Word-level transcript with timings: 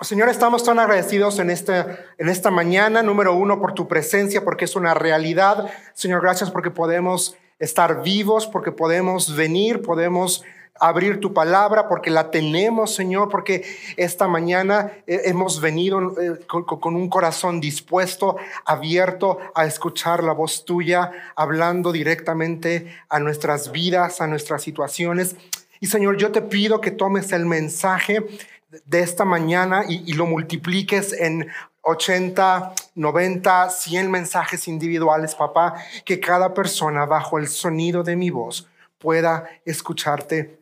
Señor, 0.00 0.28
estamos 0.28 0.62
tan 0.62 0.78
agradecidos 0.78 1.40
en, 1.40 1.50
este, 1.50 1.84
en 2.18 2.28
esta 2.28 2.52
mañana, 2.52 3.02
número 3.02 3.34
uno, 3.34 3.60
por 3.60 3.74
tu 3.74 3.88
presencia, 3.88 4.44
porque 4.44 4.64
es 4.64 4.76
una 4.76 4.94
realidad. 4.94 5.68
Señor, 5.92 6.22
gracias 6.22 6.52
porque 6.52 6.70
podemos 6.70 7.36
estar 7.58 8.02
vivos, 8.04 8.46
porque 8.46 8.70
podemos 8.70 9.34
venir, 9.34 9.82
podemos 9.82 10.44
abrir 10.78 11.18
tu 11.18 11.34
palabra, 11.34 11.88
porque 11.88 12.10
la 12.10 12.30
tenemos, 12.30 12.94
Señor, 12.94 13.28
porque 13.28 13.64
esta 13.96 14.28
mañana 14.28 14.92
eh, 15.08 15.22
hemos 15.24 15.60
venido 15.60 16.14
eh, 16.20 16.38
con, 16.46 16.94
un 16.94 17.08
corazón 17.08 17.60
dispuesto, 17.60 18.36
abierto 18.64 19.38
a 19.52 19.66
escuchar 19.66 20.22
la 20.22 20.32
voz 20.32 20.64
tuya, 20.64 21.10
hablando 21.34 21.90
directamente 21.90 22.94
a 23.08 23.18
nuestras 23.18 23.72
vidas, 23.72 24.20
a 24.20 24.28
nuestras 24.28 24.62
situaciones. 24.62 25.34
Y 25.80 25.88
Señor, 25.88 26.16
yo 26.18 26.30
te 26.30 26.42
pido 26.42 26.80
que 26.80 26.92
tomes 26.92 27.32
el 27.32 27.46
mensaje 27.46 28.24
de 28.68 29.00
esta 29.00 29.24
mañana 29.24 29.84
y, 29.88 30.12
lo 30.12 30.26
multipliques 30.26 31.12
en 31.12 31.48
80, 31.82 32.74
90, 32.94 33.70
100 33.70 34.10
mensajes 34.10 34.68
individuales, 34.68 35.34
papá, 35.34 35.82
que 36.04 36.20
cada 36.20 36.52
persona 36.52 37.06
bajo 37.06 37.38
el 37.38 37.48
sonido 37.48 38.02
de 38.02 38.16
mi 38.16 38.30
voz 38.30 38.68
pueda 38.98 39.48
escucharte 39.64 40.58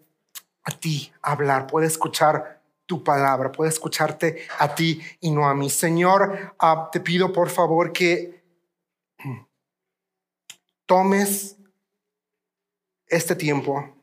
a 0.63 0.71
ti 0.71 1.13
hablar, 1.23 1.67
pueda 1.67 1.87
escuchar 1.87 2.61
tu 2.87 3.03
palabra, 3.03 3.51
pueda 3.51 3.71
escucharte 3.71 4.47
a 4.59 4.75
ti 4.75 5.01
y 5.21 5.31
no 5.31 5.49
a 5.49 5.55
mí. 5.55 5.71
Señor, 5.71 6.55
ah, 6.59 6.89
te 6.93 7.01
pido 7.01 7.33
por 7.33 7.51
favor 7.51 7.93
que 7.93 8.45
tomes 10.87 11.57
este 13.09 13.35
tiempo 13.35 13.97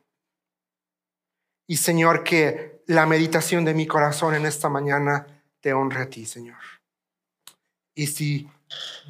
y 1.66 1.76
Señor, 1.78 2.24
que 2.24 2.73
la 2.86 3.06
meditación 3.06 3.64
de 3.64 3.74
mi 3.74 3.86
corazón 3.86 4.34
en 4.34 4.46
esta 4.46 4.68
mañana 4.68 5.26
te 5.60 5.72
honre 5.72 6.02
a 6.02 6.10
ti, 6.10 6.26
Señor. 6.26 6.58
Y 7.94 8.08
si 8.08 8.50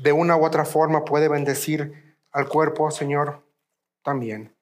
de 0.02 0.12
una 0.12 0.36
u 0.36 0.44
otra 0.44 0.64
forma 0.64 1.04
puede 1.04 1.28
bendecir 1.28 2.16
al 2.30 2.48
cuerpo, 2.48 2.90
Señor, 2.90 3.42
también. 4.02 4.54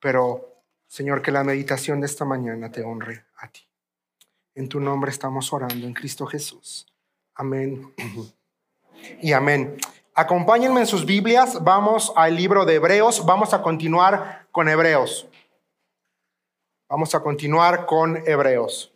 Pero, 0.00 0.62
Señor, 0.86 1.22
que 1.22 1.32
la 1.32 1.44
meditación 1.44 2.00
de 2.00 2.06
esta 2.06 2.24
mañana 2.24 2.70
te 2.70 2.82
honre 2.82 3.24
a 3.36 3.48
ti. 3.48 3.66
En 4.54 4.68
tu 4.68 4.80
nombre 4.80 5.10
estamos 5.10 5.52
orando, 5.52 5.86
en 5.86 5.94
Cristo 5.94 6.26
Jesús. 6.26 6.86
Amén. 7.34 7.92
Y 9.20 9.32
amén. 9.32 9.76
Acompáñenme 10.14 10.80
en 10.80 10.86
sus 10.86 11.06
Biblias, 11.06 11.64
vamos 11.64 12.12
al 12.16 12.36
libro 12.36 12.66
de 12.66 12.74
Hebreos, 12.74 13.24
vamos 13.24 13.54
a 13.54 13.62
continuar 13.62 14.46
con 14.52 14.68
Hebreos. 14.68 15.26
Vamos 16.92 17.14
a 17.14 17.20
continuar 17.20 17.86
con 17.86 18.22
Hebreos. 18.28 18.92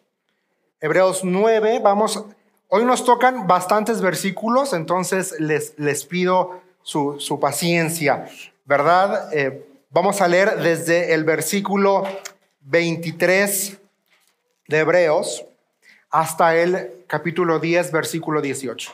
Hebreos 0.82 1.24
9, 1.24 1.80
vamos, 1.82 2.26
hoy 2.68 2.84
nos 2.84 3.06
tocan 3.06 3.46
bastantes 3.46 4.02
versículos, 4.02 4.74
entonces 4.74 5.34
les, 5.40 5.72
les 5.78 6.04
pido 6.04 6.60
su, 6.82 7.38
paciencia, 7.40 8.28
¿verdad? 8.66 9.32
Eh, 9.32 9.66
vamos 9.88 10.20
a 10.20 10.28
leer 10.28 10.58
desde 10.58 11.14
el 11.14 11.24
versículo 11.24 12.02
23 12.60 13.78
de 14.68 14.78
Hebreos 14.78 15.46
hasta 16.10 16.54
el 16.54 17.02
capítulo 17.06 17.60
10, 17.60 17.92
versículo 17.92 18.42
18. 18.42 18.92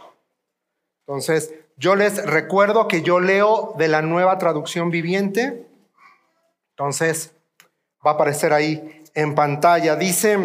Entonces, 1.09 1.53
yo 1.77 1.97
les 1.97 2.25
recuerdo 2.25 2.87
que 2.87 3.03
yo 3.03 3.19
leo 3.19 3.75
de 3.77 3.89
la 3.89 4.01
nueva 4.01 4.39
traducción 4.39 4.93
viviente. 4.93 5.67
Entonces, 6.71 7.33
va 8.05 8.13
a 8.13 8.15
aparecer 8.15 8.53
ahí 8.53 9.03
en 9.15 9.35
pantalla. 9.35 9.97
Dice 9.97 10.39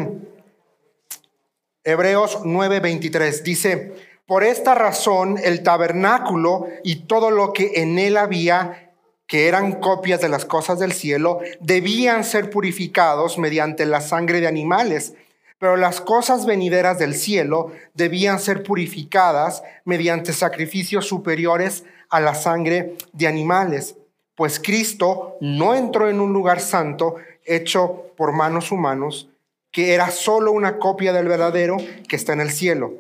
Hebreos 1.84 2.40
9:23, 2.44 3.44
dice, 3.44 3.96
por 4.26 4.44
esta 4.44 4.76
razón 4.76 5.38
el 5.42 5.64
tabernáculo 5.64 6.68
y 6.84 7.08
todo 7.08 7.32
lo 7.32 7.54
que 7.54 7.72
en 7.76 7.98
él 7.98 8.18
había, 8.18 8.92
que 9.26 9.48
eran 9.48 9.80
copias 9.80 10.20
de 10.20 10.30
las 10.30 10.44
cosas 10.44 10.80
del 10.80 10.92
cielo, 10.92 11.40
debían 11.62 12.26
ser 12.26 12.50
purificados 12.50 13.38
mediante 13.38 13.86
la 13.86 14.02
sangre 14.02 14.42
de 14.42 14.48
animales. 14.48 15.14
Pero 15.60 15.78
las 15.78 16.02
cosas 16.02 16.46
venideras 16.46 17.00
del 17.00 17.16
cielo 17.16 17.72
debían 17.94 18.40
ser 18.40 18.64
purificadas 18.64 19.64
mediante 19.86 20.34
sacrificios 20.34 21.08
superiores 21.08 21.86
a 22.10 22.20
la 22.20 22.36
sangre 22.36 22.96
de 23.14 23.28
animales. 23.28 23.96
Pues 24.36 24.60
Cristo 24.60 25.38
no 25.42 25.74
entró 25.74 26.10
en 26.10 26.20
un 26.20 26.32
lugar 26.32 26.60
santo 26.60 27.16
hecho 27.48 28.06
por 28.16 28.34
manos 28.34 28.72
humanos, 28.72 29.30
que 29.72 29.94
era 29.94 30.12
solo 30.12 30.52
una 30.52 30.78
copia 30.78 31.14
del 31.14 31.28
verdadero 31.28 31.78
que 32.08 32.16
está 32.16 32.34
en 32.34 32.42
el 32.42 32.52
cielo. 32.52 32.94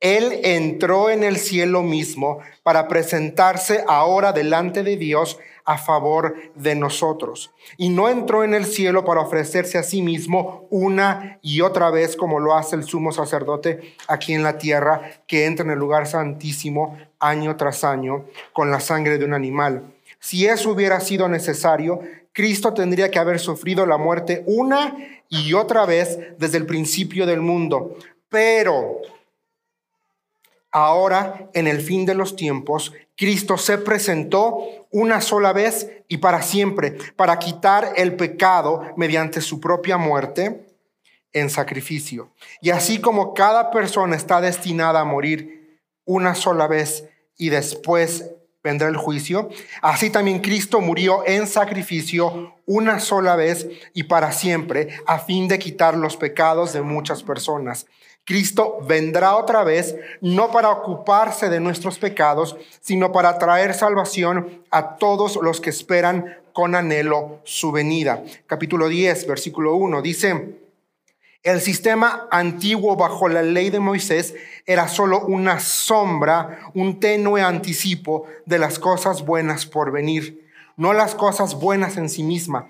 Él 0.00 0.40
entró 0.44 1.08
en 1.08 1.24
el 1.24 1.36
cielo 1.38 1.82
mismo 1.82 2.40
para 2.62 2.86
presentarse 2.86 3.82
ahora 3.88 4.32
delante 4.32 4.82
de 4.82 4.96
Dios 4.96 5.38
a 5.64 5.78
favor 5.78 6.36
de 6.54 6.74
nosotros. 6.74 7.50
Y 7.76 7.88
no 7.88 8.08
entró 8.08 8.44
en 8.44 8.54
el 8.54 8.66
cielo 8.66 9.04
para 9.04 9.20
ofrecerse 9.20 9.78
a 9.78 9.82
sí 9.82 10.02
mismo 10.02 10.66
una 10.70 11.38
y 11.42 11.60
otra 11.60 11.90
vez 11.90 12.16
como 12.16 12.40
lo 12.40 12.54
hace 12.54 12.76
el 12.76 12.84
sumo 12.84 13.10
sacerdote 13.10 13.94
aquí 14.06 14.32
en 14.32 14.42
la 14.42 14.58
tierra, 14.58 15.00
que 15.26 15.46
entra 15.46 15.64
en 15.64 15.72
el 15.72 15.78
lugar 15.78 16.06
santísimo 16.06 16.96
año 17.18 17.56
tras 17.56 17.82
año 17.82 18.26
con 18.52 18.70
la 18.70 18.80
sangre 18.80 19.18
de 19.18 19.24
un 19.24 19.34
animal. 19.34 19.82
Si 20.20 20.46
eso 20.46 20.70
hubiera 20.70 21.00
sido 21.00 21.28
necesario, 21.28 22.00
Cristo 22.36 22.74
tendría 22.74 23.10
que 23.10 23.18
haber 23.18 23.40
sufrido 23.40 23.86
la 23.86 23.96
muerte 23.96 24.42
una 24.44 24.94
y 25.30 25.54
otra 25.54 25.86
vez 25.86 26.18
desde 26.36 26.58
el 26.58 26.66
principio 26.66 27.24
del 27.24 27.40
mundo. 27.40 27.96
Pero 28.28 29.00
ahora, 30.70 31.48
en 31.54 31.66
el 31.66 31.80
fin 31.80 32.04
de 32.04 32.14
los 32.14 32.36
tiempos, 32.36 32.92
Cristo 33.16 33.56
se 33.56 33.78
presentó 33.78 34.58
una 34.90 35.22
sola 35.22 35.54
vez 35.54 35.90
y 36.08 36.18
para 36.18 36.42
siempre 36.42 36.98
para 37.16 37.38
quitar 37.38 37.94
el 37.96 38.16
pecado 38.16 38.82
mediante 38.98 39.40
su 39.40 39.58
propia 39.58 39.96
muerte 39.96 40.66
en 41.32 41.48
sacrificio. 41.48 42.32
Y 42.60 42.68
así 42.68 43.00
como 43.00 43.32
cada 43.32 43.70
persona 43.70 44.14
está 44.14 44.42
destinada 44.42 45.00
a 45.00 45.04
morir 45.06 45.80
una 46.04 46.34
sola 46.34 46.66
vez 46.66 47.08
y 47.38 47.48
después 47.48 48.30
vendrá 48.66 48.88
el 48.88 48.96
juicio. 48.96 49.48
Así 49.80 50.10
también 50.10 50.40
Cristo 50.40 50.80
murió 50.80 51.22
en 51.24 51.46
sacrificio 51.46 52.54
una 52.66 52.98
sola 52.98 53.36
vez 53.36 53.68
y 53.94 54.02
para 54.02 54.32
siempre 54.32 54.88
a 55.06 55.20
fin 55.20 55.46
de 55.46 55.58
quitar 55.58 55.96
los 55.96 56.16
pecados 56.16 56.72
de 56.72 56.82
muchas 56.82 57.22
personas. 57.22 57.86
Cristo 58.24 58.78
vendrá 58.82 59.36
otra 59.36 59.62
vez, 59.62 59.94
no 60.20 60.50
para 60.50 60.70
ocuparse 60.70 61.48
de 61.48 61.60
nuestros 61.60 62.00
pecados, 62.00 62.56
sino 62.80 63.12
para 63.12 63.38
traer 63.38 63.72
salvación 63.72 64.64
a 64.72 64.96
todos 64.96 65.38
los 65.40 65.60
que 65.60 65.70
esperan 65.70 66.36
con 66.52 66.74
anhelo 66.74 67.38
su 67.44 67.70
venida. 67.70 68.24
Capítulo 68.48 68.88
10, 68.88 69.28
versículo 69.28 69.76
1 69.76 70.02
dice, 70.02 70.56
el 71.46 71.60
sistema 71.60 72.26
antiguo 72.32 72.96
bajo 72.96 73.28
la 73.28 73.40
ley 73.40 73.70
de 73.70 73.78
Moisés 73.78 74.34
era 74.66 74.88
solo 74.88 75.20
una 75.20 75.60
sombra, 75.60 76.58
un 76.74 76.98
tenue 76.98 77.40
anticipo 77.40 78.26
de 78.46 78.58
las 78.58 78.80
cosas 78.80 79.24
buenas 79.24 79.64
por 79.64 79.92
venir, 79.92 80.44
no 80.76 80.92
las 80.92 81.14
cosas 81.14 81.54
buenas 81.54 81.98
en 81.98 82.08
sí 82.08 82.24
misma. 82.24 82.68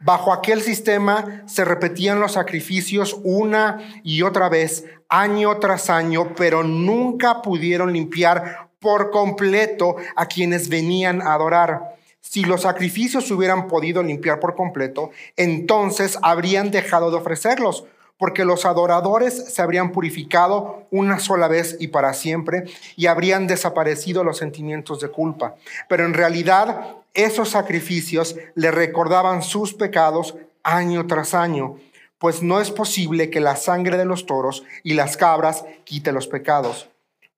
Bajo 0.00 0.32
aquel 0.32 0.60
sistema 0.60 1.44
se 1.46 1.64
repetían 1.64 2.18
los 2.18 2.32
sacrificios 2.32 3.16
una 3.22 4.00
y 4.02 4.22
otra 4.22 4.48
vez, 4.48 4.84
año 5.08 5.58
tras 5.58 5.88
año, 5.88 6.34
pero 6.34 6.64
nunca 6.64 7.42
pudieron 7.42 7.92
limpiar 7.92 8.70
por 8.80 9.12
completo 9.12 9.94
a 10.16 10.26
quienes 10.26 10.68
venían 10.68 11.22
a 11.22 11.32
adorar. 11.32 11.94
Si 12.20 12.44
los 12.44 12.62
sacrificios 12.62 13.30
hubieran 13.30 13.68
podido 13.68 14.02
limpiar 14.02 14.40
por 14.40 14.56
completo, 14.56 15.12
entonces 15.36 16.18
habrían 16.22 16.72
dejado 16.72 17.12
de 17.12 17.18
ofrecerlos 17.18 17.84
porque 18.18 18.44
los 18.44 18.64
adoradores 18.64 19.52
se 19.52 19.62
habrían 19.62 19.92
purificado 19.92 20.86
una 20.90 21.18
sola 21.18 21.48
vez 21.48 21.76
y 21.80 21.88
para 21.88 22.14
siempre 22.14 22.64
y 22.96 23.06
habrían 23.06 23.46
desaparecido 23.46 24.24
los 24.24 24.38
sentimientos 24.38 25.00
de 25.00 25.08
culpa. 25.08 25.56
Pero 25.88 26.06
en 26.06 26.14
realidad 26.14 26.96
esos 27.14 27.50
sacrificios 27.50 28.36
le 28.54 28.70
recordaban 28.70 29.42
sus 29.42 29.74
pecados 29.74 30.36
año 30.62 31.06
tras 31.06 31.34
año, 31.34 31.76
pues 32.18 32.42
no 32.42 32.60
es 32.60 32.70
posible 32.70 33.30
que 33.30 33.40
la 33.40 33.56
sangre 33.56 33.96
de 33.96 34.04
los 34.04 34.26
toros 34.26 34.64
y 34.82 34.94
las 34.94 35.16
cabras 35.16 35.64
quite 35.84 36.12
los 36.12 36.26
pecados. 36.26 36.88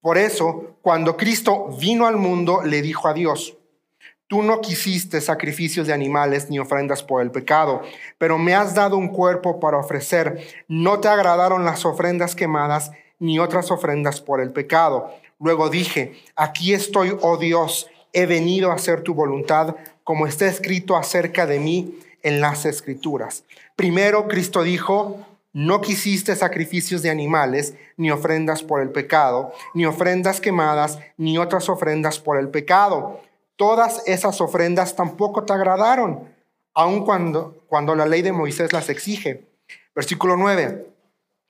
Por 0.01 0.17
eso, 0.17 0.77
cuando 0.81 1.17
Cristo 1.17 1.69
vino 1.79 2.07
al 2.07 2.17
mundo, 2.17 2.63
le 2.65 2.83
dijo 2.83 3.09
a 3.09 3.15
Dios, 3.15 3.58
Tú 4.29 4.43
no 4.43 4.61
quisiste 4.61 5.23
sacrificios 5.23 5.87
de 5.87 5.95
animales 5.95 6.51
ni 6.51 6.59
ofrendas 6.59 7.03
por 7.03 7.23
el 7.23 7.31
pecado, 7.31 7.81
pero 8.19 8.37
me 8.37 8.55
has 8.55 8.75
dado 8.75 8.99
un 8.99 9.09
cuerpo 9.09 9.59
para 9.59 9.79
ofrecer. 9.79 10.47
No 10.69 11.01
te 11.01 11.09
agradaron 11.09 11.65
las 11.65 11.87
ofrendas 11.87 12.35
quemadas 12.35 12.93
ni 13.19 13.39
otras 13.39 13.71
ofrendas 13.71 14.21
por 14.21 14.43
el 14.43 14.51
pecado. 14.51 15.11
Luego 15.41 15.71
dije, 15.71 16.13
aquí 16.37 16.75
estoy, 16.75 17.17
oh 17.23 17.39
Dios, 17.39 17.89
he 18.13 18.27
venido 18.27 18.71
a 18.71 18.75
hacer 18.75 19.03
tu 19.03 19.15
voluntad, 19.15 19.77
como 20.05 20.27
está 20.27 20.47
escrito 20.47 20.97
acerca 20.97 21.47
de 21.47 21.59
mí 21.59 21.99
en 22.23 22.43
las 22.43 22.67
escrituras. 22.67 23.45
Primero 23.77 24.29
Cristo 24.29 24.63
dijo, 24.63 25.25
no 25.55 25.81
quisiste 25.81 26.37
sacrificios 26.37 27.01
de 27.01 27.09
animales, 27.09 27.75
ni 27.97 28.11
ofrendas 28.11 28.63
por 28.63 28.83
el 28.83 28.91
pecado, 28.91 29.55
ni 29.73 29.87
ofrendas 29.87 30.41
quemadas, 30.41 30.99
ni 31.17 31.39
otras 31.39 31.71
ofrendas 31.71 32.19
por 32.19 32.39
el 32.39 32.49
pecado. 32.49 33.23
Todas 33.59 34.05
esas 34.07 34.41
ofrendas 34.41 34.95
tampoco 34.95 35.43
te 35.43 35.53
agradaron, 35.53 36.33
aun 36.75 37.05
cuando, 37.05 37.57
cuando 37.67 37.97
la 37.97 38.07
ley 38.07 38.23
de 38.23 38.31
Moisés 38.31 38.73
las 38.73 38.89
exige. 38.89 39.49
Versículo 39.97 40.37
9. 40.37 40.87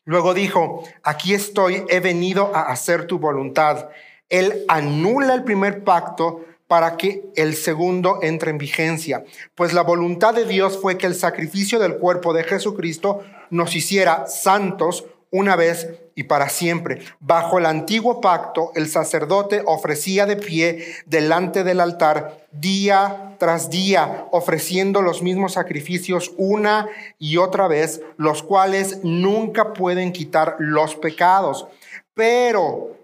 Luego 0.07 0.33
dijo, 0.33 0.85
aquí 1.03 1.35
estoy, 1.35 1.85
he 1.91 2.01
venido 2.01 2.51
a 2.57 2.63
hacer 2.63 3.07
tu 3.07 3.19
voluntad. 3.19 3.91
Él 4.31 4.65
anula 4.69 5.35
el 5.35 5.45
primer 5.45 5.85
pacto 5.85 6.47
para 6.67 6.97
que 6.97 7.31
el 7.37 7.55
segundo 7.55 8.21
entre 8.23 8.53
en 8.53 8.57
vigencia. 8.57 9.23
Pues 9.55 9.75
la 9.75 9.83
voluntad 9.83 10.33
de 10.33 10.47
Dios 10.47 10.79
fue 10.81 10.97
que 10.97 11.07
el 11.07 11.15
sacrificio 11.15 11.79
del 11.79 11.99
cuerpo 11.99 12.33
de 12.33 12.45
Jesucristo 12.45 13.23
nos 13.51 13.77
hiciera 13.77 14.27
santos 14.29 15.05
una 15.31 15.57
vez 15.57 15.91
y 16.19 16.25
para 16.25 16.49
siempre. 16.49 16.99
Bajo 17.20 17.59
el 17.59 17.67
antiguo 17.67 18.20
pacto, 18.20 18.73
el 18.75 18.88
sacerdote 18.88 19.62
ofrecía 19.65 20.26
de 20.26 20.35
pie 20.35 20.85
delante 21.06 21.62
del 21.62 21.79
altar 21.79 22.44
día 22.50 23.37
tras 23.38 23.70
día, 23.70 24.26
ofreciendo 24.32 25.00
los 25.00 25.23
mismos 25.23 25.53
sacrificios 25.53 26.32
una 26.37 26.88
y 27.20 27.37
otra 27.37 27.69
vez, 27.69 28.03
los 28.17 28.43
cuales 28.43 28.99
nunca 29.05 29.75
pueden 29.75 30.11
quitar 30.11 30.56
los 30.59 30.97
pecados. 30.97 31.69
Pero, 32.15 32.97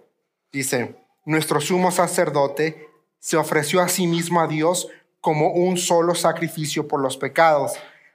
dice, 0.53 0.97
nuestro 1.25 1.61
sumo 1.61 1.93
sacerdote 1.93 2.89
se 3.21 3.37
ofreció 3.37 3.81
a 3.81 3.89
sí 3.89 4.09
mismo 4.09 4.41
a 4.41 4.49
Dios 4.49 4.89
como 5.21 5.53
un 5.53 5.77
solo 5.77 6.17
sacrificio 6.17 6.89
por 6.89 6.99
los 6.99 7.17
pecados 7.17 7.75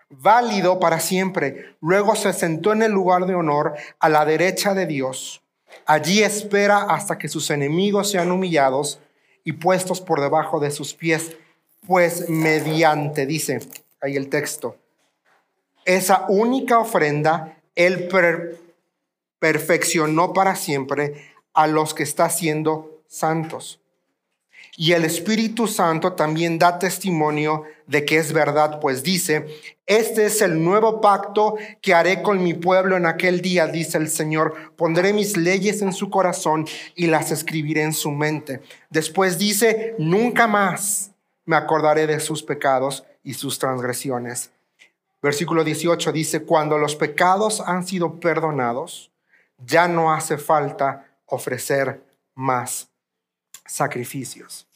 válido 0.10 0.80
para 0.80 1.00
siempre. 1.00 1.76
Luego 1.82 2.16
se 2.16 2.34
sentó 2.34 2.74
en 2.74 2.82
el 2.84 2.92
lugar 2.92 3.26
de 3.26 3.36
honor 3.36 3.76
a 4.00 4.10
la 4.10 4.26
derecha 4.26 4.74
de 4.74 4.86
Dios. 4.86 5.42
Allí 5.86 6.24
espera 6.24 6.84
hasta 6.84 7.18
que 7.18 7.30
sus 7.30 7.50
enemigos 7.50 8.12
sean 8.12 8.32
humillados 8.32 9.00
y 9.44 9.54
puestos 9.54 10.02
por 10.02 10.20
debajo 10.22 10.60
de 10.60 10.72
sus 10.72 10.94
pies, 10.94 11.36
pues 11.88 12.30
mediante, 12.30 13.26
dice 13.26 13.60
ahí 14.02 14.16
el 14.16 14.30
texto, 14.30 14.78
esa 15.86 16.26
única 16.28 16.80
ofrenda, 16.80 17.58
Él 17.76 18.10
perfeccionó 19.40 20.34
para 20.34 20.56
siempre 20.56 21.32
a 21.54 21.68
los 21.68 21.94
que 21.94 22.04
está 22.04 22.26
haciendo 22.26 23.02
santos. 23.08 23.79
Y 24.82 24.94
el 24.94 25.04
Espíritu 25.04 25.68
Santo 25.68 26.14
también 26.14 26.58
da 26.58 26.80
testimonio 26.80 27.66
de 27.86 28.06
que 28.06 28.16
es 28.16 28.32
verdad, 28.32 28.80
pues 28.80 29.04
dice, 29.04 29.46
este 29.86 30.28
es 30.28 30.42
el 30.42 30.64
nuevo 30.64 31.02
pacto 31.02 31.56
que 31.82 31.94
haré 31.94 32.22
con 32.22 32.42
mi 32.42 32.54
pueblo 32.54 32.96
en 32.96 33.06
aquel 33.06 33.42
día, 33.42 33.68
dice 33.68 33.98
el 33.98 34.08
Señor. 34.08 34.74
Pondré 34.78 35.12
mis 35.12 35.36
leyes 35.36 35.82
en 35.82 35.92
su 35.92 36.10
corazón 36.10 36.66
y 36.96 37.08
las 37.08 37.30
escribiré 37.30 37.82
en 37.82 37.92
su 37.92 38.12
mente. 38.12 38.62
Después 38.90 39.38
dice, 39.38 39.96
nunca 40.00 40.48
más 40.48 41.12
me 41.44 41.58
acordaré 41.58 42.08
de 42.08 42.22
sus 42.22 42.42
pecados 42.42 43.04
y 43.22 43.34
sus 43.34 43.60
transgresiones. 43.60 44.52
Versículo 45.22 45.66
18 45.66 46.14
dice, 46.14 46.44
cuando 46.44 46.78
los 46.78 46.96
pecados 46.96 47.60
han 47.60 47.86
sido 47.86 48.22
perdonados, 48.22 49.12
ya 49.58 49.90
no 49.90 50.14
hace 50.14 50.38
falta 50.38 51.06
ofrecer 51.26 52.02
más 52.34 52.88
sacrificios. 53.66 54.69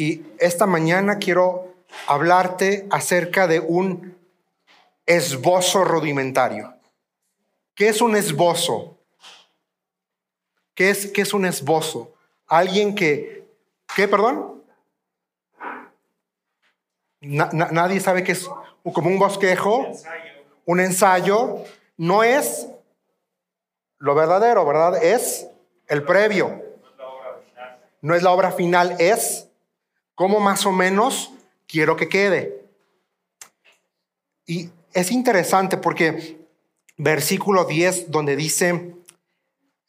Y 0.00 0.24
esta 0.38 0.64
mañana 0.64 1.18
quiero 1.18 1.74
hablarte 2.06 2.86
acerca 2.88 3.46
de 3.46 3.60
un 3.60 4.16
esbozo 5.04 5.84
rudimentario. 5.84 6.72
¿Qué 7.74 7.90
es 7.90 8.00
un 8.00 8.16
esbozo? 8.16 8.96
¿Qué 10.74 10.88
es, 10.88 11.08
qué 11.08 11.20
es 11.20 11.34
un 11.34 11.44
esbozo? 11.44 12.14
Alguien 12.46 12.94
que, 12.94 13.46
¿qué, 13.94 14.08
perdón? 14.08 14.64
nadie 17.20 18.00
sabe 18.00 18.24
qué 18.24 18.32
es 18.32 18.48
como 18.94 19.10
un 19.10 19.18
bosquejo, 19.18 19.86
un 20.64 20.80
ensayo. 20.80 21.62
No 21.98 22.24
es 22.24 22.68
lo 23.98 24.14
verdadero, 24.14 24.64
¿verdad? 24.64 25.04
Es 25.04 25.46
el 25.88 26.04
previo. 26.04 26.64
No 28.00 28.14
es 28.14 28.22
la 28.22 28.30
obra 28.30 28.50
final, 28.50 28.96
es 28.98 29.49
¿Cómo 30.20 30.38
más 30.38 30.66
o 30.66 30.72
menos 30.72 31.32
quiero 31.66 31.96
que 31.96 32.10
quede? 32.10 32.62
Y 34.44 34.68
es 34.92 35.12
interesante 35.12 35.78
porque 35.78 36.36
versículo 36.98 37.64
10, 37.64 38.10
donde 38.10 38.36
dice, 38.36 38.96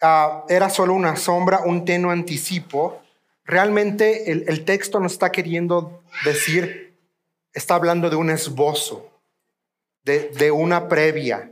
ah, 0.01 0.45
era 0.47 0.69
solo 0.69 0.93
una 0.93 1.17
sombra, 1.17 1.63
un 1.65 1.83
tenue 1.83 2.13
anticipo, 2.13 3.01
realmente 3.43 4.31
el, 4.31 4.63
texto 4.63 5.01
no 5.01 5.07
está 5.07 5.33
queriendo 5.33 6.01
decir, 6.23 6.97
está 7.51 7.75
hablando 7.75 8.09
de 8.09 8.15
un 8.15 8.29
esbozo, 8.29 9.11
de, 10.05 10.49
una 10.49 10.87
previa. 10.87 11.51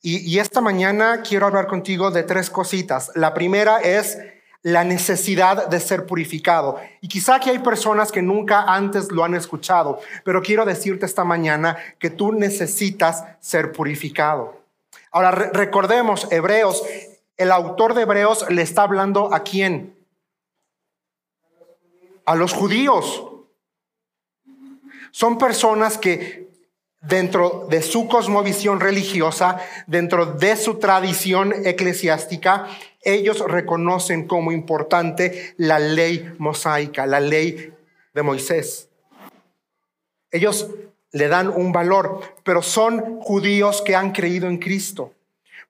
Y, 0.00 0.18
y 0.18 0.38
esta 0.38 0.60
mañana 0.60 1.22
quiero 1.22 1.46
hablar 1.46 1.66
contigo 1.66 2.12
de 2.12 2.22
tres 2.22 2.50
cositas. 2.50 3.10
La 3.16 3.34
primera 3.34 3.80
es 3.80 4.16
la 4.62 4.84
necesidad 4.84 5.68
de 5.68 5.80
ser 5.80 6.06
purificado. 6.06 6.78
Y 7.00 7.08
quizá 7.08 7.40
que 7.40 7.50
hay 7.50 7.60
personas 7.60 8.12
que 8.12 8.22
nunca 8.22 8.62
antes 8.62 9.10
lo 9.10 9.24
han 9.24 9.34
escuchado, 9.34 10.00
pero 10.24 10.42
quiero 10.42 10.64
decirte 10.64 11.06
esta 11.06 11.24
mañana 11.24 11.76
que 11.98 12.10
tú 12.10 12.32
necesitas 12.32 13.24
ser 13.40 13.72
purificado. 13.72 14.60
Ahora 15.10 15.30
recordemos, 15.30 16.30
Hebreos, 16.30 16.82
el 17.36 17.52
autor 17.52 17.94
de 17.94 18.02
Hebreos 18.02 18.44
le 18.50 18.62
está 18.62 18.82
hablando 18.82 19.32
a 19.32 19.40
quién? 19.40 19.96
A 22.26 22.34
los 22.34 22.52
judíos. 22.52 23.24
Son 25.10 25.38
personas 25.38 25.96
que 25.96 26.50
dentro 27.00 27.66
de 27.70 27.80
su 27.80 28.08
cosmovisión 28.08 28.78
religiosa, 28.78 29.58
dentro 29.86 30.26
de 30.26 30.54
su 30.56 30.78
tradición 30.78 31.54
eclesiástica, 31.64 32.66
ellos 33.02 33.40
reconocen 33.40 34.26
como 34.26 34.52
importante 34.52 35.54
la 35.56 35.78
ley 35.78 36.34
mosaica, 36.38 37.06
la 37.06 37.20
ley 37.20 37.72
de 38.14 38.22
Moisés. 38.22 38.88
Ellos 40.30 40.70
le 41.12 41.28
dan 41.28 41.48
un 41.48 41.72
valor, 41.72 42.20
pero 42.44 42.62
son 42.62 43.20
judíos 43.20 43.82
que 43.82 43.96
han 43.96 44.12
creído 44.12 44.48
en 44.48 44.58
Cristo. 44.58 45.12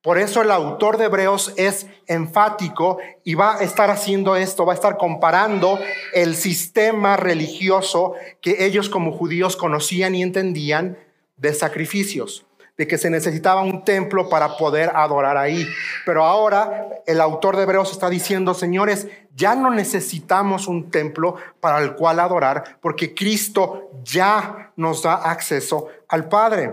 Por 0.02 0.16
eso 0.16 0.40
el 0.40 0.50
autor 0.50 0.96
de 0.96 1.04
Hebreos 1.04 1.52
es 1.56 1.86
enfático 2.06 2.98
y 3.22 3.34
va 3.34 3.56
a 3.56 3.62
estar 3.62 3.90
haciendo 3.90 4.34
esto, 4.34 4.64
va 4.64 4.72
a 4.72 4.76
estar 4.76 4.96
comparando 4.96 5.78
el 6.14 6.36
sistema 6.36 7.18
religioso 7.18 8.14
que 8.40 8.64
ellos 8.64 8.88
como 8.88 9.12
judíos 9.12 9.56
conocían 9.56 10.14
y 10.14 10.22
entendían 10.22 10.98
de 11.36 11.52
sacrificios, 11.52 12.46
de 12.80 12.86
que 12.86 12.96
se 12.96 13.10
necesitaba 13.10 13.60
un 13.60 13.84
templo 13.84 14.30
para 14.30 14.56
poder 14.56 14.90
adorar 14.94 15.36
ahí. 15.36 15.68
Pero 16.06 16.24
ahora 16.24 16.88
el 17.06 17.20
autor 17.20 17.58
de 17.58 17.64
Hebreos 17.64 17.92
está 17.92 18.08
diciendo, 18.08 18.54
señores, 18.54 19.06
ya 19.36 19.54
no 19.54 19.70
necesitamos 19.70 20.66
un 20.66 20.90
templo 20.90 21.36
para 21.60 21.80
el 21.80 21.94
cual 21.94 22.20
adorar, 22.20 22.78
porque 22.80 23.14
Cristo 23.14 23.90
ya 24.02 24.72
nos 24.76 25.02
da 25.02 25.16
acceso 25.16 25.88
al 26.08 26.30
Padre. 26.30 26.72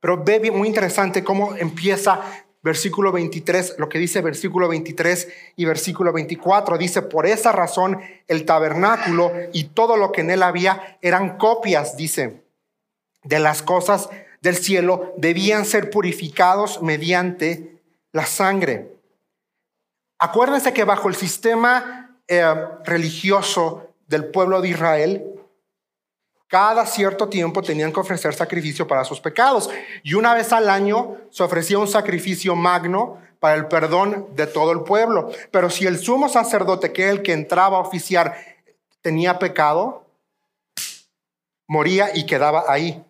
Pero 0.00 0.24
ve 0.24 0.50
muy 0.50 0.66
interesante 0.66 1.22
cómo 1.22 1.54
empieza 1.54 2.20
versículo 2.60 3.12
23, 3.12 3.76
lo 3.78 3.88
que 3.88 4.00
dice 4.00 4.20
versículo 4.20 4.66
23 4.66 5.28
y 5.54 5.64
versículo 5.64 6.12
24. 6.12 6.76
Dice, 6.76 7.02
por 7.02 7.24
esa 7.24 7.52
razón 7.52 8.00
el 8.26 8.44
tabernáculo 8.44 9.30
y 9.52 9.66
todo 9.66 9.96
lo 9.96 10.10
que 10.10 10.22
en 10.22 10.30
él 10.30 10.42
había 10.42 10.98
eran 11.02 11.38
copias, 11.38 11.96
dice 11.96 12.42
de 13.22 13.38
las 13.38 13.62
cosas 13.62 14.08
del 14.40 14.56
cielo 14.56 15.14
debían 15.16 15.64
ser 15.64 15.90
purificados 15.90 16.82
mediante 16.82 17.80
la 18.12 18.26
sangre. 18.26 18.96
Acuérdense 20.18 20.72
que 20.72 20.84
bajo 20.84 21.08
el 21.08 21.14
sistema 21.14 22.16
eh, 22.26 22.54
religioso 22.84 23.88
del 24.06 24.26
pueblo 24.26 24.60
de 24.60 24.68
Israel, 24.68 25.38
cada 26.48 26.86
cierto 26.86 27.28
tiempo 27.28 27.62
tenían 27.62 27.92
que 27.92 28.00
ofrecer 28.00 28.34
sacrificio 28.34 28.88
para 28.88 29.04
sus 29.04 29.20
pecados. 29.20 29.68
Y 30.02 30.14
una 30.14 30.34
vez 30.34 30.52
al 30.52 30.70
año 30.70 31.16
se 31.30 31.42
ofrecía 31.42 31.78
un 31.78 31.88
sacrificio 31.88 32.56
magno 32.56 33.18
para 33.38 33.54
el 33.54 33.66
perdón 33.66 34.28
de 34.34 34.46
todo 34.46 34.72
el 34.72 34.80
pueblo. 34.80 35.30
Pero 35.50 35.68
si 35.68 35.86
el 35.86 35.98
sumo 35.98 36.28
sacerdote, 36.28 36.92
que 36.92 37.02
era 37.02 37.12
el 37.12 37.22
que 37.22 37.34
entraba 37.34 37.76
a 37.76 37.80
oficiar, 37.80 38.36
tenía 39.02 39.38
pecado, 39.38 40.06
moría 41.68 42.16
y 42.16 42.24
quedaba 42.24 42.64
ahí. 42.66 43.04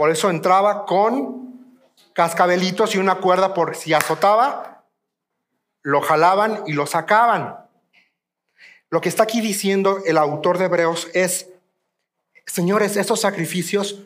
Por 0.00 0.10
eso 0.10 0.30
entraba 0.30 0.86
con 0.86 1.76
cascabelitos 2.14 2.94
y 2.94 2.98
una 2.98 3.16
cuerda 3.16 3.52
por 3.52 3.76
si 3.76 3.92
azotaba, 3.92 4.86
lo 5.82 6.00
jalaban 6.00 6.62
y 6.66 6.72
lo 6.72 6.86
sacaban. 6.86 7.66
Lo 8.88 9.02
que 9.02 9.10
está 9.10 9.24
aquí 9.24 9.42
diciendo 9.42 9.98
el 10.06 10.16
autor 10.16 10.56
de 10.56 10.64
Hebreos 10.64 11.08
es, 11.12 11.50
señores, 12.46 12.96
esos 12.96 13.20
sacrificios 13.20 13.98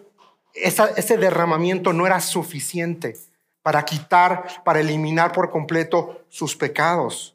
ese 0.52 1.16
derramamiento 1.16 1.92
no 1.92 2.08
era 2.08 2.20
suficiente 2.20 3.16
para 3.62 3.84
quitar, 3.84 4.64
para 4.64 4.80
eliminar 4.80 5.30
por 5.30 5.52
completo 5.52 6.24
sus 6.28 6.56
pecados. 6.56 7.34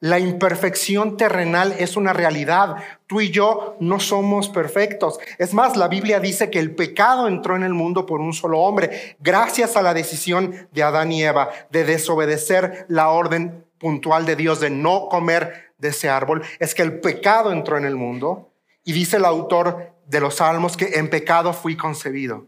La 0.00 0.18
imperfección 0.18 1.16
terrenal 1.16 1.74
es 1.78 1.96
una 1.96 2.12
realidad. 2.12 2.76
Tú 3.06 3.20
y 3.20 3.30
yo 3.30 3.76
no 3.80 3.98
somos 3.98 4.48
perfectos. 4.48 5.18
Es 5.38 5.54
más, 5.54 5.76
la 5.76 5.88
Biblia 5.88 6.20
dice 6.20 6.50
que 6.50 6.58
el 6.58 6.74
pecado 6.74 7.28
entró 7.28 7.56
en 7.56 7.62
el 7.62 7.72
mundo 7.72 8.04
por 8.04 8.20
un 8.20 8.32
solo 8.32 8.60
hombre, 8.60 9.16
gracias 9.20 9.76
a 9.76 9.82
la 9.82 9.94
decisión 9.94 10.68
de 10.72 10.82
Adán 10.82 11.12
y 11.12 11.22
Eva 11.22 11.50
de 11.70 11.84
desobedecer 11.84 12.84
la 12.88 13.08
orden 13.08 13.64
puntual 13.78 14.26
de 14.26 14.36
Dios 14.36 14.60
de 14.60 14.70
no 14.70 15.08
comer 15.08 15.72
de 15.78 15.88
ese 15.88 16.08
árbol. 16.08 16.42
Es 16.58 16.74
que 16.74 16.82
el 16.82 17.00
pecado 17.00 17.52
entró 17.52 17.78
en 17.78 17.84
el 17.84 17.96
mundo 17.96 18.52
y 18.84 18.92
dice 18.92 19.16
el 19.16 19.24
autor 19.24 19.92
de 20.06 20.20
los 20.20 20.36
Salmos 20.36 20.76
que 20.76 20.98
en 20.98 21.10
pecado 21.10 21.52
fui 21.52 21.76
concebido. 21.76 22.46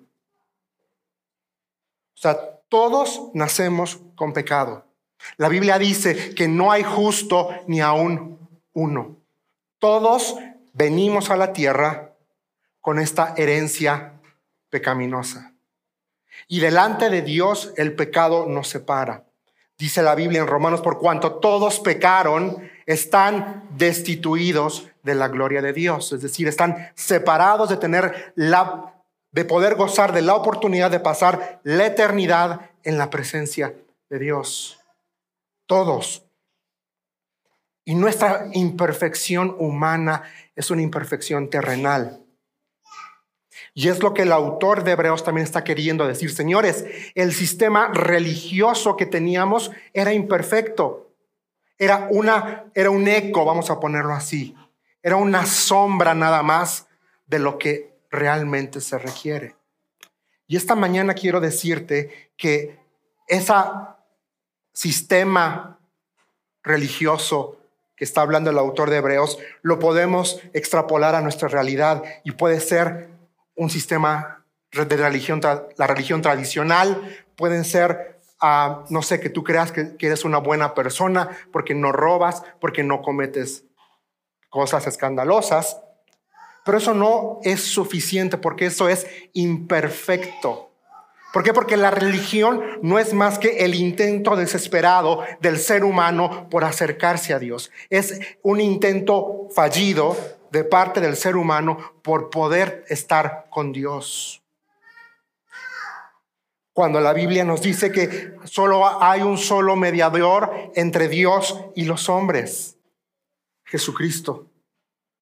O 2.14 2.20
sea, 2.20 2.36
todos 2.68 3.30
nacemos 3.32 4.00
con 4.16 4.32
pecado. 4.32 4.87
La 5.36 5.48
Biblia 5.48 5.78
dice 5.78 6.34
que 6.34 6.48
no 6.48 6.72
hay 6.72 6.82
justo 6.82 7.50
ni 7.66 7.80
aún 7.80 8.38
uno. 8.72 9.16
Todos 9.78 10.36
venimos 10.72 11.30
a 11.30 11.36
la 11.36 11.52
tierra 11.52 12.14
con 12.80 12.98
esta 12.98 13.34
herencia 13.36 14.14
pecaminosa. 14.70 15.52
Y 16.46 16.60
delante 16.60 17.10
de 17.10 17.22
Dios 17.22 17.72
el 17.76 17.94
pecado 17.94 18.46
nos 18.46 18.68
separa. 18.68 19.24
Dice 19.76 20.02
la 20.02 20.14
Biblia 20.14 20.40
en 20.40 20.46
Romanos, 20.46 20.80
por 20.80 20.98
cuanto 20.98 21.34
todos 21.34 21.78
pecaron, 21.80 22.68
están 22.86 23.68
destituidos 23.76 24.88
de 25.04 25.14
la 25.14 25.28
gloria 25.28 25.62
de 25.62 25.72
Dios. 25.72 26.12
Es 26.12 26.22
decir, 26.22 26.48
están 26.48 26.90
separados 26.94 27.68
de 27.68 27.76
tener 27.76 28.32
la, 28.34 28.94
de 29.30 29.44
poder 29.44 29.76
gozar 29.76 30.12
de 30.12 30.22
la 30.22 30.34
oportunidad 30.34 30.90
de 30.90 31.00
pasar 31.00 31.60
la 31.62 31.86
eternidad 31.86 32.70
en 32.82 32.98
la 32.98 33.10
presencia 33.10 33.74
de 34.10 34.18
Dios. 34.18 34.77
Todos. 35.68 36.24
Y 37.84 37.94
nuestra 37.94 38.48
imperfección 38.54 39.54
humana 39.58 40.22
es 40.56 40.70
una 40.70 40.82
imperfección 40.82 41.50
terrenal. 41.50 42.24
Y 43.74 43.88
es 43.88 44.02
lo 44.02 44.14
que 44.14 44.22
el 44.22 44.32
autor 44.32 44.82
de 44.82 44.92
Hebreos 44.92 45.22
también 45.22 45.44
está 45.44 45.64
queriendo 45.64 46.06
decir. 46.08 46.32
Señores, 46.32 46.86
el 47.14 47.32
sistema 47.32 47.88
religioso 47.92 48.96
que 48.96 49.06
teníamos 49.06 49.70
era 49.92 50.12
imperfecto. 50.12 51.12
Era, 51.78 52.08
una, 52.10 52.64
era 52.74 52.90
un 52.90 53.06
eco, 53.06 53.44
vamos 53.44 53.70
a 53.70 53.78
ponerlo 53.78 54.14
así. 54.14 54.56
Era 55.02 55.16
una 55.16 55.44
sombra 55.44 56.14
nada 56.14 56.42
más 56.42 56.86
de 57.26 57.38
lo 57.38 57.58
que 57.58 58.00
realmente 58.10 58.80
se 58.80 58.98
requiere. 58.98 59.54
Y 60.46 60.56
esta 60.56 60.74
mañana 60.74 61.12
quiero 61.12 61.40
decirte 61.40 62.32
que 62.38 62.80
ese 63.28 63.52
sistema 64.78 65.76
religioso 66.62 67.56
que 67.96 68.04
está 68.04 68.20
hablando 68.20 68.50
el 68.50 68.58
autor 68.58 68.90
de 68.90 68.98
Hebreos, 68.98 69.36
lo 69.62 69.80
podemos 69.80 70.40
extrapolar 70.52 71.16
a 71.16 71.20
nuestra 71.20 71.48
realidad 71.48 72.04
y 72.22 72.30
puede 72.30 72.60
ser 72.60 73.08
un 73.56 73.70
sistema 73.70 74.44
de 74.70 74.96
religión, 74.96 75.40
la 75.42 75.86
religión 75.88 76.22
tradicional, 76.22 77.24
pueden 77.34 77.64
ser, 77.64 78.20
ah, 78.40 78.84
no 78.88 79.02
sé, 79.02 79.18
que 79.18 79.30
tú 79.30 79.42
creas 79.42 79.72
que, 79.72 79.96
que 79.96 80.06
eres 80.06 80.24
una 80.24 80.38
buena 80.38 80.74
persona 80.74 81.28
porque 81.50 81.74
no 81.74 81.90
robas, 81.90 82.44
porque 82.60 82.84
no 82.84 83.02
cometes 83.02 83.64
cosas 84.48 84.86
escandalosas, 84.86 85.80
pero 86.64 86.78
eso 86.78 86.94
no 86.94 87.40
es 87.42 87.64
suficiente 87.64 88.38
porque 88.38 88.66
eso 88.66 88.88
es 88.88 89.08
imperfecto. 89.32 90.67
¿Por 91.32 91.42
qué? 91.42 91.52
Porque 91.52 91.76
la 91.76 91.90
religión 91.90 92.62
no 92.82 92.98
es 92.98 93.12
más 93.12 93.38
que 93.38 93.58
el 93.58 93.74
intento 93.74 94.34
desesperado 94.34 95.24
del 95.40 95.58
ser 95.58 95.84
humano 95.84 96.48
por 96.50 96.64
acercarse 96.64 97.34
a 97.34 97.38
Dios. 97.38 97.70
Es 97.90 98.18
un 98.42 98.60
intento 98.60 99.48
fallido 99.54 100.16
de 100.50 100.64
parte 100.64 101.00
del 101.00 101.16
ser 101.16 101.36
humano 101.36 101.76
por 102.02 102.30
poder 102.30 102.84
estar 102.88 103.46
con 103.50 103.72
Dios. 103.72 104.42
Cuando 106.72 107.00
la 107.00 107.12
Biblia 107.12 107.44
nos 107.44 107.60
dice 107.60 107.90
que 107.90 108.36
solo 108.44 109.02
hay 109.02 109.20
un 109.20 109.36
solo 109.36 109.76
mediador 109.76 110.70
entre 110.74 111.08
Dios 111.08 111.60
y 111.74 111.84
los 111.84 112.08
hombres, 112.08 112.78
Jesucristo, 113.64 114.46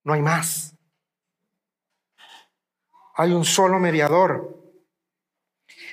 no 0.04 0.12
hay 0.12 0.22
más. 0.22 0.74
Hay 3.14 3.32
un 3.32 3.44
solo 3.44 3.78
mediador. 3.78 4.55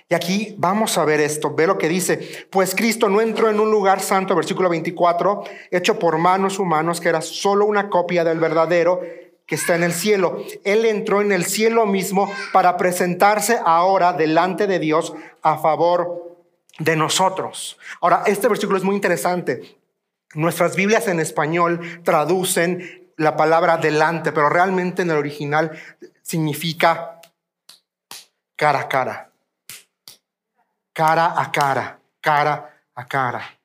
Y 0.10 0.16
aquí 0.16 0.56
vamos 0.58 0.98
a 0.98 1.06
ver 1.06 1.20
esto, 1.20 1.54
ve 1.54 1.66
lo 1.66 1.78
que 1.78 1.90
dice, 1.90 2.48
pues 2.50 2.76
Cristo 2.76 3.10
no 3.10 3.22
entró 3.22 3.50
en 3.50 3.60
un 3.60 3.72
lugar 3.72 4.02
santo, 4.02 4.36
versículo 4.36 4.70
24, 4.70 5.44
hecho 5.72 5.98
por 5.98 6.18
manos 6.18 6.60
humanos, 6.60 7.00
que 7.00 7.10
era 7.10 7.22
solo 7.22 7.66
una 7.66 7.90
copia 7.90 8.24
del 8.24 8.40
verdadero, 8.40 9.02
que 9.46 9.56
está 9.56 9.76
en 9.76 9.84
el 9.84 9.94
cielo. 9.94 10.44
Él 10.64 10.86
entró 10.86 11.22
en 11.22 11.32
el 11.32 11.46
cielo 11.46 11.86
mismo 11.86 12.32
para 12.52 12.78
presentarse 12.78 13.60
ahora 13.66 14.14
delante 14.14 14.68
de 14.68 14.80
Dios 14.80 15.14
a 15.42 15.58
favor 15.58 16.38
de 16.80 16.96
nosotros. 16.96 17.78
Ahora, 18.02 18.24
este 18.26 18.48
versículo 18.48 18.78
es 18.78 18.84
muy 18.84 18.96
interesante. 18.96 19.78
Nuestras 20.34 20.76
Biblias 20.76 21.08
en 21.08 21.20
español 21.20 22.02
traducen 22.04 23.12
la 23.18 23.38
palabra 23.38 23.78
delante, 23.78 24.32
pero 24.32 24.50
realmente 24.50 25.04
en 25.04 25.12
el 25.12 25.18
original 25.18 25.72
significa 26.22 27.22
cara 28.56 28.82
a 28.82 28.88
cara. 28.88 29.33
Cara 30.94 31.40
a 31.40 31.52
cara, 31.52 32.00
cara 32.22 32.82
a 32.96 33.08
cara. 33.08 33.60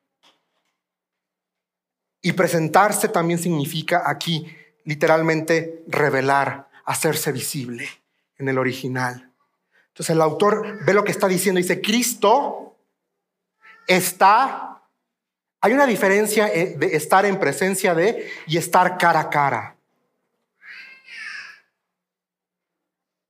Y 2.21 2.33
presentarse 2.33 3.09
también 3.09 3.39
significa 3.39 4.03
aquí 4.07 4.57
literalmente 4.85 5.85
revelar, 5.87 6.69
hacerse 6.85 7.31
visible 7.31 7.89
en 8.39 8.49
el 8.49 8.59
original. 8.59 9.31
Entonces 9.89 10.15
el 10.15 10.23
autor 10.23 10.85
ve 10.85 10.95
lo 10.95 11.05
que 11.05 11.13
está 11.13 11.29
diciendo, 11.29 11.59
dice, 11.59 11.81
Cristo 11.81 12.77
está, 13.87 14.83
hay 15.61 15.73
una 15.73 15.87
diferencia 15.87 16.49
eh, 16.49 16.77
de 16.79 16.97
estar 16.97 17.27
en 17.27 17.39
presencia 17.39 17.95
de 17.95 18.31
y 18.47 18.57
estar 18.57 18.97
cara 18.97 19.21
a 19.21 19.31
cara. 19.31 19.78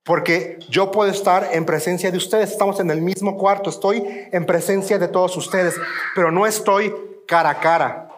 Porque 0.09 0.57
yo 0.67 0.89
puedo 0.89 1.11
estar 1.11 1.49
en 1.51 1.65
presencia 1.65 2.09
de 2.09 2.17
ustedes, 2.17 2.49
estamos 2.49 2.79
en 2.79 2.89
el 2.89 2.99
mismo 2.99 3.37
cuarto, 3.37 3.69
estoy 3.69 4.03
en 4.31 4.43
presencia 4.43 4.97
de 4.97 5.07
todos 5.07 5.37
ustedes, 5.37 5.75
pero 6.15 6.31
no 6.31 6.47
estoy 6.47 6.91
cara 7.27 7.51
a 7.51 7.59
cara. 7.59 8.09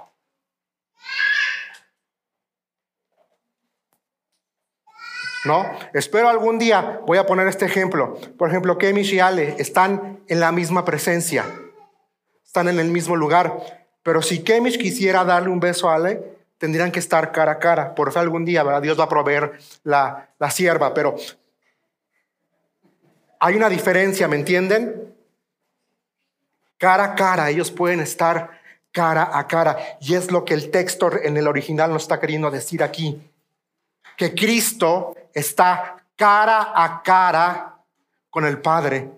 ¿no? 5.43 5.69
Espero 5.91 6.29
algún 6.29 6.59
día, 6.59 7.01
voy 7.05 7.17
a 7.17 7.25
poner 7.25 7.49
este 7.49 7.65
ejemplo, 7.65 8.17
por 8.37 8.47
ejemplo, 8.47 8.77
Kemish 8.77 9.15
y 9.15 9.19
Ale 9.19 9.55
están 9.59 10.21
en 10.29 10.39
la 10.39 10.53
misma 10.53 10.85
presencia, 10.85 11.43
están 12.45 12.69
en 12.69 12.79
el 12.79 12.87
mismo 12.87 13.17
lugar, 13.17 13.89
pero 14.01 14.21
si 14.21 14.45
Kemish 14.45 14.77
quisiera 14.77 15.25
darle 15.25 15.49
un 15.49 15.59
beso 15.59 15.89
a 15.89 15.95
Ale, 15.95 16.23
tendrían 16.57 16.93
que 16.93 16.99
estar 16.99 17.33
cara 17.33 17.51
a 17.51 17.59
cara, 17.59 17.95
por 17.95 18.13
fe 18.13 18.19
algún 18.19 18.45
día. 18.45 18.63
Dios 18.79 18.97
va 18.97 19.05
a 19.05 19.09
proveer 19.09 19.59
la, 19.83 20.29
la 20.39 20.51
sierva, 20.51 20.93
pero 20.93 21.15
hay 23.43 23.55
una 23.55 23.69
diferencia, 23.69 24.27
¿me 24.27 24.35
entienden? 24.35 25.15
Cara 26.77 27.03
a 27.03 27.15
cara, 27.15 27.49
ellos 27.49 27.71
pueden 27.71 27.99
estar 27.99 28.61
cara 28.91 29.31
a 29.33 29.47
cara, 29.47 29.77
y 29.99 30.13
es 30.13 30.31
lo 30.31 30.45
que 30.45 30.53
el 30.53 30.69
texto 30.69 31.11
en 31.21 31.35
el 31.37 31.47
original 31.47 31.91
nos 31.91 32.03
está 32.03 32.19
queriendo 32.19 32.51
decir 32.51 32.83
aquí 32.83 33.19
que 34.15 34.35
Cristo 34.35 35.15
está 35.33 36.05
cara 36.15 36.71
a 36.75 37.01
cara 37.01 37.79
con 38.29 38.45
el 38.45 38.61
Padre. 38.61 39.09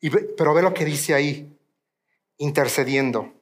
Y, 0.00 0.08
pero 0.08 0.54
ve 0.54 0.62
lo 0.62 0.72
que 0.72 0.86
dice 0.86 1.12
ahí, 1.12 1.54
intercediendo. 2.38 3.34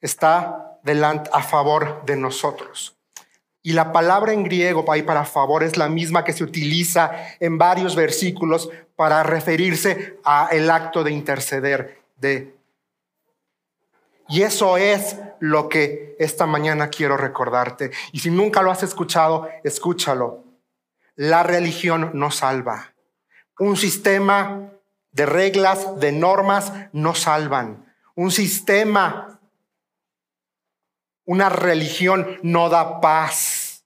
Está 0.00 0.78
delante 0.82 1.28
a 1.34 1.42
favor 1.42 2.02
de 2.06 2.16
nosotros. 2.16 2.96
Y 3.62 3.72
la 3.72 3.92
palabra 3.92 4.32
en 4.32 4.44
griego 4.44 4.84
para 4.84 5.24
favor 5.24 5.62
es 5.62 5.76
la 5.76 5.88
misma 5.88 6.24
que 6.24 6.32
se 6.32 6.44
utiliza 6.44 7.10
en 7.40 7.58
varios 7.58 7.94
versículos 7.94 8.70
para 8.96 9.22
referirse 9.22 10.18
a 10.24 10.48
el 10.50 10.70
acto 10.70 11.04
de 11.04 11.10
interceder 11.10 12.00
de 12.16 12.60
y 14.30 14.42
eso 14.42 14.76
es 14.76 15.16
lo 15.40 15.68
que 15.68 16.14
esta 16.20 16.46
mañana 16.46 16.88
quiero 16.88 17.16
recordarte. 17.16 17.90
Y 18.12 18.20
si 18.20 18.30
nunca 18.30 18.62
lo 18.62 18.70
has 18.70 18.84
escuchado, 18.84 19.48
escúchalo. 19.64 20.44
La 21.16 21.42
religión 21.42 22.12
no 22.14 22.30
salva. 22.30 22.94
Un 23.58 23.76
sistema 23.76 24.70
de 25.10 25.26
reglas, 25.26 25.98
de 25.98 26.12
normas, 26.12 26.72
no 26.92 27.16
salvan. 27.16 27.92
Un 28.14 28.30
sistema, 28.30 29.39
una 31.30 31.48
religión 31.48 32.40
no 32.42 32.68
da 32.68 33.00
paz. 33.00 33.84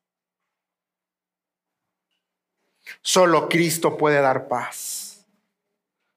Solo 3.03 3.51
Cristo 3.51 3.99
puede 3.99 4.23
dar 4.23 4.49
paz. 4.49 5.27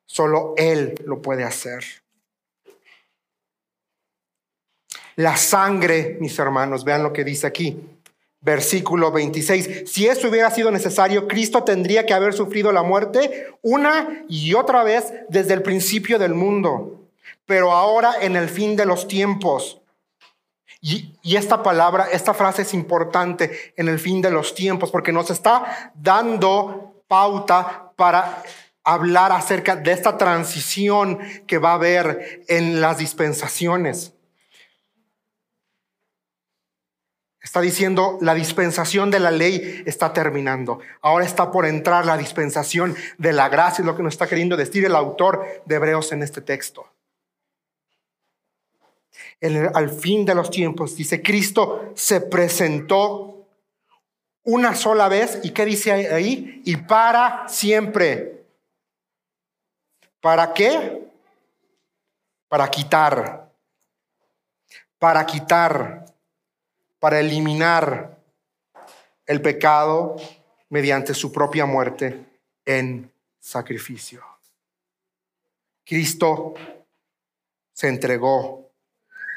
Solo 0.06 0.54
Él 0.56 0.96
lo 1.04 1.22
puede 1.22 1.44
hacer. 1.44 1.84
La 5.18 5.36
sangre, 5.36 6.16
mis 6.22 6.40
hermanos, 6.40 6.86
vean 6.86 7.04
lo 7.04 7.12
que 7.12 7.26
dice 7.26 7.46
aquí. 7.46 7.78
Versículo 8.40 9.12
26. 9.12 9.84
Si 9.86 10.08
esto 10.08 10.30
hubiera 10.30 10.50
sido 10.50 10.72
necesario, 10.72 11.28
Cristo 11.28 11.66
tendría 11.66 12.06
que 12.06 12.14
haber 12.14 12.36
sufrido 12.36 12.72
la 12.72 12.84
muerte 12.84 13.54
una 13.62 14.24
y 14.30 14.54
otra 14.54 14.82
vez 14.84 15.12
desde 15.28 15.56
el 15.56 15.62
principio 15.62 16.20
del 16.20 16.34
mundo. 16.34 17.02
Pero 17.46 17.74
ahora 17.74 18.14
en 18.22 18.38
el 18.38 18.48
fin 18.48 18.78
de 18.78 18.86
los 18.86 19.10
tiempos. 19.10 19.82
Y, 20.82 21.18
esta 21.36 21.64
palabra, 21.64 22.08
esta 22.12 22.34
frase 22.34 22.62
es 22.62 22.74
importante 22.74 23.74
en 23.76 23.88
el 23.88 24.00
fin 24.00 24.22
de 24.22 24.32
los 24.32 24.54
tiempos 24.54 24.92
porque 24.92 25.12
nos 25.12 25.30
está 25.30 25.92
dando 25.96 27.04
pauta 27.08 27.92
para 27.96 28.44
hablar 28.84 29.32
acerca 29.32 29.76
de 29.76 29.92
esta 29.92 30.18
transición 30.18 31.20
que 31.46 31.58
va 31.58 31.72
a 31.72 31.76
haber 31.76 32.44
en 32.48 32.80
las 32.80 33.00
dispensaciones. 33.00 34.14
Está 37.42 37.62
diciendo, 37.62 38.18
la 38.22 38.34
dispensación 38.34 39.10
de 39.10 39.20
la 39.20 39.32
ley 39.32 39.84
está 39.86 40.12
terminando. 40.12 40.80
Ahora 41.02 41.26
está 41.26 41.50
por 41.50 41.66
entrar 41.66 42.06
la 42.06 42.18
dispensación 42.18 42.96
de 43.18 43.32
la 43.34 43.48
gracia, 43.50 43.82
es 43.82 43.86
lo 43.86 43.96
que 43.96 44.04
nos 44.04 44.14
está 44.14 44.28
queriendo 44.28 44.58
decir 44.58 44.84
el 44.86 44.96
autor 44.96 45.46
de 45.66 45.76
Hebreos 45.76 46.12
en 46.12 46.24
este 46.24 46.42
texto. 46.42 46.88
Al 49.42 49.90
fin 49.90 50.26
de 50.26 50.36
los 50.36 50.50
tiempos, 50.50 50.96
dice, 50.96 51.22
Cristo 51.22 51.92
se 51.96 52.22
presentó 52.22 53.48
una 54.44 54.76
sola 54.76 55.08
vez. 55.08 55.40
¿Y 55.44 55.52
qué 55.52 55.66
dice 55.66 55.92
ahí? 55.92 56.62
Y 56.66 56.78
para 56.78 57.48
siempre. 57.48 58.46
¿Para 60.22 60.54
qué? 60.54 61.08
Para 62.48 62.70
quitar. 62.70 63.52
Para 64.98 65.26
quitar 65.26 66.08
para 67.00 67.20
eliminar 67.20 68.18
el 69.26 69.42
pecado 69.42 70.16
mediante 70.70 71.14
su 71.14 71.32
propia 71.32 71.66
muerte 71.66 72.26
en 72.66 73.12
sacrificio. 73.40 74.24
Cristo 75.86 76.54
se 77.72 77.88
entregó, 77.88 78.67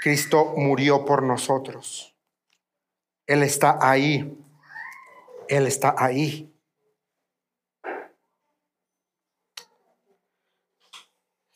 Cristo 0.01 0.55
murió 0.57 1.05
por 1.05 1.23
nosotros. 1.23 2.17
Él 3.27 3.43
está 3.43 3.79
ahí, 3.81 4.37
Él 5.49 5.67
está 5.67 5.95
ahí. 5.97 6.53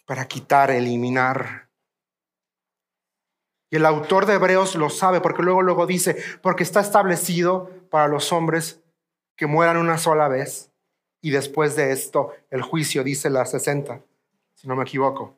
Para 0.07 0.27
quitar, 0.27 0.71
eliminar 0.71 1.65
y 3.75 3.77
el 3.77 3.87
autor 3.87 4.25
de 4.25 4.35
Hebreos 4.35 4.77
lo 4.77 4.89
sabe 4.89 5.21
porque 5.21 5.43
luego, 5.43 5.61
luego 5.61 5.85
dice, 5.85 6.17
porque 6.43 6.63
está 6.63 6.79
establecido 6.79 7.73
para 7.91 8.07
los 8.07 8.33
hombres 8.33 8.81
que 9.37 9.49
mueran 9.49 9.79
una 9.79 9.99
sola 9.99 10.29
vez 10.29 10.71
y 11.21 11.33
después 11.33 11.75
de 11.75 11.91
esto 11.91 12.33
el 12.51 12.63
juicio, 12.63 13.03
dice 13.03 13.31
la 13.31 13.45
60, 13.45 14.01
si 14.55 14.69
no 14.69 14.77
me 14.77 14.85
equivoco. 14.85 15.37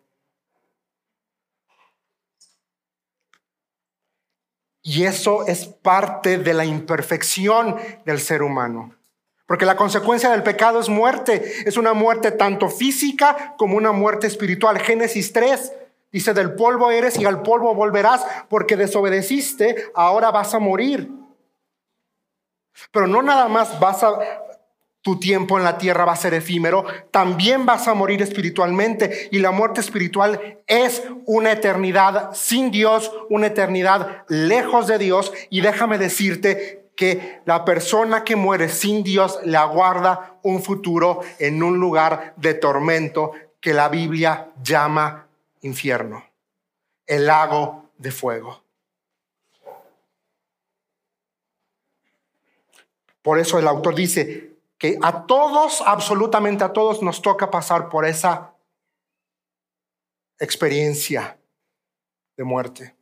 Y 4.86 5.02
eso 5.02 5.44
es 5.48 5.66
parte 5.66 6.38
de 6.38 6.54
la 6.54 6.64
imperfección 6.64 7.74
del 8.04 8.20
ser 8.20 8.44
humano. 8.44 8.94
Porque 9.44 9.66
la 9.66 9.74
consecuencia 9.74 10.30
del 10.30 10.44
pecado 10.44 10.78
es 10.78 10.88
muerte. 10.88 11.68
Es 11.68 11.76
una 11.76 11.92
muerte 11.92 12.30
tanto 12.30 12.68
física 12.68 13.56
como 13.58 13.76
una 13.76 13.90
muerte 13.90 14.28
espiritual. 14.28 14.78
Génesis 14.78 15.32
3 15.32 15.72
Dice, 16.12 16.32
del 16.34 16.54
polvo 16.54 16.90
eres 16.90 17.18
y 17.18 17.24
al 17.24 17.42
polvo 17.42 17.74
volverás 17.74 18.24
porque 18.48 18.76
desobedeciste, 18.76 19.90
ahora 19.94 20.30
vas 20.30 20.54
a 20.54 20.58
morir. 20.58 21.10
Pero 22.92 23.06
no 23.06 23.22
nada 23.22 23.48
más 23.48 23.78
vas 23.80 24.02
a, 24.02 24.18
tu 25.06 25.20
tiempo 25.20 25.56
en 25.56 25.62
la 25.62 25.78
tierra 25.78 26.04
va 26.04 26.14
a 26.14 26.16
ser 26.16 26.34
efímero, 26.34 26.84
también 27.12 27.64
vas 27.64 27.86
a 27.86 27.94
morir 27.94 28.20
espiritualmente 28.22 29.28
y 29.30 29.38
la 29.38 29.52
muerte 29.52 29.80
espiritual 29.80 30.58
es 30.66 31.00
una 31.26 31.52
eternidad 31.52 32.30
sin 32.34 32.72
Dios, 32.72 33.12
una 33.30 33.46
eternidad 33.46 34.24
lejos 34.28 34.88
de 34.88 34.98
Dios 34.98 35.32
y 35.48 35.60
déjame 35.60 35.98
decirte 35.98 36.90
que 36.96 37.40
la 37.44 37.64
persona 37.64 38.24
que 38.24 38.34
muere 38.34 38.68
sin 38.68 39.04
Dios 39.04 39.38
le 39.44 39.56
aguarda 39.56 40.40
un 40.42 40.60
futuro 40.60 41.20
en 41.38 41.62
un 41.62 41.78
lugar 41.78 42.34
de 42.36 42.54
tormento 42.54 43.30
que 43.60 43.74
la 43.74 43.88
Biblia 43.88 44.48
llama 44.60 45.28
infierno, 45.60 46.24
el 47.06 47.26
lago 47.26 47.90
de 47.96 48.10
fuego. 48.10 48.60
Por 53.22 53.38
eso 53.38 53.60
el 53.60 53.68
autor 53.68 53.94
dice 53.94 54.55
que 54.78 54.98
a 55.02 55.26
todos, 55.26 55.82
absolutamente 55.86 56.64
a 56.64 56.72
todos, 56.72 57.02
nos 57.02 57.22
toca 57.22 57.50
pasar 57.50 57.88
por 57.88 58.04
esa 58.04 58.54
experiencia 60.38 61.38
de 62.36 62.44
muerte. 62.44 62.94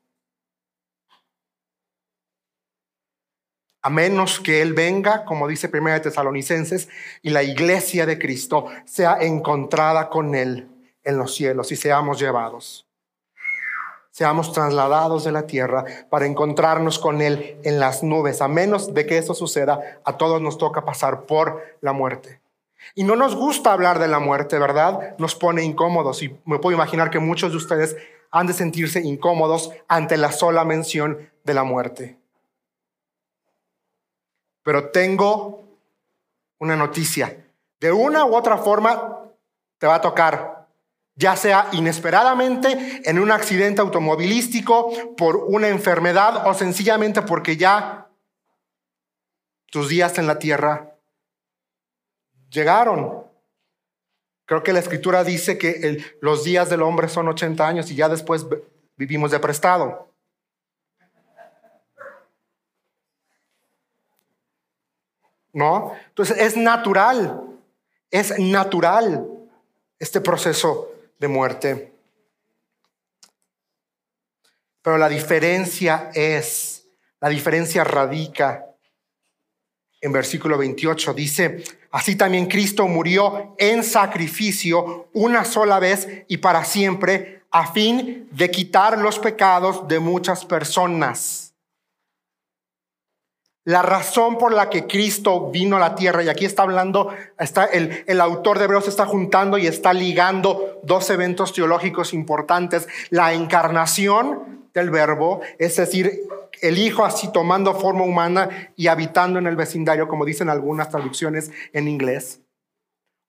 A 3.82 3.90
menos 3.90 4.40
que 4.40 4.62
Él 4.62 4.72
venga, 4.72 5.24
como 5.26 5.46
dice 5.46 5.68
Primera 5.68 5.96
de 5.96 6.04
Tesalonicenses, 6.04 6.88
y 7.20 7.30
la 7.30 7.42
iglesia 7.42 8.06
de 8.06 8.18
Cristo 8.18 8.66
sea 8.86 9.18
encontrada 9.20 10.08
con 10.08 10.34
Él 10.34 10.70
en 11.02 11.18
los 11.18 11.34
cielos 11.34 11.70
y 11.70 11.76
seamos 11.76 12.18
llevados. 12.18 12.83
Seamos 14.14 14.52
trasladados 14.52 15.24
de 15.24 15.32
la 15.32 15.44
tierra 15.44 15.84
para 16.08 16.26
encontrarnos 16.26 17.00
con 17.00 17.20
Él 17.20 17.58
en 17.64 17.80
las 17.80 18.04
nubes. 18.04 18.40
A 18.42 18.46
menos 18.46 18.94
de 18.94 19.06
que 19.06 19.18
eso 19.18 19.34
suceda, 19.34 19.98
a 20.04 20.16
todos 20.16 20.40
nos 20.40 20.56
toca 20.56 20.84
pasar 20.84 21.22
por 21.22 21.60
la 21.80 21.92
muerte. 21.92 22.40
Y 22.94 23.02
no 23.02 23.16
nos 23.16 23.34
gusta 23.34 23.72
hablar 23.72 23.98
de 23.98 24.06
la 24.06 24.20
muerte, 24.20 24.56
¿verdad? 24.56 25.16
Nos 25.18 25.34
pone 25.34 25.64
incómodos 25.64 26.22
y 26.22 26.28
me 26.44 26.60
puedo 26.60 26.76
imaginar 26.76 27.10
que 27.10 27.18
muchos 27.18 27.50
de 27.50 27.56
ustedes 27.56 27.96
han 28.30 28.46
de 28.46 28.52
sentirse 28.52 29.00
incómodos 29.00 29.72
ante 29.88 30.16
la 30.16 30.30
sola 30.30 30.64
mención 30.64 31.28
de 31.42 31.54
la 31.54 31.64
muerte. 31.64 32.16
Pero 34.62 34.90
tengo 34.90 35.64
una 36.60 36.76
noticia. 36.76 37.36
De 37.80 37.90
una 37.90 38.24
u 38.26 38.36
otra 38.36 38.58
forma 38.58 39.22
te 39.78 39.88
va 39.88 39.96
a 39.96 40.00
tocar 40.00 40.63
ya 41.16 41.36
sea 41.36 41.68
inesperadamente 41.72 43.02
en 43.04 43.18
un 43.18 43.30
accidente 43.30 43.80
automovilístico, 43.80 45.14
por 45.16 45.36
una 45.36 45.68
enfermedad 45.68 46.46
o 46.46 46.54
sencillamente 46.54 47.22
porque 47.22 47.56
ya 47.56 48.08
tus 49.70 49.88
días 49.88 50.18
en 50.18 50.26
la 50.26 50.38
tierra 50.38 50.96
llegaron. 52.50 53.24
Creo 54.46 54.62
que 54.62 54.72
la 54.72 54.80
escritura 54.80 55.24
dice 55.24 55.56
que 55.56 56.16
los 56.20 56.44
días 56.44 56.68
del 56.68 56.82
hombre 56.82 57.08
son 57.08 57.28
80 57.28 57.66
años 57.66 57.90
y 57.90 57.94
ya 57.94 58.08
después 58.08 58.46
vivimos 58.96 59.30
de 59.30 59.38
prestado. 59.38 60.08
¿No? 65.52 65.94
Entonces 66.08 66.36
es 66.38 66.56
natural, 66.56 67.40
es 68.10 68.36
natural 68.40 69.28
este 70.00 70.20
proceso 70.20 70.93
muerte. 71.28 71.92
Pero 74.82 74.98
la 74.98 75.08
diferencia 75.08 76.10
es, 76.14 76.86
la 77.20 77.28
diferencia 77.30 77.84
radica 77.84 78.66
en 80.04 80.12
versículo 80.12 80.58
28. 80.58 81.14
Dice, 81.14 81.64
así 81.90 82.16
también 82.16 82.46
Cristo 82.46 82.86
murió 82.86 83.56
en 83.58 83.82
sacrificio 83.82 85.08
una 85.14 85.46
sola 85.46 85.78
vez 85.78 86.06
y 86.28 86.36
para 86.36 86.64
siempre 86.64 87.44
a 87.50 87.72
fin 87.72 88.28
de 88.30 88.50
quitar 88.50 88.98
los 88.98 89.18
pecados 89.18 89.88
de 89.88 90.00
muchas 90.00 90.44
personas. 90.44 91.53
La 93.64 93.80
razón 93.80 94.36
por 94.36 94.52
la 94.52 94.68
que 94.68 94.86
Cristo 94.86 95.50
vino 95.50 95.76
a 95.76 95.80
la 95.80 95.94
tierra, 95.94 96.22
y 96.22 96.28
aquí 96.28 96.44
está 96.44 96.64
hablando, 96.64 97.14
está 97.38 97.64
el, 97.64 98.04
el, 98.06 98.20
autor 98.20 98.58
de 98.58 98.64
Hebreos 98.64 98.88
está 98.88 99.06
juntando 99.06 99.56
y 99.56 99.66
está 99.66 99.94
ligando 99.94 100.80
dos 100.82 101.08
eventos 101.08 101.54
teológicos 101.54 102.12
importantes. 102.12 102.86
La 103.08 103.32
encarnación 103.32 104.68
del 104.74 104.90
verbo, 104.90 105.40
es 105.58 105.76
decir, 105.76 106.24
el 106.60 106.78
Hijo 106.78 107.04
así 107.04 107.32
tomando 107.32 107.74
forma 107.74 108.04
humana 108.04 108.70
y 108.76 108.88
habitando 108.88 109.38
en 109.38 109.46
el 109.46 109.56
vecindario, 109.56 110.08
como 110.08 110.26
dicen 110.26 110.50
algunas 110.50 110.90
traducciones 110.90 111.50
en 111.72 111.88
inglés. 111.88 112.40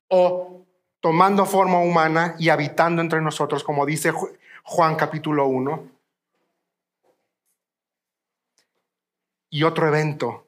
O 0.10 0.66
tomando 1.00 1.46
forma 1.46 1.80
humana 1.80 2.36
y 2.40 2.50
habitando 2.50 3.02
entre 3.02 3.22
nosotros, 3.22 3.64
como 3.64 3.86
dice 3.86 4.12
Juan 4.64 4.96
capítulo 4.96 5.48
1. 5.48 5.95
Y 9.56 9.64
otro 9.64 9.88
evento 9.88 10.48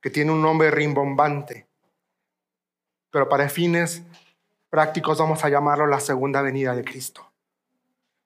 que 0.00 0.10
tiene 0.10 0.30
un 0.30 0.40
nombre 0.40 0.70
rimbombante, 0.70 1.66
pero 3.10 3.28
para 3.28 3.48
fines 3.48 4.00
prácticos 4.70 5.18
vamos 5.18 5.44
a 5.44 5.48
llamarlo 5.48 5.88
la 5.88 5.98
segunda 5.98 6.40
venida 6.40 6.76
de 6.76 6.84
Cristo. 6.84 7.32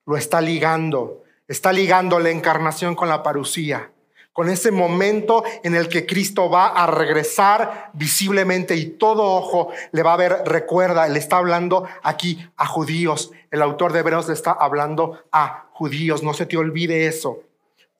Lo 0.05 0.17
está 0.17 0.39
ligando, 0.39 1.23
está 1.47 1.73
ligando 1.73 2.19
la 2.19 2.29
encarnación 2.29 2.93
con 2.93 3.09
la 3.09 3.23
parucía 3.23 3.91
con 4.33 4.49
ese 4.49 4.71
momento 4.71 5.43
en 5.63 5.75
el 5.75 5.89
que 5.89 6.05
Cristo 6.05 6.49
va 6.49 6.67
a 6.67 6.87
regresar 6.87 7.89
visiblemente 7.93 8.75
y 8.75 8.91
todo 8.91 9.23
ojo 9.23 9.69
le 9.91 10.03
va 10.03 10.13
a 10.13 10.17
ver, 10.17 10.43
recuerda, 10.45 11.09
le 11.09 11.19
está 11.19 11.37
hablando 11.37 11.85
aquí 12.03 12.47
a 12.55 12.65
judíos, 12.65 13.31
el 13.51 13.61
autor 13.61 13.91
de 13.91 13.99
Hebreos 13.99 14.27
le 14.27 14.35
está 14.35 14.51
hablando 14.51 15.25
a 15.31 15.67
judíos, 15.73 16.23
no 16.23 16.33
se 16.33 16.45
te 16.45 16.55
olvide 16.55 17.07
eso, 17.07 17.43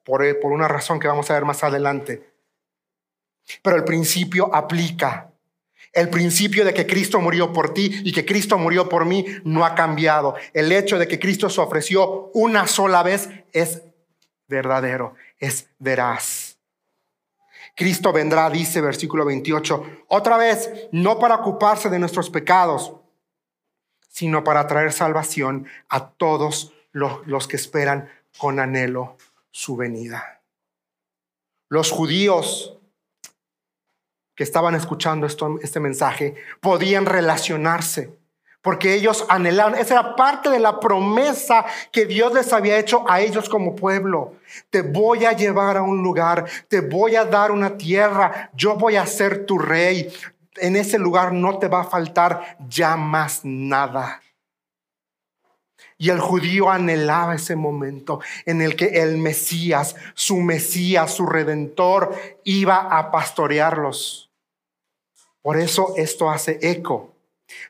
por, 0.04 0.40
por 0.40 0.52
una 0.52 0.68
razón 0.68 1.00
que 1.00 1.08
vamos 1.08 1.30
a 1.30 1.34
ver 1.34 1.46
más 1.46 1.64
adelante. 1.64 2.32
Pero 3.62 3.76
el 3.76 3.84
principio 3.84 4.54
aplica. 4.54 5.32
El 5.92 6.10
principio 6.10 6.64
de 6.66 6.74
que 6.74 6.86
Cristo 6.86 7.20
murió 7.20 7.52
por 7.52 7.74
ti 7.74 8.02
y 8.04 8.12
que 8.12 8.26
Cristo 8.26 8.58
murió 8.58 8.88
por 8.88 9.06
mí 9.06 9.26
no 9.44 9.66
ha 9.66 9.74
cambiado. 9.74 10.36
El 10.54 10.72
hecho 10.72 11.00
de 11.00 11.08
que 11.08 11.20
Cristo 11.20 11.50
se 11.50 11.62
ofreció 11.62 12.30
una 12.34 12.68
sola 12.68 13.02
vez 13.02 13.30
es 13.54 13.82
verdadero 14.48 15.16
es 15.40 15.70
veraz. 15.80 16.58
Cristo 17.76 18.12
vendrá, 18.12 18.50
dice 18.50 18.82
versículo 18.82 19.26
28, 19.26 20.04
otra 20.08 20.38
vez, 20.38 20.70
no 20.92 21.18
para 21.18 21.36
ocuparse 21.36 21.90
de 21.90 22.00
nuestros 22.00 22.30
pecados, 22.30 22.94
sino 24.10 24.44
para 24.44 24.68
traer 24.68 24.92
salvación 24.92 25.66
a 25.88 26.10
todos 26.10 26.74
los, 26.92 27.48
que 27.48 27.56
esperan 27.56 28.10
con 28.38 28.60
anhelo 28.60 29.18
su 29.60 29.76
venida. 29.76 30.42
Los 31.68 31.92
judíos 31.92 32.78
que 34.34 34.44
estaban 34.46 34.74
escuchando 34.74 35.28
esto, 35.28 35.60
este 35.62 35.82
mensaje 35.82 36.36
podían 36.62 37.06
relacionarse 37.06 38.18
porque 38.62 38.94
ellos 38.94 39.26
anhelaban, 39.30 39.76
esa 39.76 39.96
era 39.96 40.16
parte 40.16 40.50
de 40.50 40.60
la 40.60 40.80
promesa 40.80 41.66
que 41.92 42.06
Dios 42.06 42.34
les 42.34 42.52
había 42.54 42.78
hecho 42.78 43.04
a 43.10 43.22
ellos 43.22 43.50
como 43.50 43.76
pueblo. 43.76 44.36
Te 44.70 44.82
voy 44.82 45.26
a 45.26 45.34
llevar 45.34 45.76
a 45.78 45.82
un 45.82 46.04
lugar, 46.04 46.46
te 46.68 46.82
voy 46.82 47.16
a 47.16 47.26
dar 47.26 47.52
una 47.52 47.78
tierra, 47.78 48.52
yo 48.54 48.76
voy 48.76 48.96
a 48.96 49.06
ser 49.06 49.46
tu 49.46 49.58
rey. 49.58 50.12
En 50.56 50.76
ese 50.76 51.00
lugar 51.00 51.34
no 51.34 51.58
te 51.58 51.68
va 51.68 51.82
a 51.82 51.86
faltar 51.86 52.58
ya 52.68 52.96
más 52.96 53.42
nada. 53.44 54.22
Y 56.00 56.10
el 56.10 56.20
judío 56.20 56.72
anhelaba 56.72 57.36
ese 57.36 57.56
momento 57.56 58.22
en 58.48 58.64
el 58.64 58.76
que 58.76 59.04
el 59.04 59.20
Mesías, 59.20 59.96
su 60.16 60.38
Mesías, 60.38 61.14
su 61.14 61.28
redentor, 61.28 62.16
iba 62.44 62.98
a 62.98 63.12
pastorearlos. 63.12 64.32
Por 65.44 65.58
eso 65.58 65.94
esto 65.98 66.32
hace 66.32 66.58
eco 66.62 67.14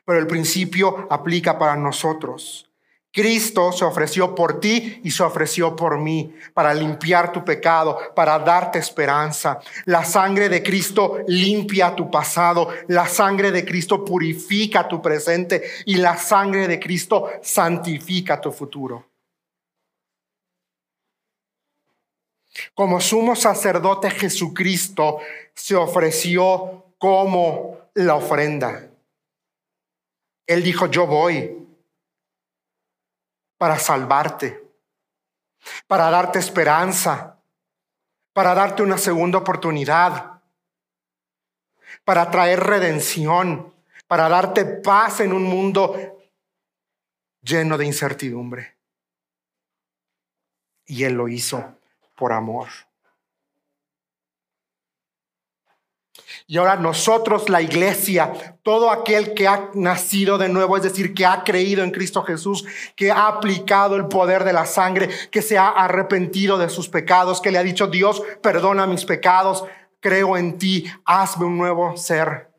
pero 0.04 0.18
el 0.18 0.26
principio 0.26 1.06
aplica 1.10 1.58
para 1.58 1.76
nosotros. 1.76 2.69
Cristo 3.12 3.72
se 3.72 3.84
ofreció 3.84 4.34
por 4.36 4.60
ti 4.60 5.00
y 5.02 5.10
se 5.10 5.24
ofreció 5.24 5.74
por 5.74 5.98
mí 5.98 6.32
para 6.54 6.72
limpiar 6.72 7.32
tu 7.32 7.44
pecado, 7.44 7.98
para 8.14 8.38
darte 8.38 8.78
esperanza. 8.78 9.60
La 9.86 10.04
sangre 10.04 10.48
de 10.48 10.62
Cristo 10.62 11.18
limpia 11.26 11.96
tu 11.96 12.08
pasado, 12.08 12.68
la 12.86 13.08
sangre 13.08 13.50
de 13.50 13.64
Cristo 13.64 14.04
purifica 14.04 14.86
tu 14.86 15.02
presente 15.02 15.62
y 15.86 15.96
la 15.96 16.16
sangre 16.16 16.68
de 16.68 16.78
Cristo 16.78 17.30
santifica 17.42 18.40
tu 18.40 18.52
futuro. 18.52 19.06
Como 22.74 23.00
sumo 23.00 23.34
sacerdote 23.34 24.10
Jesucristo 24.10 25.18
se 25.54 25.74
ofreció 25.74 26.94
como 26.98 27.78
la 27.94 28.14
ofrenda. 28.14 28.88
Él 30.46 30.62
dijo, 30.62 30.86
yo 30.86 31.06
voy 31.06 31.59
para 33.60 33.78
salvarte, 33.78 34.64
para 35.86 36.08
darte 36.08 36.38
esperanza, 36.38 37.36
para 38.32 38.54
darte 38.54 38.82
una 38.82 38.96
segunda 38.96 39.36
oportunidad, 39.36 40.40
para 42.02 42.30
traer 42.30 42.60
redención, 42.60 43.74
para 44.06 44.30
darte 44.30 44.64
paz 44.64 45.20
en 45.20 45.34
un 45.34 45.42
mundo 45.42 46.22
lleno 47.42 47.76
de 47.76 47.84
incertidumbre. 47.84 48.78
Y 50.86 51.04
Él 51.04 51.12
lo 51.12 51.28
hizo 51.28 51.76
por 52.16 52.32
amor. 52.32 52.68
Y 56.50 56.56
ahora 56.56 56.74
nosotros, 56.74 57.48
la 57.48 57.62
iglesia, 57.62 58.58
todo 58.64 58.90
aquel 58.90 59.34
que 59.34 59.46
ha 59.46 59.70
nacido 59.74 60.36
de 60.36 60.48
nuevo, 60.48 60.76
es 60.76 60.82
decir, 60.82 61.14
que 61.14 61.24
ha 61.24 61.44
creído 61.44 61.84
en 61.84 61.92
Cristo 61.92 62.24
Jesús, 62.24 62.64
que 62.96 63.12
ha 63.12 63.28
aplicado 63.28 63.94
el 63.94 64.08
poder 64.08 64.42
de 64.42 64.52
la 64.52 64.66
sangre, 64.66 65.08
que 65.30 65.42
se 65.42 65.56
ha 65.56 65.68
arrepentido 65.68 66.58
de 66.58 66.68
sus 66.68 66.88
pecados, 66.88 67.40
que 67.40 67.52
le 67.52 67.58
ha 67.58 67.62
dicho, 67.62 67.86
Dios, 67.86 68.20
perdona 68.42 68.88
mis 68.88 69.04
pecados, 69.04 69.62
creo 70.00 70.36
en 70.36 70.58
ti, 70.58 70.86
hazme 71.04 71.46
un 71.46 71.56
nuevo 71.56 71.96
ser. 71.96 72.50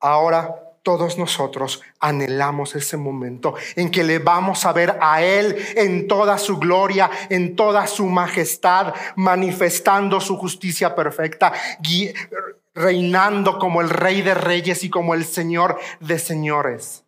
Ahora 0.00 0.65
todos 0.86 1.18
nosotros 1.18 1.82
anhelamos 1.98 2.76
ese 2.76 2.96
momento 2.96 3.56
en 3.74 3.90
que 3.90 4.04
le 4.04 4.20
vamos 4.20 4.64
a 4.64 4.72
ver 4.72 4.96
a 5.00 5.20
Él 5.20 5.56
en 5.74 6.06
toda 6.06 6.38
su 6.38 6.58
gloria, 6.58 7.10
en 7.28 7.56
toda 7.56 7.88
su 7.88 8.06
majestad, 8.06 8.94
manifestando 9.16 10.20
su 10.20 10.36
justicia 10.36 10.94
perfecta, 10.94 11.52
reinando 12.72 13.58
como 13.58 13.80
el 13.80 13.90
Rey 13.90 14.22
de 14.22 14.34
Reyes 14.34 14.84
y 14.84 14.88
como 14.88 15.14
el 15.14 15.24
Señor 15.24 15.76
de 15.98 16.20
Señores. 16.20 17.02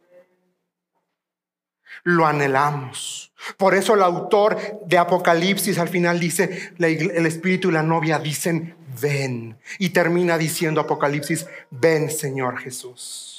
Lo 2.02 2.26
anhelamos. 2.26 3.32
Por 3.56 3.76
eso 3.76 3.94
el 3.94 4.02
autor 4.02 4.58
de 4.86 4.98
Apocalipsis 4.98 5.78
al 5.78 5.88
final 5.88 6.18
dice, 6.18 6.72
el 6.80 7.26
Espíritu 7.26 7.68
y 7.68 7.72
la 7.74 7.84
novia 7.84 8.18
dicen, 8.18 8.74
ven. 9.00 9.56
Y 9.78 9.90
termina 9.90 10.36
diciendo 10.36 10.80
Apocalipsis, 10.80 11.46
ven 11.70 12.10
Señor 12.10 12.58
Jesús. 12.58 13.37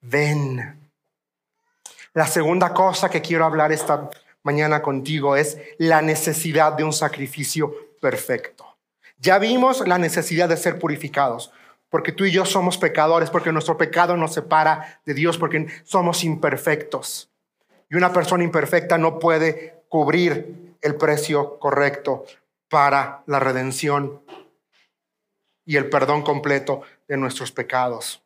Ven. 0.00 0.90
La 2.12 2.26
segunda 2.26 2.72
cosa 2.74 3.08
que 3.08 3.22
quiero 3.22 3.44
hablar 3.44 3.72
esta 3.72 4.10
mañana 4.42 4.82
contigo 4.82 5.36
es 5.36 5.58
la 5.78 6.02
necesidad 6.02 6.72
de 6.72 6.84
un 6.84 6.92
sacrificio 6.92 7.72
perfecto. 8.00 8.76
Ya 9.18 9.38
vimos 9.38 9.86
la 9.86 9.98
necesidad 9.98 10.48
de 10.48 10.56
ser 10.56 10.78
purificados, 10.78 11.52
porque 11.88 12.12
tú 12.12 12.24
y 12.24 12.30
yo 12.30 12.44
somos 12.46 12.78
pecadores, 12.78 13.30
porque 13.30 13.52
nuestro 13.52 13.76
pecado 13.76 14.16
nos 14.16 14.32
separa 14.32 15.00
de 15.04 15.14
Dios, 15.14 15.36
porque 15.36 15.66
somos 15.84 16.24
imperfectos. 16.24 17.30
Y 17.90 17.96
una 17.96 18.12
persona 18.12 18.44
imperfecta 18.44 18.96
no 18.96 19.18
puede 19.18 19.82
cubrir 19.88 20.76
el 20.80 20.94
precio 20.94 21.58
correcto 21.58 22.24
para 22.68 23.22
la 23.26 23.40
redención 23.40 24.22
y 25.66 25.76
el 25.76 25.90
perdón 25.90 26.22
completo 26.22 26.82
de 27.06 27.16
nuestros 27.16 27.52
pecados 27.52 28.22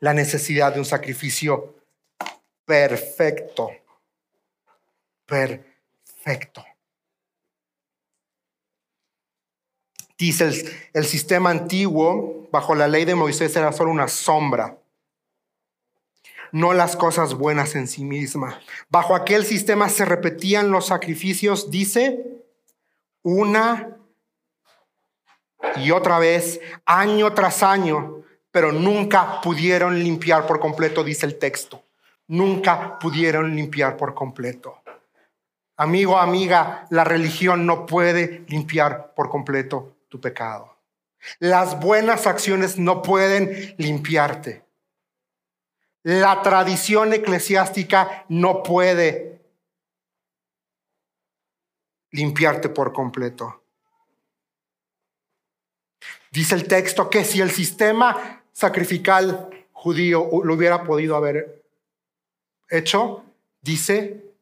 la 0.00 0.14
necesidad 0.14 0.72
de 0.72 0.80
un 0.80 0.84
sacrificio 0.84 1.74
perfecto. 2.64 3.70
Perfecto. 5.26 6.64
Dice 10.18 10.90
el, 10.94 11.04
sistema 11.04 11.50
antiguo, 11.50 12.48
bajo 12.50 12.74
la 12.74 12.88
ley 12.88 13.04
de 13.04 13.14
Moisés, 13.14 13.54
era 13.54 13.72
solo 13.72 13.92
una 13.92 14.08
sombra, 14.08 14.76
no 16.50 16.72
las 16.72 16.96
cosas 16.96 17.34
buenas 17.34 17.76
en 17.76 17.86
sí 17.86 18.04
misma. 18.04 18.60
Bajo 18.88 19.14
aquel 19.14 19.44
sistema 19.44 19.88
se 19.88 20.04
repetían 20.04 20.72
los 20.72 20.86
sacrificios, 20.86 21.70
dice, 21.70 22.42
una 23.22 23.96
y 25.76 25.92
otra 25.92 26.18
vez, 26.18 26.60
año 26.84 27.32
tras 27.34 27.62
año, 27.62 28.17
pero 28.58 28.72
nunca 28.72 29.40
pudieron 29.40 30.02
limpiar 30.02 30.44
por 30.44 30.58
completo, 30.58 31.04
dice 31.04 31.26
el 31.26 31.38
texto. 31.38 31.84
Nunca 32.26 32.98
pudieron 32.98 33.54
limpiar 33.54 33.96
por 33.96 34.14
completo. 34.14 34.82
Amigo, 35.76 36.18
amiga, 36.18 36.84
la 36.90 37.04
religión 37.04 37.66
no 37.66 37.86
puede 37.86 38.44
limpiar 38.48 39.14
por 39.14 39.30
completo 39.30 39.98
tu 40.08 40.20
pecado. 40.20 40.76
Las 41.38 41.78
buenas 41.78 42.26
acciones 42.26 42.78
no 42.78 43.00
pueden 43.00 43.76
limpiarte. 43.78 44.64
La 46.02 46.42
tradición 46.42 47.12
eclesiástica 47.12 48.24
no 48.28 48.64
puede 48.64 49.40
limpiarte 52.10 52.70
por 52.70 52.92
completo. 52.92 53.62
Dice 56.32 56.56
el 56.56 56.66
texto 56.66 57.08
que 57.08 57.22
si 57.22 57.40
el 57.40 57.52
sistema 57.52 58.37
sacrificial 58.58 59.48
judío 59.72 60.28
lo 60.42 60.54
hubiera 60.54 60.82
podido 60.82 61.14
haber 61.14 61.62
hecho, 62.68 63.24
dice, 63.60 64.34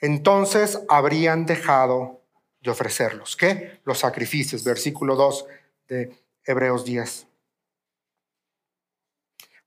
entonces 0.00 0.80
habrían 0.88 1.46
dejado 1.46 2.22
de 2.60 2.72
ofrecerlos. 2.72 3.36
¿Qué? 3.36 3.80
Los 3.84 3.98
sacrificios, 3.98 4.64
versículo 4.64 5.14
2 5.14 5.46
de 5.86 6.12
Hebreos 6.44 6.84
10. 6.84 7.28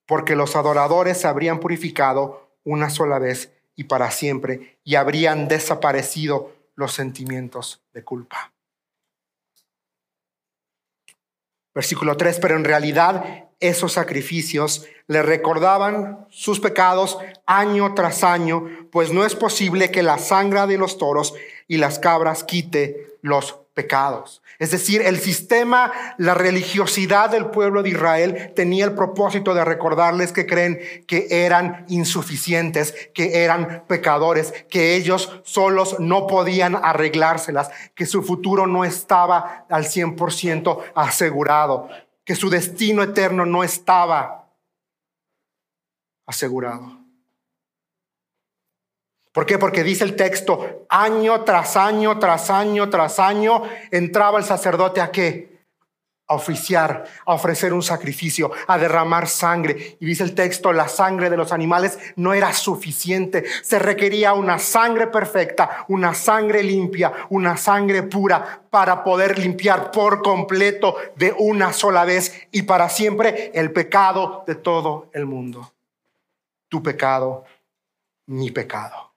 Porque 0.05 0.35
los 0.35 0.57
adoradores 0.57 1.21
se 1.21 1.27
habrían 1.27 1.61
purificado 1.61 2.51
una 2.65 2.89
sola 2.89 3.17
vez 3.17 3.53
y 3.77 3.85
para 3.85 4.11
siempre, 4.11 4.77
y 4.83 4.95
habrían 4.95 5.47
desaparecido 5.47 6.51
los 6.75 6.91
sentimientos 6.91 7.81
de 7.93 8.03
culpa. 8.03 8.54
Versículo 11.75 12.15
3, 12.17 12.39
pero 12.39 12.55
en 12.55 12.63
realidad 12.63 13.47
esos 13.59 13.93
sacrificios 13.93 14.85
le 15.07 15.21
recordaban 15.21 16.25
sus 16.29 16.59
pecados 16.59 17.17
año 17.45 17.93
tras 17.93 18.23
año, 18.23 18.65
pues 18.91 19.11
no 19.11 19.25
es 19.25 19.35
posible 19.35 19.91
que 19.91 20.01
la 20.01 20.17
sangre 20.17 20.65
de 20.67 20.77
los 20.77 20.97
toros 20.97 21.35
y 21.67 21.77
las 21.77 21.99
cabras 21.99 22.43
quite 22.43 23.17
los 23.21 23.59
pecados. 23.75 24.41
Es 24.57 24.71
decir, 24.71 25.01
el 25.01 25.19
sistema, 25.19 25.91
la 26.17 26.33
religiosidad 26.33 27.29
del 27.29 27.47
pueblo 27.47 27.83
de 27.83 27.89
Israel 27.89 28.53
tenía 28.55 28.85
el 28.85 28.95
propósito 28.95 29.53
de 29.53 29.65
recordarles 29.65 30.31
que 30.31 30.47
creen 30.47 30.79
que 31.07 31.27
eran 31.29 31.85
insuficientes, 31.89 32.95
que 33.13 33.43
eran 33.43 33.83
pecadores, 33.87 34.53
que 34.69 34.95
ellos 34.95 35.41
solos 35.43 35.97
no 35.99 36.25
podían 36.25 36.75
arreglárselas, 36.75 37.69
que 37.93 38.05
su 38.05 38.23
futuro 38.23 38.65
no 38.65 38.85
estaba 38.85 39.65
al 39.69 39.83
100% 39.83 40.79
asegurado, 40.95 41.89
que 42.23 42.35
su 42.35 42.49
destino 42.49 43.03
eterno 43.03 43.45
no 43.45 43.63
estaba 43.63 44.49
asegurado. 46.25 47.04
¿Por 49.35 49.45
qué? 49.45 49.59
Porque 49.59 49.83
dice 49.83 50.05
el 50.05 50.15
texto, 50.15 50.85
año 50.87 51.41
tras 51.41 51.75
año, 51.75 52.17
tras 52.19 52.49
año, 52.49 52.89
tras 52.89 53.19
año, 53.19 53.63
entraba 53.91 54.39
el 54.39 54.45
sacerdote 54.45 55.01
a 55.01 55.11
qué? 55.11 55.59
A 56.27 56.35
oficiar, 56.35 57.03
a 57.25 57.33
ofrecer 57.33 57.73
un 57.73 57.83
sacrificio, 57.83 58.49
a 58.65 58.77
derramar 58.77 59.27
sangre. 59.27 59.97
Y 59.99 60.05
dice 60.05 60.23
el 60.23 60.35
texto, 60.35 60.71
la 60.71 60.87
sangre 60.87 61.29
de 61.29 61.35
los 61.35 61.51
animales 61.51 61.99
no 62.15 62.33
era 62.33 62.53
suficiente. 62.53 63.43
Se 63.61 63.77
requería 63.77 64.31
una 64.31 64.57
sangre 64.57 65.07
perfecta, 65.07 65.83
una 65.89 66.13
sangre 66.13 66.63
limpia, 66.63 67.11
una 67.29 67.57
sangre 67.57 68.03
pura 68.03 68.61
para 68.69 69.03
poder 69.03 69.37
limpiar 69.37 69.91
por 69.91 70.21
completo 70.21 70.95
de 71.17 71.35
una 71.37 71.73
sola 71.73 72.05
vez 72.05 72.47
y 72.53 72.61
para 72.61 72.87
siempre 72.87 73.51
el 73.53 73.73
pecado 73.73 74.45
de 74.47 74.55
todo 74.55 75.09
el 75.11 75.25
mundo. 75.25 75.73
Tu 76.69 76.81
pecado, 76.81 77.43
mi 78.27 78.49
pecado. 78.51 79.14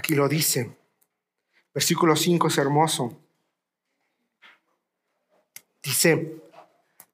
Aquí 0.00 0.14
lo 0.14 0.30
dice. 0.30 0.78
Versículo 1.74 2.16
5 2.16 2.48
es 2.48 2.56
hermoso. 2.56 3.18
Dice, 5.82 6.36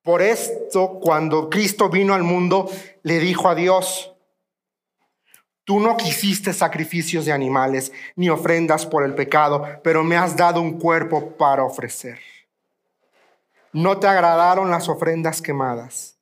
por 0.05 0.23
esto 0.23 1.01
cuando 1.01 1.51
Cristo 1.51 1.89
vino 1.89 2.15
al 2.15 2.23
mundo, 2.23 2.71
le 3.03 3.19
dijo 3.19 3.49
a 3.49 3.57
Dios, 3.57 4.15
tú 5.65 5.81
no 5.81 5.97
quisiste 5.97 6.53
sacrificios 6.53 7.25
de 7.25 7.33
animales 7.33 7.91
ni 8.15 8.31
ofrendas 8.31 8.87
por 8.87 9.03
el 9.03 9.17
pecado, 9.17 9.67
pero 9.83 10.05
me 10.05 10.17
has 10.17 10.37
dado 10.37 10.61
un 10.61 10.79
cuerpo 10.79 11.33
para 11.33 11.65
ofrecer. 11.65 12.21
No 13.73 13.99
te 13.99 14.07
agradaron 14.07 14.71
las 14.71 14.89
ofrendas 14.89 15.43
quemadas, 15.43 16.19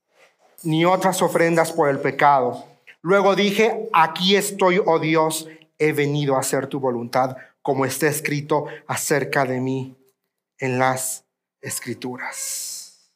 ni 0.63 0.87
otras 0.87 1.21
ofrendas 1.21 1.73
por 1.73 1.91
el 1.91 2.01
pecado. 2.01 2.65
Luego 3.03 3.37
dije, 3.37 3.91
aquí 3.93 4.35
estoy, 4.35 4.81
oh 4.83 4.99
Dios, 4.99 5.47
he 5.79 5.93
venido 5.93 6.37
a 6.37 6.41
hacer 6.41 6.67
tu 6.67 6.81
voluntad, 6.81 7.37
como 7.63 7.85
está 7.85 8.07
escrito 8.09 8.67
acerca 8.87 9.45
de 9.45 9.61
mí 9.61 9.97
en 10.59 10.79
las 10.79 11.25
escrituras. 11.61 13.11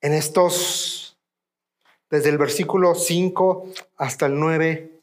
En 0.00 0.12
estos, 0.12 1.18
desde 2.10 2.30
el 2.30 2.38
versículo 2.38 2.94
5 2.94 3.72
hasta 3.96 4.26
el 4.26 4.38
9, 4.38 5.00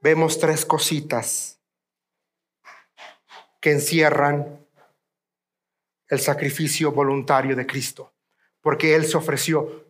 vemos 0.00 0.38
tres 0.38 0.64
cositas 0.64 1.58
que 3.60 3.72
encierran 3.72 4.66
el 6.08 6.20
sacrificio 6.20 6.92
voluntario 6.92 7.56
de 7.56 7.66
Cristo, 7.66 8.12
porque 8.60 8.94
Él 8.94 9.06
se 9.06 9.16
ofreció 9.16 9.85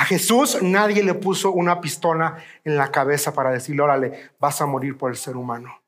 a 0.00 0.04
Jesús 0.06 0.62
nadie 0.62 1.02
le 1.02 1.12
puso 1.12 1.50
una 1.50 1.78
pistola 1.78 2.42
en 2.64 2.78
la 2.78 2.90
cabeza 2.90 3.34
para 3.34 3.50
decirle, 3.50 3.82
órale, 3.82 4.30
vas 4.38 4.58
a 4.62 4.64
morir 4.64 4.96
por 4.96 5.10
el 5.10 5.16
ser 5.18 5.36
humano. 5.36 5.82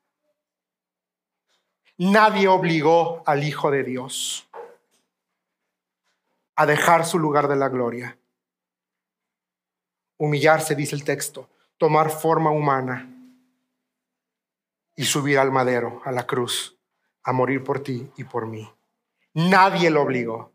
Nadie 1.97 2.47
obligó 2.47 3.23
al 3.25 3.43
Hijo 3.43 3.71
de 3.71 3.83
Dios 3.83 4.47
a 6.55 6.67
dejar 6.67 7.07
su 7.07 7.17
lugar 7.17 7.47
de 7.47 7.55
la 7.55 7.69
gloria. 7.69 8.15
Humillarse, 10.17 10.75
dice 10.75 10.95
el 10.95 11.03
texto, 11.03 11.49
tomar 11.79 12.11
forma 12.11 12.51
humana 12.51 13.09
y 14.95 15.05
subir 15.05 15.39
al 15.39 15.51
madero, 15.51 16.03
a 16.05 16.11
la 16.11 16.27
cruz, 16.27 16.77
a 17.23 17.33
morir 17.33 17.63
por 17.63 17.81
ti 17.81 18.11
y 18.17 18.25
por 18.25 18.45
mí. 18.45 18.71
Nadie 19.33 19.89
lo 19.89 20.03
obligó. 20.03 20.51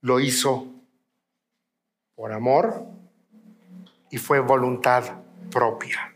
Lo 0.00 0.20
hizo 0.20 0.75
por 2.16 2.32
amor 2.32 2.86
y 4.10 4.16
fue 4.16 4.40
voluntad 4.40 5.22
propia. 5.50 6.14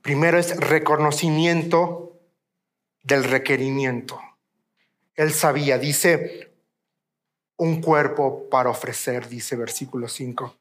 Primero 0.00 0.38
es 0.38 0.56
reconocimiento 0.56 2.18
del 3.02 3.24
requerimiento. 3.24 4.18
Él 5.14 5.32
sabía, 5.32 5.76
dice, 5.76 6.54
un 7.56 7.82
cuerpo 7.82 8.48
para 8.48 8.70
ofrecer, 8.70 9.28
dice 9.28 9.56
versículo 9.56 10.08
5. 10.08 10.56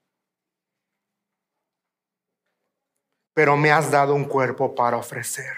Pero 3.33 3.55
me 3.55 3.71
has 3.71 3.91
dado 3.91 4.15
un 4.15 4.25
cuerpo 4.25 4.73
para 4.73 4.97
ofrecer. 4.97 5.55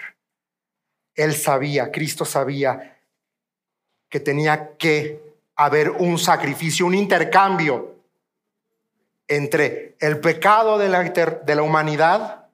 Él 1.14 1.34
sabía, 1.34 1.90
Cristo 1.90 2.26
sabía 2.26 3.02
que 4.10 4.20
tenía 4.20 4.76
que 4.76 5.29
haber 5.64 5.90
un 5.90 6.18
sacrificio, 6.18 6.86
un 6.86 6.94
intercambio 6.94 7.96
entre 9.28 9.94
el 10.00 10.18
pecado 10.18 10.78
de 10.78 10.88
la, 10.88 11.62
humanidad 11.62 12.48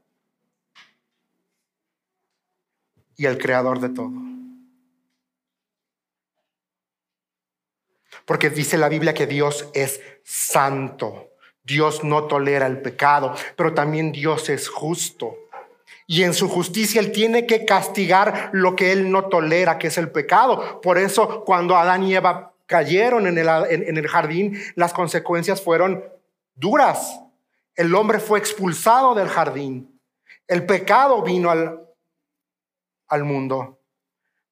y 3.16 3.26
el 3.26 3.38
creador 3.38 3.78
de 3.78 3.90
todo. 3.90 4.10
Porque 8.24 8.50
dice 8.50 8.76
la 8.76 8.88
Biblia 8.88 9.14
que 9.14 9.28
Dios 9.28 9.68
es 9.72 10.00
santo. 10.24 11.30
Dios 11.62 12.02
no 12.02 12.24
tolera 12.24 12.66
el 12.66 12.82
pecado, 12.82 13.36
pero 13.54 13.72
también 13.72 14.10
Dios 14.10 14.48
es 14.48 14.68
justo. 14.68 15.36
Y 16.08 16.24
en 16.24 16.34
su 16.34 16.48
justicia 16.48 17.00
Él 17.00 17.12
tiene 17.12 17.46
que 17.46 17.64
castigar 17.64 18.50
lo 18.52 18.74
que 18.74 18.90
Él 18.90 19.12
no 19.12 19.26
tolera, 19.26 19.78
que 19.78 19.86
es 19.86 19.96
el 19.96 20.10
pecado. 20.10 20.80
Por 20.80 20.98
eso 20.98 21.44
cuando 21.44 21.76
Adán 21.76 22.02
y 22.02 22.16
Eva 22.16 22.52
cayeron 22.66 23.26
en 23.26 23.38
el, 23.38 23.48
en, 23.48 23.96
el 23.96 24.08
jardín, 24.08 24.60
las 24.74 24.92
consecuencias 24.92 25.62
fueron 25.62 26.04
duras. 26.54 27.20
El 27.74 27.94
hombre 27.94 28.18
fue 28.18 28.38
expulsado 28.38 29.14
del 29.14 29.28
jardín. 29.28 30.00
El 30.46 30.66
pecado 30.66 31.22
vino 31.22 31.50
al, 31.50 31.88
al 33.08 33.24
mundo. 33.24 33.80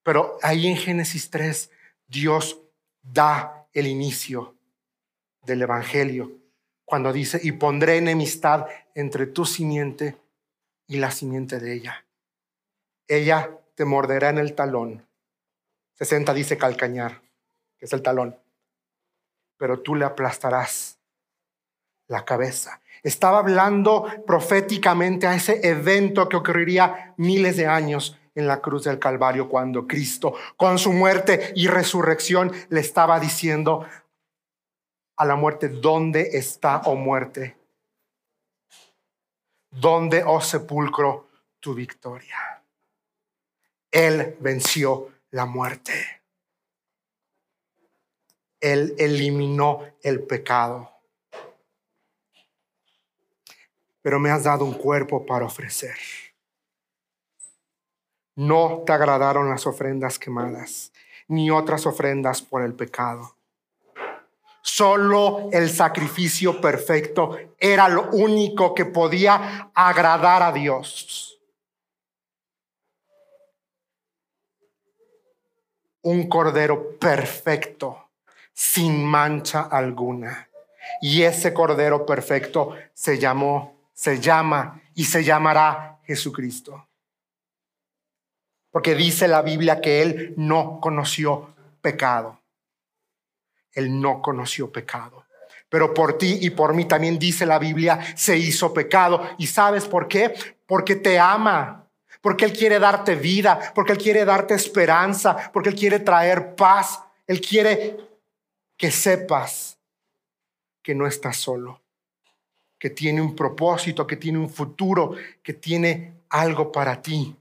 Pero 0.02 0.38
ahí 0.42 0.66
en 0.68 0.76
Génesis 0.76 1.30
3, 1.30 1.70
Dios 2.06 2.60
da 3.02 3.66
el 3.72 3.86
inicio 3.86 4.54
del 5.42 5.62
Evangelio 5.62 6.32
cuando 6.84 7.12
dice, 7.12 7.40
y 7.42 7.52
pondré 7.52 7.96
enemistad 7.96 8.66
entre 8.94 9.26
tu 9.26 9.46
simiente 9.46 10.16
y 10.86 10.98
la 10.98 11.10
simiente 11.10 11.58
de 11.58 11.72
ella. 11.72 12.04
Ella 13.08 13.58
te 13.74 13.86
morderá 13.86 14.28
en 14.28 14.38
el 14.38 14.54
talón. 14.54 15.06
60 15.94 16.34
dice 16.34 16.58
calcañar 16.58 17.23
es 17.80 17.92
el 17.92 18.02
talón, 18.02 18.36
pero 19.56 19.80
tú 19.80 19.94
le 19.94 20.04
aplastarás 20.04 20.98
la 22.08 22.24
cabeza. 22.24 22.80
Estaba 23.02 23.38
hablando 23.38 24.06
proféticamente 24.26 25.26
a 25.26 25.34
ese 25.34 25.66
evento 25.66 26.28
que 26.28 26.36
ocurriría 26.36 27.14
miles 27.16 27.56
de 27.56 27.66
años 27.66 28.18
en 28.34 28.46
la 28.46 28.60
cruz 28.60 28.84
del 28.84 28.98
Calvario 28.98 29.48
cuando 29.48 29.86
Cristo, 29.86 30.34
con 30.56 30.78
su 30.78 30.92
muerte 30.92 31.52
y 31.54 31.68
resurrección, 31.68 32.52
le 32.68 32.80
estaba 32.80 33.20
diciendo 33.20 33.86
a 35.16 35.24
la 35.24 35.36
muerte, 35.36 35.68
¿dónde 35.68 36.30
está, 36.32 36.82
oh 36.86 36.96
muerte? 36.96 37.56
¿Dónde, 39.70 40.24
oh 40.24 40.40
sepulcro, 40.40 41.28
tu 41.60 41.74
victoria? 41.74 42.62
Él 43.90 44.36
venció 44.40 45.10
la 45.30 45.46
muerte. 45.46 46.23
Él 48.64 48.94
eliminó 48.96 49.80
el 50.02 50.22
pecado. 50.22 50.90
Pero 54.00 54.18
me 54.18 54.30
has 54.30 54.44
dado 54.44 54.64
un 54.64 54.72
cuerpo 54.72 55.26
para 55.26 55.44
ofrecer. 55.44 55.98
No 58.36 58.82
te 58.86 58.92
agradaron 58.92 59.50
las 59.50 59.66
ofrendas 59.66 60.18
quemadas, 60.18 60.92
ni 61.28 61.50
otras 61.50 61.84
ofrendas 61.84 62.40
por 62.40 62.62
el 62.62 62.72
pecado. 62.72 63.36
Solo 64.62 65.50
el 65.52 65.68
sacrificio 65.68 66.58
perfecto 66.58 67.36
era 67.58 67.86
lo 67.90 68.08
único 68.12 68.74
que 68.74 68.86
podía 68.86 69.70
agradar 69.74 70.42
a 70.42 70.52
Dios. 70.52 71.38
Un 76.00 76.30
cordero 76.30 76.98
perfecto, 76.98 78.03
sin 78.54 79.04
mancha 79.04 79.62
alguna. 79.62 80.48
Y 81.02 81.22
ese 81.22 81.52
cordero 81.52 82.06
perfecto 82.06 82.74
se 82.94 83.18
llamó, 83.18 83.76
se 83.92 84.20
llama 84.20 84.80
y 84.94 85.04
se 85.04 85.24
llamará 85.24 85.98
Jesucristo. 86.04 86.88
Porque 88.70 88.94
dice 88.94 89.28
la 89.28 89.42
Biblia 89.42 89.80
que 89.80 90.02
Él 90.02 90.34
no 90.36 90.80
conoció 90.80 91.54
pecado. 91.80 92.40
Él 93.72 94.00
no 94.00 94.22
conoció 94.22 94.70
pecado. 94.72 95.24
Pero 95.68 95.92
por 95.92 96.18
ti 96.18 96.38
y 96.40 96.50
por 96.50 96.74
mí 96.74 96.84
también 96.84 97.18
dice 97.18 97.46
la 97.46 97.58
Biblia, 97.58 97.98
se 98.16 98.36
hizo 98.36 98.72
pecado. 98.72 99.28
¿Y 99.38 99.48
sabes 99.48 99.86
por 99.86 100.06
qué? 100.08 100.34
Porque 100.66 100.96
te 100.96 101.18
ama. 101.18 101.88
Porque 102.20 102.44
Él 102.44 102.52
quiere 102.52 102.78
darte 102.78 103.16
vida. 103.16 103.72
Porque 103.74 103.92
Él 103.92 103.98
quiere 103.98 104.24
darte 104.24 104.54
esperanza. 104.54 105.50
Porque 105.52 105.70
Él 105.70 105.74
quiere 105.74 106.00
traer 106.00 106.54
paz. 106.54 107.00
Él 107.26 107.40
quiere 107.40 107.96
que 108.84 108.90
sepas 108.90 109.78
que 110.82 110.94
no 110.94 111.06
estás 111.06 111.38
solo. 111.38 111.80
Que 112.78 112.90
tiene 112.90 113.22
un 113.22 113.34
propósito, 113.34 114.06
que 114.06 114.16
tiene 114.16 114.36
un 114.36 114.50
futuro, 114.50 115.14
que 115.42 115.54
tiene 115.54 116.16
algo 116.28 116.70
para 116.70 117.00
ti. 117.00 117.34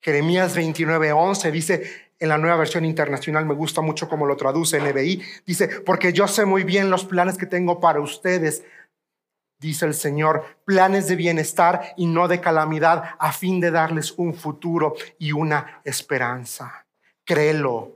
Jeremías 0.00 0.52
29, 0.56 1.12
11 1.12 1.52
dice, 1.52 2.08
en 2.18 2.28
la 2.28 2.38
nueva 2.38 2.56
versión 2.56 2.84
internacional 2.84 3.46
me 3.46 3.54
gusta 3.54 3.80
mucho 3.82 4.08
como 4.08 4.26
lo 4.26 4.36
traduce 4.36 4.80
NBI. 4.80 5.22
Dice, 5.46 5.68
porque 5.82 6.12
yo 6.12 6.26
sé 6.26 6.44
muy 6.44 6.64
bien 6.64 6.90
los 6.90 7.04
planes 7.04 7.38
que 7.38 7.46
tengo 7.46 7.78
para 7.78 8.00
ustedes, 8.00 8.64
dice 9.60 9.86
el 9.86 9.94
Señor, 9.94 10.44
planes 10.64 11.06
de 11.06 11.14
bienestar 11.14 11.94
y 11.96 12.06
no 12.06 12.26
de 12.26 12.40
calamidad, 12.40 13.14
a 13.20 13.30
fin 13.30 13.60
de 13.60 13.70
darles 13.70 14.10
un 14.16 14.34
futuro 14.34 14.96
y 15.20 15.30
una 15.30 15.82
esperanza. 15.84 16.84
Créelo. 17.24 17.95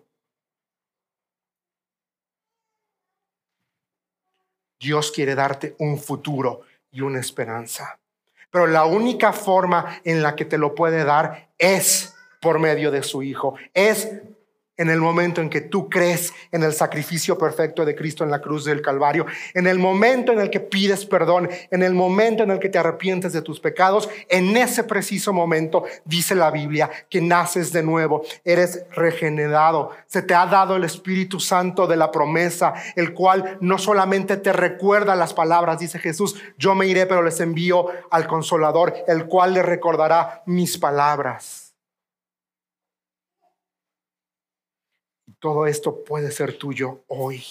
Dios 4.81 5.12
quiere 5.12 5.35
darte 5.35 5.77
un 5.79 5.99
futuro 5.99 6.62
y 6.90 7.03
una 7.03 7.21
esperanza. 7.21 8.01
Pero 8.51 8.66
la 8.66 8.87
única 8.87 9.33
forma 9.33 10.01
en 10.05 10.23
la 10.23 10.35
que 10.35 10.45
te 10.45 10.59
lo 10.59 10.75
puede 10.75 11.05
dar 11.05 11.51
es 11.59 12.14
por 12.40 12.59
medio 12.59 12.90
de 12.90 13.03
su 13.03 13.23
Hijo. 13.23 13.55
Es 13.75 14.11
en 14.81 14.88
el 14.88 14.99
momento 14.99 15.43
en 15.43 15.51
que 15.51 15.61
tú 15.61 15.90
crees 15.90 16.33
en 16.53 16.62
el 16.62 16.73
sacrificio 16.73 17.37
perfecto 17.37 17.85
de 17.85 17.95
Cristo 17.95 18.25
en 18.25 18.31
la 18.31 18.40
cruz 18.40 18.64
del 18.64 18.81
Calvario, 18.81 19.27
en 19.53 19.66
el 19.66 19.79
momento 19.79 20.33
en 20.33 20.40
el 20.40 20.49
que 20.49 20.59
pides 20.59 21.05
perdón, 21.05 21.51
en 21.71 21.83
el 21.83 21.93
momento 21.93 22.45
en 22.45 22.51
el 22.51 22.59
que 22.59 22.71
te 22.71 22.79
arrepientes 22.79 23.35
de 23.35 23.43
tus 23.43 23.61
pecados, 23.61 24.09
en 24.31 24.57
ese 24.57 24.83
preciso 24.85 25.35
momento 25.35 25.85
dice 26.07 26.35
la 26.35 26.51
Biblia 26.51 26.90
que 27.11 27.21
naces 27.21 27.73
de 27.73 27.83
nuevo, 27.83 28.23
eres 28.43 28.85
regenerado, 28.93 29.90
se 30.07 30.23
te 30.23 30.33
ha 30.35 30.47
dado 30.47 30.77
el 30.77 30.85
Espíritu 30.85 31.40
Santo 31.40 31.87
de 31.87 31.99
la 31.99 32.11
promesa, 32.11 32.73
el 32.97 33.12
cual 33.12 33.59
no 33.61 33.77
solamente 33.77 34.38
te 34.38 34.55
recuerda 34.55 35.14
las 35.14 35.35
palabras, 35.35 35.79
dice 35.79 35.99
Jesús, 35.99 36.37
yo 36.57 36.75
me 36.75 36.87
iré, 36.87 37.05
pero 37.05 37.23
les 37.23 37.38
envío 37.40 37.88
al 38.11 38.27
consolador, 38.27 38.95
el 39.07 39.27
cual 39.27 39.53
le 39.53 39.62
recordará 39.62 40.43
mis 40.47 40.79
palabras. 40.79 41.69
Todo 45.40 45.66
esto 45.66 46.05
puede 46.05 46.31
ser 46.31 46.57
tuyo 46.59 47.03
hoy. 47.09 47.42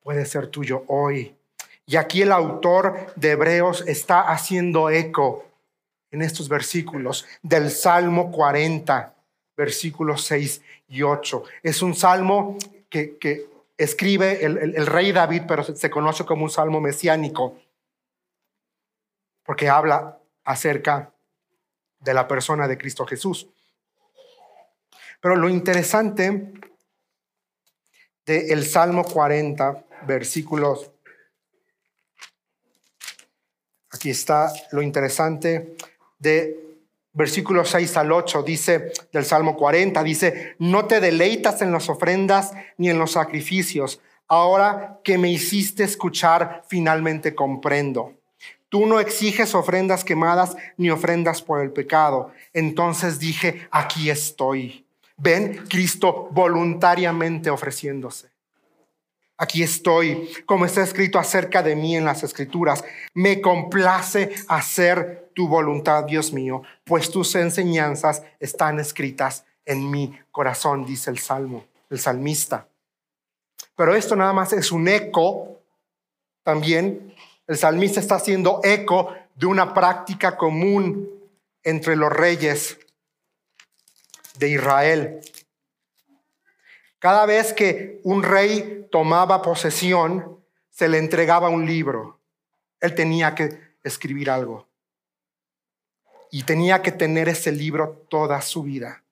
Puede 0.00 0.26
ser 0.26 0.48
tuyo 0.48 0.84
hoy. 0.88 1.34
Y 1.86 1.96
aquí 1.96 2.20
el 2.20 2.32
autor 2.32 3.12
de 3.16 3.30
Hebreos 3.30 3.82
está 3.86 4.20
haciendo 4.30 4.90
eco 4.90 5.46
en 6.10 6.20
estos 6.20 6.48
versículos 6.48 7.26
del 7.42 7.70
Salmo 7.70 8.30
40, 8.30 9.14
versículos 9.56 10.24
6 10.24 10.62
y 10.88 11.02
8. 11.02 11.44
Es 11.62 11.80
un 11.80 11.94
salmo 11.94 12.58
que, 12.90 13.48
escribe 13.78 14.44
el, 14.44 14.86
rey 14.86 15.12
David, 15.12 15.42
pero 15.48 15.62
se 15.62 15.88
conoce 15.88 16.24
como 16.26 16.44
un 16.44 16.50
salmo 16.50 16.80
mesiánico, 16.80 17.56
porque 19.44 19.68
habla 19.68 20.18
acerca 20.44 21.12
de 22.00 22.12
la 22.12 22.28
persona 22.28 22.68
de 22.68 22.76
Cristo 22.76 23.06
Jesús. 23.06 23.48
Pero 25.20 25.36
lo 25.36 25.48
interesante 25.48 26.52
del 28.24 28.64
Salmo 28.64 29.04
40, 29.04 29.84
versículos, 30.06 30.90
aquí 33.90 34.10
está 34.10 34.52
lo 34.72 34.82
interesante 34.82 35.76
de 36.18 36.68
versículos 37.12 37.70
6 37.70 37.96
al 37.96 38.12
8, 38.12 38.42
dice 38.42 38.92
del 39.12 39.24
Salmo 39.24 39.56
40, 39.56 40.02
dice, 40.04 40.54
no 40.58 40.86
te 40.86 41.00
deleitas 41.00 41.62
en 41.62 41.72
las 41.72 41.88
ofrendas 41.88 42.52
ni 42.76 42.90
en 42.90 42.98
los 42.98 43.12
sacrificios. 43.12 44.00
Ahora 44.28 45.00
que 45.02 45.18
me 45.18 45.30
hiciste 45.30 45.82
escuchar, 45.82 46.62
finalmente 46.68 47.34
comprendo. 47.34 48.12
Tú 48.68 48.84
no 48.86 49.00
exiges 49.00 49.54
ofrendas 49.54 50.04
quemadas 50.04 50.56
ni 50.76 50.90
ofrendas 50.90 51.40
por 51.40 51.62
el 51.62 51.72
pecado. 51.72 52.32
Entonces 52.52 53.18
dije, 53.18 53.66
aquí 53.70 54.10
estoy. 54.10 54.87
Ven 55.18 55.66
Cristo 55.68 56.28
voluntariamente 56.30 57.50
ofreciéndose. 57.50 58.30
Aquí 59.36 59.62
estoy, 59.62 60.28
como 60.46 60.64
está 60.64 60.82
escrito 60.82 61.18
acerca 61.18 61.62
de 61.62 61.76
mí 61.76 61.96
en 61.96 62.04
las 62.04 62.24
escrituras. 62.24 62.82
Me 63.14 63.40
complace 63.40 64.34
hacer 64.48 65.30
tu 65.34 65.46
voluntad, 65.46 66.04
Dios 66.04 66.32
mío, 66.32 66.62
pues 66.84 67.10
tus 67.10 67.36
enseñanzas 67.36 68.24
están 68.40 68.80
escritas 68.80 69.44
en 69.64 69.88
mi 69.90 70.18
corazón, 70.32 70.84
dice 70.84 71.10
el 71.10 71.18
salmo, 71.18 71.66
el 71.90 72.00
salmista. 72.00 72.66
Pero 73.76 73.94
esto 73.94 74.16
nada 74.16 74.32
más 74.32 74.52
es 74.52 74.72
un 74.72 74.88
eco, 74.88 75.60
también 76.42 77.14
el 77.46 77.56
salmista 77.56 78.00
está 78.00 78.16
haciendo 78.16 78.60
eco 78.64 79.14
de 79.36 79.46
una 79.46 79.72
práctica 79.72 80.36
común 80.36 81.08
entre 81.62 81.94
los 81.94 82.12
reyes 82.12 82.78
de 84.38 84.48
Israel. 84.50 85.20
Cada 86.98 87.26
vez 87.26 87.52
que 87.52 88.00
un 88.04 88.22
rey 88.22 88.86
tomaba 88.90 89.42
posesión, 89.42 90.40
se 90.70 90.88
le 90.88 90.98
entregaba 90.98 91.48
un 91.48 91.66
libro. 91.66 92.20
Él 92.80 92.94
tenía 92.94 93.34
que 93.34 93.58
escribir 93.82 94.30
algo. 94.30 94.66
Y 96.30 96.42
tenía 96.42 96.82
que 96.82 96.92
tener 96.92 97.28
ese 97.28 97.52
libro 97.52 98.06
toda 98.08 98.40
su 98.42 98.62
vida. 98.62 99.02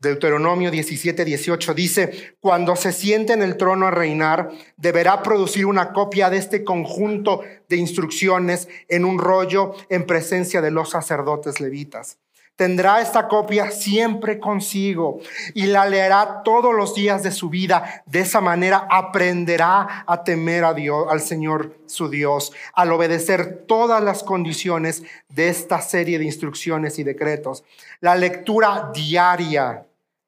Deuteronomio 0.00 0.70
17, 0.70 1.24
18 1.24 1.74
dice, 1.74 2.36
cuando 2.40 2.74
se 2.74 2.90
siente 2.90 3.34
en 3.34 3.42
el 3.42 3.58
trono 3.58 3.86
a 3.86 3.90
reinar, 3.90 4.50
deberá 4.78 5.22
producir 5.22 5.66
una 5.66 5.92
copia 5.92 6.30
de 6.30 6.38
este 6.38 6.64
conjunto 6.64 7.42
de 7.68 7.76
instrucciones 7.76 8.66
en 8.88 9.04
un 9.04 9.18
rollo 9.18 9.74
en 9.90 10.06
presencia 10.06 10.62
de 10.62 10.70
los 10.70 10.90
sacerdotes 10.90 11.60
levitas 11.60 12.18
tendrá 12.60 13.00
esta 13.00 13.26
copia 13.26 13.70
siempre 13.70 14.38
consigo 14.38 15.20
y 15.54 15.64
la 15.64 15.86
leerá 15.86 16.42
todos 16.44 16.74
los 16.74 16.94
días 16.94 17.22
de 17.22 17.30
su 17.30 17.48
vida. 17.48 18.02
De 18.04 18.20
esa 18.20 18.42
manera 18.42 18.86
aprenderá 18.90 20.04
a 20.06 20.22
temer 20.24 20.64
a 20.64 20.74
Dios, 20.74 21.06
al 21.08 21.22
Señor 21.22 21.74
su 21.86 22.10
Dios, 22.10 22.52
al 22.74 22.92
obedecer 22.92 23.64
todas 23.66 24.04
las 24.04 24.22
condiciones 24.22 25.04
de 25.30 25.48
esta 25.48 25.80
serie 25.80 26.18
de 26.18 26.26
instrucciones 26.26 26.98
y 26.98 27.02
decretos. 27.02 27.64
La 28.02 28.14
lectura 28.14 28.90
diaria 28.92 29.86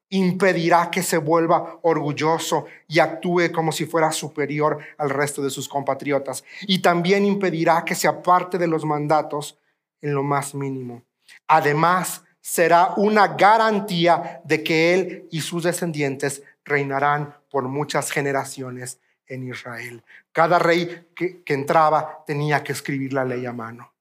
impedirá 0.09 0.91
que 0.91 1.03
se 1.03 1.18
vuelva 1.18 1.80
orgulloso 1.83 2.64
y 2.89 3.01
actúe 3.01 3.53
como 3.53 3.72
si 3.72 3.85
fuera 3.85 4.11
superior 4.11 4.78
al 4.97 5.11
resto 5.11 5.43
de 5.43 5.51
sus 5.51 5.68
compatriotas. 5.68 6.45
Y 6.62 6.78
también 6.80 7.26
impedirá 7.26 7.85
que 7.85 7.95
se 7.95 8.09
aparte 8.09 8.57
de 8.57 8.68
los 8.68 8.87
mandatos 8.87 9.59
en 10.01 10.14
lo 10.14 10.22
más 10.22 10.55
mínimo. 10.55 11.03
Además, 11.47 12.22
será 12.41 12.95
una 12.97 13.28
garantía 13.28 14.41
de 14.45 14.62
que 14.62 14.95
él 14.95 15.28
y 15.30 15.41
sus 15.41 15.62
descendientes 15.62 16.43
reinarán 16.64 17.35
por 17.51 17.64
muchas 17.64 18.11
generaciones 18.11 18.99
en 19.26 19.49
Israel. 19.49 20.03
Cada 20.33 20.59
rey 20.59 21.09
que, 21.14 21.43
entraba 21.47 22.24
tenía 22.26 22.62
que 22.62 22.72
escribir 22.72 23.12
la 23.12 23.24
ley 23.24 23.47
a 23.47 23.53
mano 23.53 23.93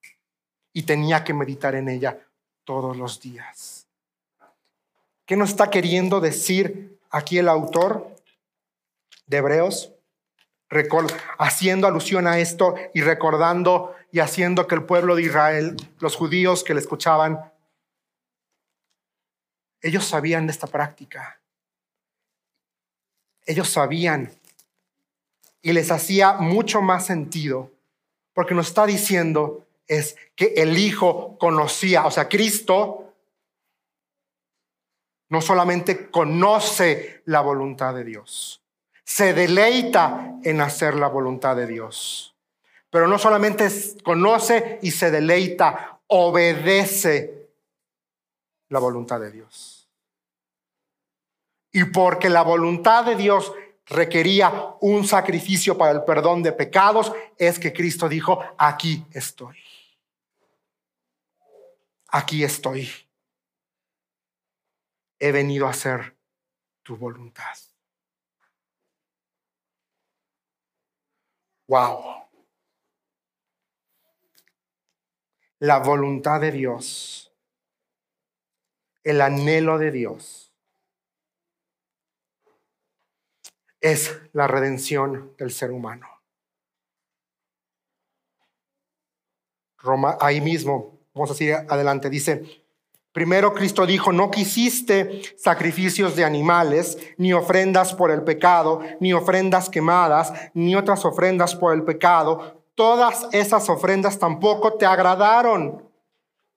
y 0.74 0.84
tenía 0.84 1.24
que 1.24 1.34
meditar 1.34 1.76
en 1.76 1.90
ella 1.90 2.18
todos 2.64 2.98
los 2.98 3.22
días. 3.22 3.86
¿Qué 5.26 5.38
nos 5.38 5.50
está 5.50 5.70
queriendo 5.70 6.20
decir 6.20 7.00
aquí 7.10 7.38
el 7.38 7.48
autor 7.48 8.16
de 9.28 9.38
Hebreos? 9.38 9.92
haciendo 11.38 11.86
alusión 11.86 12.28
a 12.28 12.40
esto 12.40 12.76
y 12.94 13.02
recordando 13.02 13.94
y 14.12 14.20
haciendo 14.20 14.68
que 14.68 14.76
el 14.76 14.84
pueblo 14.84 15.16
de 15.16 15.24
Israel, 15.24 15.76
los 16.00 16.16
judíos 16.16 16.64
que 16.64 16.74
le 16.74 16.82
escuchaban, 16.82 17.52
ellos 19.82 20.06
sabían 20.06 20.48
de 20.48 20.52
esta 20.52 20.68
práctica. 20.68 21.40
Ellos 23.46 23.70
sabían 23.70 24.32
y 25.62 25.74
les 25.74 25.92
hacía 25.92 26.34
mucho 26.34 26.82
más 26.82 27.06
sentido, 27.06 27.72
porque 28.34 28.54
nos 28.54 28.68
está 28.68 28.86
diciendo 28.86 29.66
es 29.88 30.16
que 30.36 30.54
el 30.58 30.78
Hijo 30.78 31.38
conocía, 31.38 32.06
o 32.06 32.12
sea, 32.12 32.30
Cristo 32.30 33.14
no 35.30 35.42
solamente 35.42 36.10
conoce 36.10 37.22
la 37.26 37.42
voluntad 37.42 37.94
de 37.94 38.04
Dios, 38.04 38.62
se 39.04 39.34
deleita 39.34 40.36
en 40.44 40.62
hacer 40.62 40.96
la 40.96 41.08
voluntad 41.08 41.56
de 41.56 41.68
Dios, 41.68 42.31
pero 42.92 43.08
no 43.08 43.18
solamente 43.18 43.68
conoce 44.04 44.78
y 44.84 44.92
se 44.92 45.10
deleita, 45.10 46.02
obedece 46.08 47.48
la 48.68 48.80
voluntad 48.80 49.20
de 49.22 49.32
Dios. 49.32 49.90
Y 51.72 51.86
porque 51.86 52.30
la 52.30 52.44
voluntad 52.44 53.06
de 53.06 53.16
Dios 53.16 53.54
requería 53.86 54.76
un 54.82 55.08
sacrificio 55.08 55.78
para 55.78 55.92
el 55.92 56.04
perdón 56.04 56.44
de 56.44 56.52
pecados, 56.52 57.14
es 57.38 57.58
que 57.58 57.72
Cristo 57.72 58.10
dijo, 58.10 58.44
aquí 58.58 59.06
estoy. 59.12 59.58
Aquí 62.10 62.44
estoy. 62.44 62.90
He 65.18 65.32
venido 65.32 65.66
a 65.66 65.70
hacer 65.70 66.18
tu 66.84 66.98
voluntad. 66.98 67.56
Wow. 71.68 72.21
La 75.62 75.78
voluntad 75.78 76.42
de 76.42 76.52
Dios, 76.52 77.32
el 79.04 79.22
anhelo 79.22 79.78
de 79.78 79.92
Dios 79.92 80.52
es 83.80 84.20
la 84.34 84.48
redención 84.48 85.36
del 85.38 85.52
ser 85.52 85.70
humano. 85.70 86.08
Roma, 89.78 90.18
ahí 90.20 90.42
mismo, 90.42 90.98
vamos 91.14 91.30
a 91.30 91.36
seguir 91.36 91.54
adelante, 91.70 92.10
dice, 92.10 92.64
primero 93.12 93.54
Cristo 93.54 93.86
dijo, 93.86 94.12
no 94.12 94.32
quisiste 94.32 95.22
sacrificios 95.38 96.16
de 96.16 96.26
animales, 96.26 96.98
ni 97.18 97.34
ofrendas 97.34 97.94
por 97.94 98.10
el 98.10 98.24
pecado, 98.24 98.82
ni 99.00 99.14
ofrendas 99.14 99.70
quemadas, 99.70 100.34
ni 100.56 100.76
otras 100.76 101.06
ofrendas 101.06 101.54
por 101.54 101.76
el 101.76 101.84
pecado. 101.84 102.61
Todas 102.76 103.28
esas 103.32 103.70
ofrendas 103.70 104.18
tampoco 104.18 104.74
te 104.74 104.86
agradaron, 104.86 105.90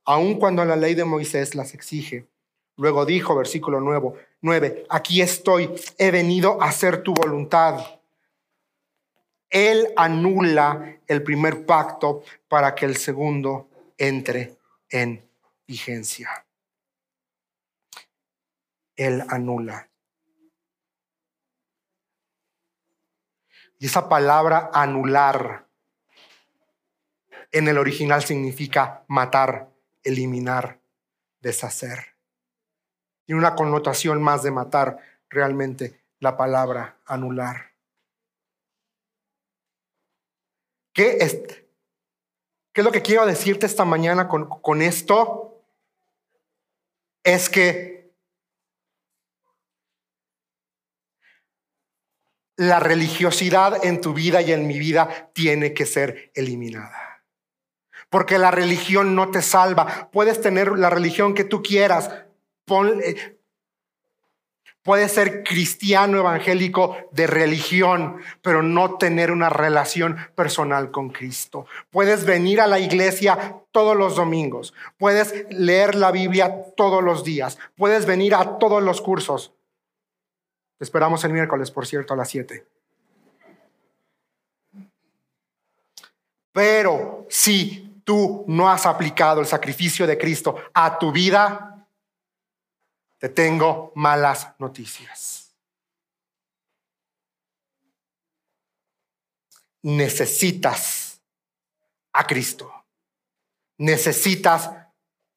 aun 0.05 0.39
cuando 0.39 0.65
la 0.65 0.77
ley 0.77 0.95
de 0.95 1.05
Moisés 1.05 1.55
las 1.55 1.75
exige. 1.75 2.29
Luego 2.77 3.05
dijo, 3.07 3.37
versículo 3.37 3.81
nuevo, 3.81 4.17
9, 4.41 4.87
aquí 4.89 5.23
estoy, 5.23 5.71
he 5.99 6.11
venido 6.11 6.61
a 6.61 6.67
hacer 6.67 7.03
tu 7.03 7.15
voluntad. 7.15 8.01
Él 9.49 9.87
anula 9.97 10.99
el 11.07 11.23
primer 11.23 11.65
pacto 11.65 12.23
para 12.49 12.75
que 12.75 12.87
el 12.87 12.97
segundo 12.97 13.69
entre 13.97 14.57
en 14.91 15.25
vigencia. 15.67 16.45
Él 18.97 19.23
anula. 19.29 19.89
Y 23.79 23.87
esa 23.87 24.09
palabra 24.09 24.71
anular 24.73 25.64
en 27.55 27.69
el 27.69 27.79
original 27.79 28.25
significa 28.25 29.05
matar, 29.07 29.71
eliminar, 30.03 30.81
deshacer. 31.41 32.17
Tiene 33.25 33.39
una 33.39 33.55
connotación 33.55 34.21
más 34.21 34.43
de 34.43 34.51
matar 34.51 34.99
realmente 35.31 36.01
la 36.19 36.37
palabra 36.37 36.97
anular. 37.07 37.71
¿Qué 40.93 41.19
es, 41.21 41.35
qué 42.73 42.81
es 42.81 42.85
lo 42.85 42.91
que 42.91 43.03
quiero 43.03 43.25
decirte 43.25 43.67
esta 43.67 43.85
mañana 43.85 44.27
con, 44.27 44.49
con 44.49 44.83
esto? 44.83 45.63
Es 47.23 47.49
que 47.49 48.13
la 52.57 52.81
religiosidad 52.81 53.85
en 53.85 54.01
tu 54.01 54.13
vida 54.13 54.43
y 54.43 54.51
en 54.51 54.67
mi 54.67 54.81
vida 54.81 55.31
tiene 55.33 55.73
que 55.73 55.87
ser 55.87 56.33
eliminada. 56.35 57.14
Porque 58.15 58.39
la 58.39 58.53
religión 58.53 59.17
no 59.17 59.33
te 59.33 59.43
salva. 59.43 60.09
Puedes 60.13 60.41
tener 60.41 60.79
la 60.79 60.89
religión 60.89 61.35
que 61.35 61.43
tú 61.43 61.65
quieras, 61.65 62.13
eh, 62.69 63.37
puede 64.85 65.09
ser 65.09 65.43
cristiano 65.43 66.19
evangélico 66.19 66.97
de 67.11 67.27
religión, 67.27 68.19
pero 68.41 68.63
no 68.63 68.99
tener 68.99 69.33
una 69.33 69.49
relación 69.49 70.17
personal 70.37 70.93
con 70.93 71.11
Cristo. 71.11 71.67
Puedes 71.91 72.25
venir 72.25 72.61
a 72.61 72.69
la 72.69 72.79
iglesia 72.79 73.57
todos 73.73 73.97
los 73.97 74.15
domingos, 74.15 74.75
puedes 74.97 75.47
leer 75.51 75.97
la 75.97 76.13
Biblia 76.13 76.67
todos 76.77 77.03
los 77.03 77.25
días, 77.25 77.59
puedes 77.77 78.07
venir 78.07 78.37
a 78.37 78.59
todos 78.61 78.81
los 78.81 79.01
cursos. 79.01 79.53
Te 80.79 80.85
esperamos 80.85 81.25
el 81.25 81.33
miércoles, 81.33 81.73
por 81.73 81.85
cierto, 81.85 82.15
a 82.15 82.17
las 82.17 82.29
7. 82.29 82.65
Pero 86.53 87.27
si 87.29 87.84
tú 88.05 88.45
no 88.47 88.71
has 88.71 88.87
aplicado 88.87 89.41
el 89.41 89.47
sacrificio 89.47 90.07
de 90.07 90.19
Cristo 90.19 90.57
a 90.73 90.99
tu 90.99 91.11
vida, 91.11 91.87
te 93.19 93.31
tengo 93.31 93.93
malas 93.95 94.55
noticias. 94.59 95.55
Necesitas 99.83 101.21
a 102.13 102.27
Cristo. 102.27 102.73
Necesitas 103.79 104.71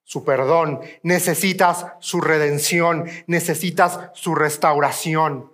su 0.03 0.23
perdón, 0.23 0.79
necesitas 1.03 1.85
su 1.99 2.21
redención, 2.21 3.09
necesitas 3.25 4.11
su 4.13 4.35
restauración, 4.35 5.51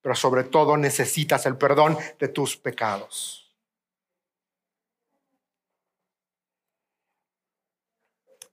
pero 0.00 0.14
sobre 0.14 0.44
todo 0.44 0.78
necesitas 0.78 1.44
el 1.44 1.58
perdón 1.58 1.98
de 2.18 2.28
tus 2.28 2.56
pecados. 2.56 3.41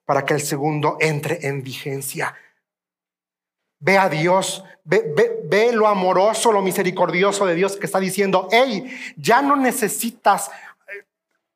Para 0.10 0.26
que 0.26 0.34
el 0.34 0.41
segundo 0.41 0.97
entre 0.99 1.47
en 1.47 1.62
vigencia. 1.62 2.34
Ve 3.80 3.99
a 3.99 4.10
Dios, 4.10 4.64
ve, 4.84 5.70
lo 5.72 5.88
amoroso, 5.88 6.51
lo 6.51 6.64
misericordioso 6.64 7.45
de 7.45 7.53
Dios 7.53 7.78
que 7.78 7.86
está 7.86 7.99
diciendo, 7.99 8.47
hey, 8.51 8.91
ya 9.18 9.43
no 9.43 9.55
necesitas 9.55 10.49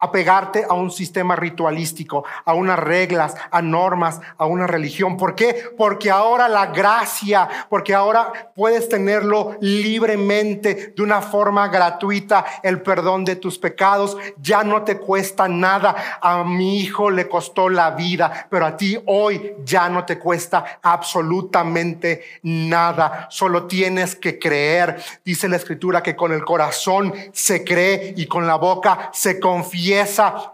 apegarte 0.04 0.66
a 0.70 0.74
un 0.74 0.92
sistema 0.92 1.34
ritualístico, 1.38 2.26
a 2.44 2.54
unas 2.54 2.78
reglas, 2.78 3.36
a 3.50 3.62
normas, 3.62 4.20
a 4.38 4.46
una 4.46 4.68
religión. 4.68 5.16
¿Por 5.16 5.34
qué? 5.34 5.56
Porque 5.78 6.12
ahora 6.12 6.50
la 6.50 6.66
gracia, 6.66 7.48
porque 7.70 7.94
ahora 7.94 8.52
puedes 8.54 8.90
tenerlo 8.90 9.56
libremente, 9.62 10.94
de 10.94 11.02
una 11.02 11.22
forma 11.22 11.70
gratuita, 11.70 12.44
el 12.64 12.82
perdón 12.82 13.24
de 13.24 13.38
tus 13.38 13.58
pecados. 13.58 14.18
Ya 14.42 14.66
no 14.66 14.84
te 14.84 14.98
cuesta 14.98 15.48
nada. 15.48 15.96
A 16.22 16.44
mi 16.44 16.82
hijo 16.82 17.10
le 17.10 17.30
costó 17.30 17.70
la 17.70 17.92
vida, 17.92 18.48
pero 18.50 18.66
a 18.66 18.76
ti 18.76 19.02
hoy 19.06 19.54
ya 19.64 19.88
no 19.88 20.04
te 20.04 20.20
cuesta 20.20 20.80
absolutamente 20.82 22.24
nada. 22.42 23.28
Solo 23.30 23.68
tienes 23.68 24.18
que 24.18 24.38
creer. 24.38 25.02
Dice 25.24 25.48
la 25.48 25.56
escritura 25.56 26.04
que 26.04 26.18
con 26.18 26.34
el 26.34 26.44
corazón 26.44 27.14
se 27.32 27.64
cree 27.64 28.14
y 28.18 28.26
con 28.26 28.46
la 28.46 28.56
boca 28.56 29.10
se 29.14 29.40
confía 29.40 29.93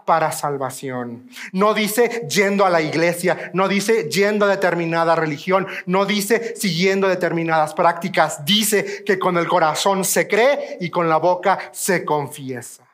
para 0.04 0.32
salvación. 0.32 1.28
No 1.52 1.74
dice 1.74 2.26
yendo 2.28 2.64
a 2.64 2.70
la 2.70 2.80
iglesia, 2.80 3.50
no 3.54 3.68
dice 3.68 4.08
yendo 4.10 4.46
a 4.46 4.48
determinada 4.48 5.14
religión, 5.16 5.66
no 5.86 6.06
dice 6.06 6.54
siguiendo 6.56 7.08
determinadas 7.08 7.74
prácticas. 7.74 8.44
Dice 8.44 9.04
que 9.04 9.18
con 9.18 9.36
el 9.36 9.48
corazón 9.48 10.04
se 10.04 10.26
cree 10.26 10.78
y 10.80 10.90
con 10.90 11.08
la 11.08 11.16
boca 11.16 11.58
se 11.72 12.04
confiesa. 12.04 12.84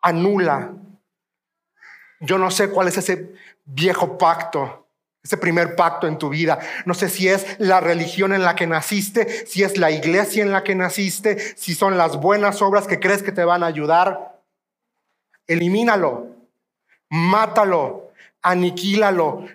Anula. 0.00 0.72
Yo 2.20 2.38
no 2.38 2.50
sé 2.50 2.70
cuál 2.70 2.88
es 2.88 2.98
ese 2.98 3.32
viejo 3.64 4.18
pacto 4.18 4.77
ese 5.22 5.36
primer 5.36 5.76
pacto 5.76 6.06
en 6.06 6.18
tu 6.18 6.28
vida. 6.28 6.58
No 6.84 6.94
sé 6.94 7.08
si 7.08 7.28
es 7.28 7.58
la 7.58 7.80
religión 7.80 8.32
en 8.32 8.42
la 8.42 8.54
que 8.54 8.66
naciste, 8.66 9.46
si 9.46 9.62
es 9.62 9.76
la 9.76 9.90
iglesia 9.90 10.42
en 10.42 10.52
la 10.52 10.64
que 10.64 10.74
naciste, 10.74 11.38
si 11.56 11.74
son 11.74 11.98
las 11.98 12.16
buenas 12.16 12.62
obras 12.62 12.86
que 12.86 13.00
crees 13.00 13.22
que 13.22 13.32
te 13.32 13.44
van 13.44 13.62
a 13.62 13.66
ayudar. 13.66 14.40
Elimínalo, 15.46 16.28
mátalo, 17.10 18.12
aniquílalo, 18.42 19.46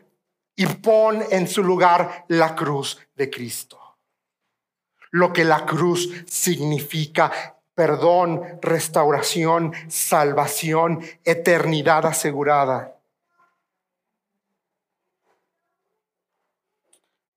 y 0.55 0.65
pon 0.65 1.23
en 1.31 1.47
su 1.47 1.63
lugar 1.63 2.25
la 2.27 2.55
cruz 2.55 2.99
de 3.15 3.29
Cristo. 3.29 3.79
Lo 5.11 5.33
que 5.33 5.43
la 5.43 5.65
cruz 5.65 6.09
significa, 6.27 7.31
perdón, 7.73 8.59
restauración, 8.61 9.73
salvación, 9.87 11.01
eternidad 11.23 12.05
asegurada. 12.05 12.95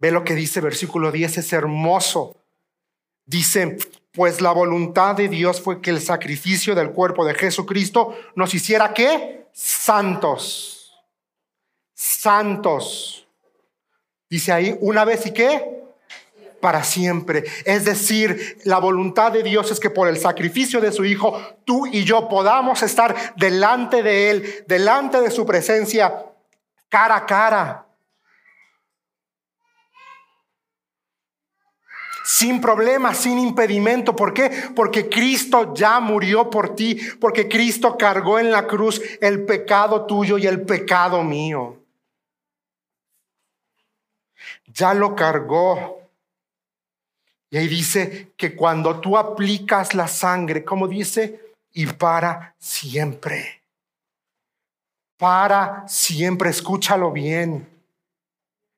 Ve 0.06 0.12
lo 0.12 0.22
que 0.22 0.36
dice 0.36 0.60
versículo 0.60 1.10
10, 1.10 1.38
es 1.38 1.52
hermoso. 1.52 2.36
Dice, 3.24 3.76
pues 4.12 4.40
la 4.40 4.52
voluntad 4.52 5.16
de 5.16 5.28
Dios 5.28 5.60
fue 5.60 5.80
que 5.80 5.90
el 5.90 6.00
sacrificio 6.00 6.76
del 6.76 6.92
cuerpo 6.92 7.24
de 7.24 7.34
Jesucristo 7.34 8.16
nos 8.36 8.54
hiciera 8.54 8.94
qué? 8.94 9.48
Santos. 9.52 10.96
Santos. 11.92 13.26
Dice 14.30 14.52
ahí, 14.52 14.78
una 14.80 15.04
vez 15.04 15.26
y 15.26 15.32
qué? 15.32 15.82
Para 16.60 16.84
siempre. 16.84 17.42
Es 17.64 17.84
decir, 17.84 18.58
la 18.62 18.78
voluntad 18.78 19.32
de 19.32 19.42
Dios 19.42 19.72
es 19.72 19.80
que 19.80 19.90
por 19.90 20.06
el 20.06 20.18
sacrificio 20.18 20.80
de 20.80 20.92
su 20.92 21.04
Hijo, 21.04 21.36
tú 21.64 21.88
y 21.88 22.04
yo 22.04 22.28
podamos 22.28 22.80
estar 22.84 23.34
delante 23.34 24.04
de 24.04 24.30
Él, 24.30 24.64
delante 24.68 25.20
de 25.20 25.32
su 25.32 25.44
presencia, 25.44 26.26
cara 26.88 27.16
a 27.16 27.26
cara 27.26 27.85
sin 32.26 32.60
problema, 32.60 33.14
sin 33.14 33.38
impedimento. 33.38 34.16
¿Por 34.16 34.34
qué? 34.34 34.50
Porque 34.74 35.08
Cristo 35.08 35.72
ya 35.74 36.00
murió 36.00 36.50
por 36.50 36.74
ti, 36.74 36.98
porque 37.20 37.48
Cristo 37.48 37.96
cargó 37.96 38.40
en 38.40 38.50
la 38.50 38.66
cruz 38.66 39.00
el 39.20 39.44
pecado 39.44 40.06
tuyo 40.06 40.36
y 40.36 40.48
el 40.48 40.62
pecado 40.62 41.22
mío. 41.22 41.76
Ya 44.66 44.92
lo 44.92 45.14
cargó. 45.14 46.00
Y 47.48 47.58
ahí 47.58 47.68
dice 47.68 48.32
que 48.36 48.56
cuando 48.56 48.98
tú 48.98 49.16
aplicas 49.16 49.94
la 49.94 50.08
sangre, 50.08 50.64
como 50.64 50.88
dice, 50.88 51.54
y 51.72 51.86
para 51.86 52.56
siempre. 52.58 53.62
Para 55.16 55.86
siempre, 55.86 56.50
escúchalo 56.50 57.12
bien. 57.12 57.75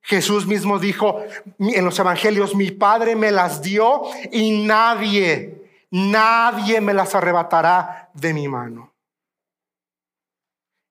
Jesús 0.08 0.46
mismo 0.46 0.78
dijo 0.78 1.22
en 1.58 1.84
los 1.84 1.98
evangelios, 1.98 2.54
mi 2.54 2.70
Padre 2.70 3.14
me 3.14 3.30
las 3.30 3.60
dio 3.60 4.04
y 4.32 4.64
nadie, 4.64 5.68
nadie 5.90 6.80
me 6.80 6.94
las 6.94 7.14
arrebatará 7.14 8.08
de 8.14 8.32
mi 8.32 8.48
mano. 8.48 8.94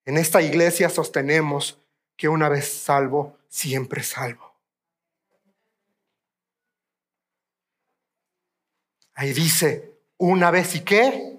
En 0.05 0.17
esta 0.17 0.39
iglesia 0.43 0.87
sostenemos 0.87 1.79
que 2.15 2.29
una 2.29 2.47
vez 2.47 2.71
salvo, 2.71 3.39
siempre 3.49 4.03
salvo. 4.03 4.53
Ahí 9.15 9.33
dice, 9.33 9.93
una 10.17 10.51
vez 10.51 10.75
y 10.75 10.81
qué? 10.81 11.36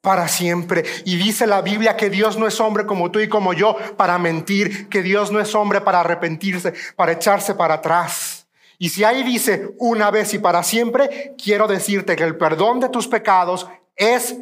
Para 0.00 0.28
siempre. 0.28 0.84
Y 1.04 1.16
dice 1.16 1.46
la 1.46 1.62
Biblia 1.62 1.96
que 1.96 2.10
Dios 2.10 2.36
no 2.36 2.46
es 2.46 2.60
hombre 2.60 2.86
como 2.86 3.10
tú 3.10 3.20
y 3.20 3.28
como 3.28 3.52
yo 3.52 3.76
para 3.96 4.18
mentir, 4.18 4.88
que 4.88 5.02
Dios 5.02 5.30
no 5.30 5.40
es 5.40 5.54
hombre 5.54 5.80
para 5.80 6.00
arrepentirse, 6.00 6.74
para 6.96 7.12
echarse 7.12 7.54
para 7.54 7.74
atrás. 7.74 8.46
Y 8.78 8.88
si 8.88 9.04
ahí 9.04 9.22
dice 9.22 9.74
una 9.78 10.10
vez 10.10 10.32
y 10.32 10.38
para 10.38 10.62
siempre, 10.62 11.34
quiero 11.42 11.66
decirte 11.66 12.16
que 12.16 12.24
el 12.24 12.36
perdón 12.36 12.80
de 12.80 12.88
tus 12.88 13.06
pecados 13.06 13.68
es 13.94 14.34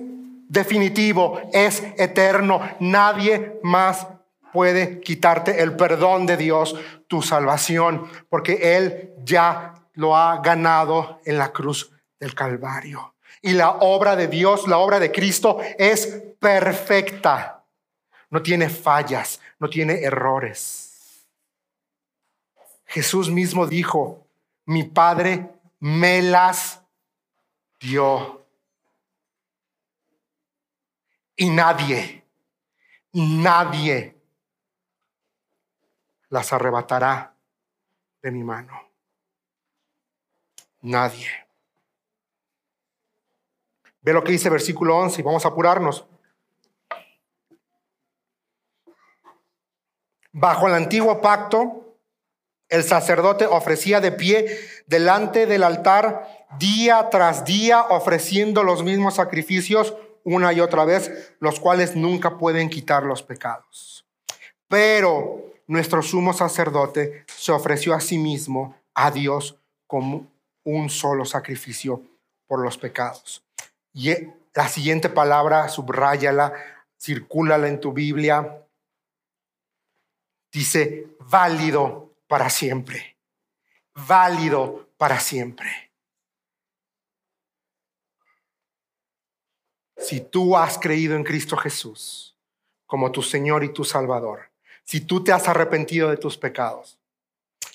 definitivo, 0.49 1.41
es 1.53 1.83
eterno. 1.97 2.61
Nadie 2.79 3.59
más 3.65 4.07
puede 4.53 5.01
quitarte 5.01 5.61
el 5.61 5.75
perdón 5.77 6.27
de 6.27 6.37
Dios, 6.37 6.77
tu 7.09 7.21
salvación, 7.23 8.07
porque 8.29 8.77
Él 8.77 9.11
ya 9.25 9.75
lo 9.95 10.17
ha 10.17 10.41
ganado 10.41 11.21
en 11.25 11.39
la 11.39 11.53
cruz 11.53 11.91
del 12.21 12.35
Calvario. 12.35 13.15
Y 13.49 13.55
la 13.55 13.70
obra 13.70 14.14
de 14.14 14.28
Dios, 14.28 14.68
la 14.68 14.76
obra 14.76 15.01
de 15.01 15.11
Cristo 15.11 15.59
es 15.78 16.22
perfecta. 16.38 17.64
No 18.28 18.42
tiene 18.42 18.68
fallas, 18.68 19.40
no 19.59 19.70
tiene 19.70 20.03
errores. 20.03 21.24
Jesús 22.84 23.30
mismo 23.30 23.66
dijo, 23.66 24.26
mi 24.66 24.84
Padre 24.84 25.49
me 25.80 26.20
las 26.20 26.82
dio. 27.80 28.44
Y 31.34 31.49
nadie, 31.49 32.22
nadie 33.14 34.14
las 36.28 36.53
arrebatará 36.53 37.34
de 38.20 38.30
mi 38.30 38.44
mano. 38.44 38.78
Nadie. 40.82 41.47
Ve 44.03 44.12
lo 44.12 44.22
que 44.24 44.32
dice 44.32 44.51
versículo 44.51 44.96
11 44.96 45.20
y 45.20 45.24
vamos 45.24 45.44
a 45.44 45.49
apurarnos. 45.49 46.05
Bajo 50.32 50.68
el 50.68 50.74
antiguo 50.74 51.20
pacto, 51.20 51.96
el 52.68 52.84
sacerdote 52.84 53.46
ofrecía 53.46 54.01
de 54.01 54.12
pie 54.12 54.59
delante 54.86 55.46
del 55.46 55.64
altar 55.64 56.46
día 56.59 57.09
tras 57.11 57.44
día, 57.44 57.82
ofreciendo 57.88 58.62
los 58.62 58.82
mismos 58.84 59.14
sacrificios 59.14 59.96
una 60.24 60.53
y 60.53 60.61
otra 60.61 60.84
vez, 60.84 61.32
los 61.40 61.59
cuales 61.59 61.96
nunca 61.96 62.36
pueden 62.36 62.68
quitar 62.68 63.05
los 63.05 63.22
pecados. 63.22 64.07
Pero 64.68 65.55
nuestro 65.66 66.03
sumo 66.03 66.34
sacerdote 66.34 67.24
se 67.26 67.53
ofreció 67.53 67.94
a 67.94 68.01
sí 68.01 68.18
mismo, 68.18 68.76
a 68.94 69.11
Dios, 69.11 69.59
como 69.86 70.26
un 70.64 70.90
solo 70.90 71.24
sacrificio 71.24 72.03
por 72.46 72.62
los 72.62 72.76
pecados. 72.76 73.47
Y 73.99 74.14
la 74.55 74.68
siguiente 74.68 75.09
palabra, 75.09 75.68
subráyala, 75.68 76.53
circúlala 76.96 77.66
en 77.66 77.80
tu 77.80 77.92
Biblia. 77.92 78.64
Dice, 80.53 81.16
válido 81.18 82.14
para 82.28 82.49
siempre. 82.49 83.16
Válido 83.94 84.88
para 84.96 85.18
siempre. 85.18 85.90
Si 89.96 90.20
tú 90.20 90.57
has 90.57 90.78
creído 90.78 91.16
en 91.16 91.24
Cristo 91.24 91.57
Jesús 91.57 92.38
como 92.86 93.11
tu 93.11 93.20
Señor 93.20 93.64
y 93.64 93.72
tu 93.72 93.82
Salvador, 93.82 94.53
si 94.84 95.01
tú 95.01 95.24
te 95.24 95.32
has 95.32 95.49
arrepentido 95.49 96.09
de 96.09 96.18
tus 96.18 96.38
pecados 96.38 97.01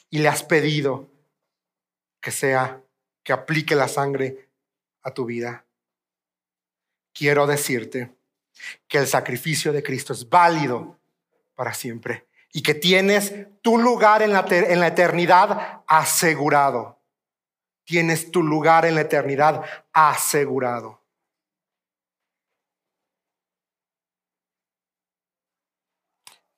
y 0.09 0.19
le 0.19 0.29
has 0.29 0.41
pedido 0.41 1.09
que 2.21 2.31
sea, 2.31 2.81
que 3.23 3.33
aplique 3.33 3.75
la 3.75 3.89
sangre 3.89 4.47
a 5.01 5.11
tu 5.11 5.25
vida, 5.25 5.65
quiero 7.13 7.47
decirte 7.47 8.15
que 8.87 8.97
el 8.97 9.07
sacrificio 9.07 9.71
de 9.71 9.83
Cristo 9.83 10.13
es 10.13 10.29
válido 10.29 10.99
para 11.55 11.73
siempre 11.73 12.27
y 12.53 12.61
que 12.61 12.75
tienes 12.75 13.33
tu 13.61 13.77
lugar 13.77 14.21
en 14.21 14.31
la, 14.31 14.87
eternidad 14.87 15.81
asegurado. 15.87 16.99
Tienes 17.83 18.31
tu 18.31 18.43
lugar 18.43 18.85
en 18.85 18.95
la 18.95 19.01
eternidad 19.01 19.63
asegurado. 19.91 21.01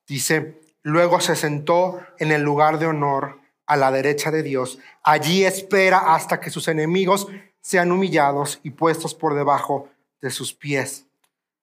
Dice, 0.06 0.62
luego 0.84 1.20
se 1.20 1.36
sentó 1.36 1.99
en 2.20 2.32
el 2.32 2.43
lugar 2.43 2.78
de 2.78 2.86
honor 2.86 3.39
a 3.66 3.76
la 3.78 3.89
derecha 3.89 4.30
de 4.30 4.43
Dios. 4.43 4.78
Allí 5.01 5.45
espera 5.45 6.14
hasta 6.14 6.39
que 6.39 6.51
sus 6.51 6.68
enemigos 6.68 7.28
sean 7.62 7.91
humillados 7.91 8.60
y 8.62 8.72
puestos 8.72 9.16
por 9.16 9.34
debajo 9.34 9.89
de 10.22 10.30
sus 10.30 10.53
pies. 10.53 11.05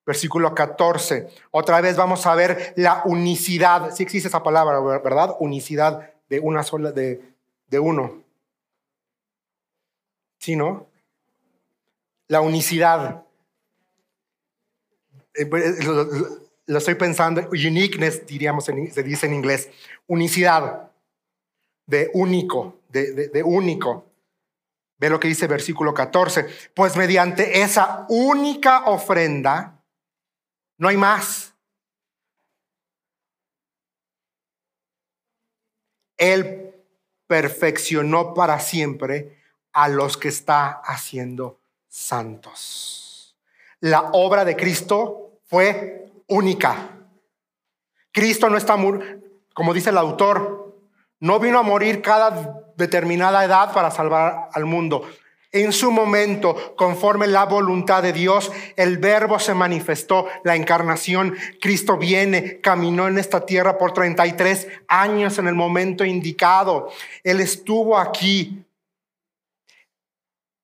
Versículo 0.05 0.55
14. 0.55 1.29
Otra 1.51 1.81
vez 1.81 1.97
vamos 1.97 2.27
a 2.27 2.35
ver 2.35 2.75
la 2.77 3.03
unicidad. 3.05 3.95
Si 3.95 4.03
existe 4.03 4.29
esa 4.29 4.43
palabra, 4.43 4.81
¿verdad? 4.81 5.37
Unicidad 5.39 6.11
de 6.29 6.41
una 6.41 6.63
sola, 6.63 6.91
de, 6.93 7.23
de 7.69 7.79
uno. 7.79 8.23
¿Sí, 10.39 10.57
no? 10.57 10.89
La 12.27 12.41
unicidad. 12.41 13.25
Eh, 15.35 15.47
pues, 15.47 15.85
lo, 16.67 16.79
estoy 16.79 16.95
pensando, 16.97 17.49
uniqueness, 17.51 18.27
diríamos, 18.27 18.65
se 18.65 19.03
dice 19.03 19.27
en 19.27 19.35
inglés. 19.35 19.71
Unicidad, 20.09 20.91
de 21.87 22.11
único, 22.15 22.81
de, 22.89 23.29
de 23.29 23.43
único. 23.43 24.12
Ve 25.03 25.11
lo 25.11 25.19
que 25.19 25.27
dice 25.27 25.49
versículo 25.49 25.93
14. 25.93 26.47
Pues 26.75 26.97
mediante 26.97 27.61
esa 27.61 28.07
única 28.09 28.85
ofrenda, 28.85 29.83
no 30.79 30.87
hay 30.87 30.97
más. 30.97 31.55
Él 36.17 36.73
perfeccionó 37.27 38.33
para 38.33 38.61
siempre 38.61 39.43
a 39.73 39.89
los 39.89 40.17
que 40.17 40.29
está 40.29 40.71
haciendo 40.71 41.59
santos. 41.89 43.37
La 43.81 44.03
obra 44.13 44.45
de 44.45 44.55
Cristo 44.55 45.41
fue 45.47 46.13
única. 46.29 46.91
Cristo 48.13 48.49
no 48.49 48.57
está, 48.57 48.77
como 49.53 49.75
dice 49.75 49.91
el 49.91 49.99
autor, 49.99 50.62
No 51.23 51.39
vino 51.39 51.61
a 51.61 51.63
morir 51.63 52.03
cada 52.03 52.65
determinada 52.77 53.45
edad 53.45 53.73
para 53.73 53.93
salvar 53.93 54.49
al 54.53 54.65
mundo. 54.65 55.09
En 55.53 55.73
su 55.73 55.93
momento, 55.93 56.75
conforme 56.75 57.29
la 57.29 57.45
voluntad 57.45 58.03
de 58.03 58.13
Dios, 58.13 58.51
el 58.75 58.99
verbo 58.99 59.39
se 59.39 59.55
manifestó, 59.55 60.27
la 60.43 60.57
encarnación, 60.57 61.37
Cristo 61.61 61.97
viene, 61.97 62.61
caminó 62.61 63.07
en 63.07 63.19
esta 63.19 63.47
tierra 63.47 63.79
por 63.79 63.93
33 63.93 64.67
años 64.89 65.39
en 65.39 65.47
el 65.47 65.55
momento 65.55 66.05
indicado. 66.05 66.89
Él 67.23 67.41
estuvo 67.41 67.97
aquí. 67.97 68.65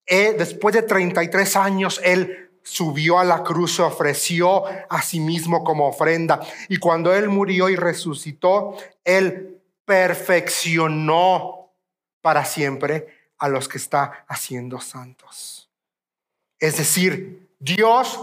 Eh, 0.06 0.34
después 0.36 0.74
de 0.74 0.82
33 0.82 1.54
años, 1.54 2.00
Él 2.02 2.50
subió 2.64 3.20
a 3.20 3.24
la 3.24 3.44
cruz, 3.44 3.76
se 3.76 3.82
ofreció 3.82 4.64
a 4.66 5.02
sí 5.02 5.20
mismo 5.20 5.62
como 5.62 5.86
ofrenda. 5.86 6.40
Y 6.68 6.78
cuando 6.78 7.14
Él 7.14 7.28
murió 7.28 7.68
y 7.68 7.76
resucitó, 7.76 8.76
Él 9.04 9.57
perfeccionó 9.88 11.72
para 12.20 12.44
siempre 12.44 13.08
a 13.38 13.48
los 13.48 13.68
que 13.68 13.78
está 13.78 14.26
haciendo 14.28 14.80
santos. 14.82 15.70
Es 16.58 16.76
decir, 16.76 17.48
Dios 17.58 18.20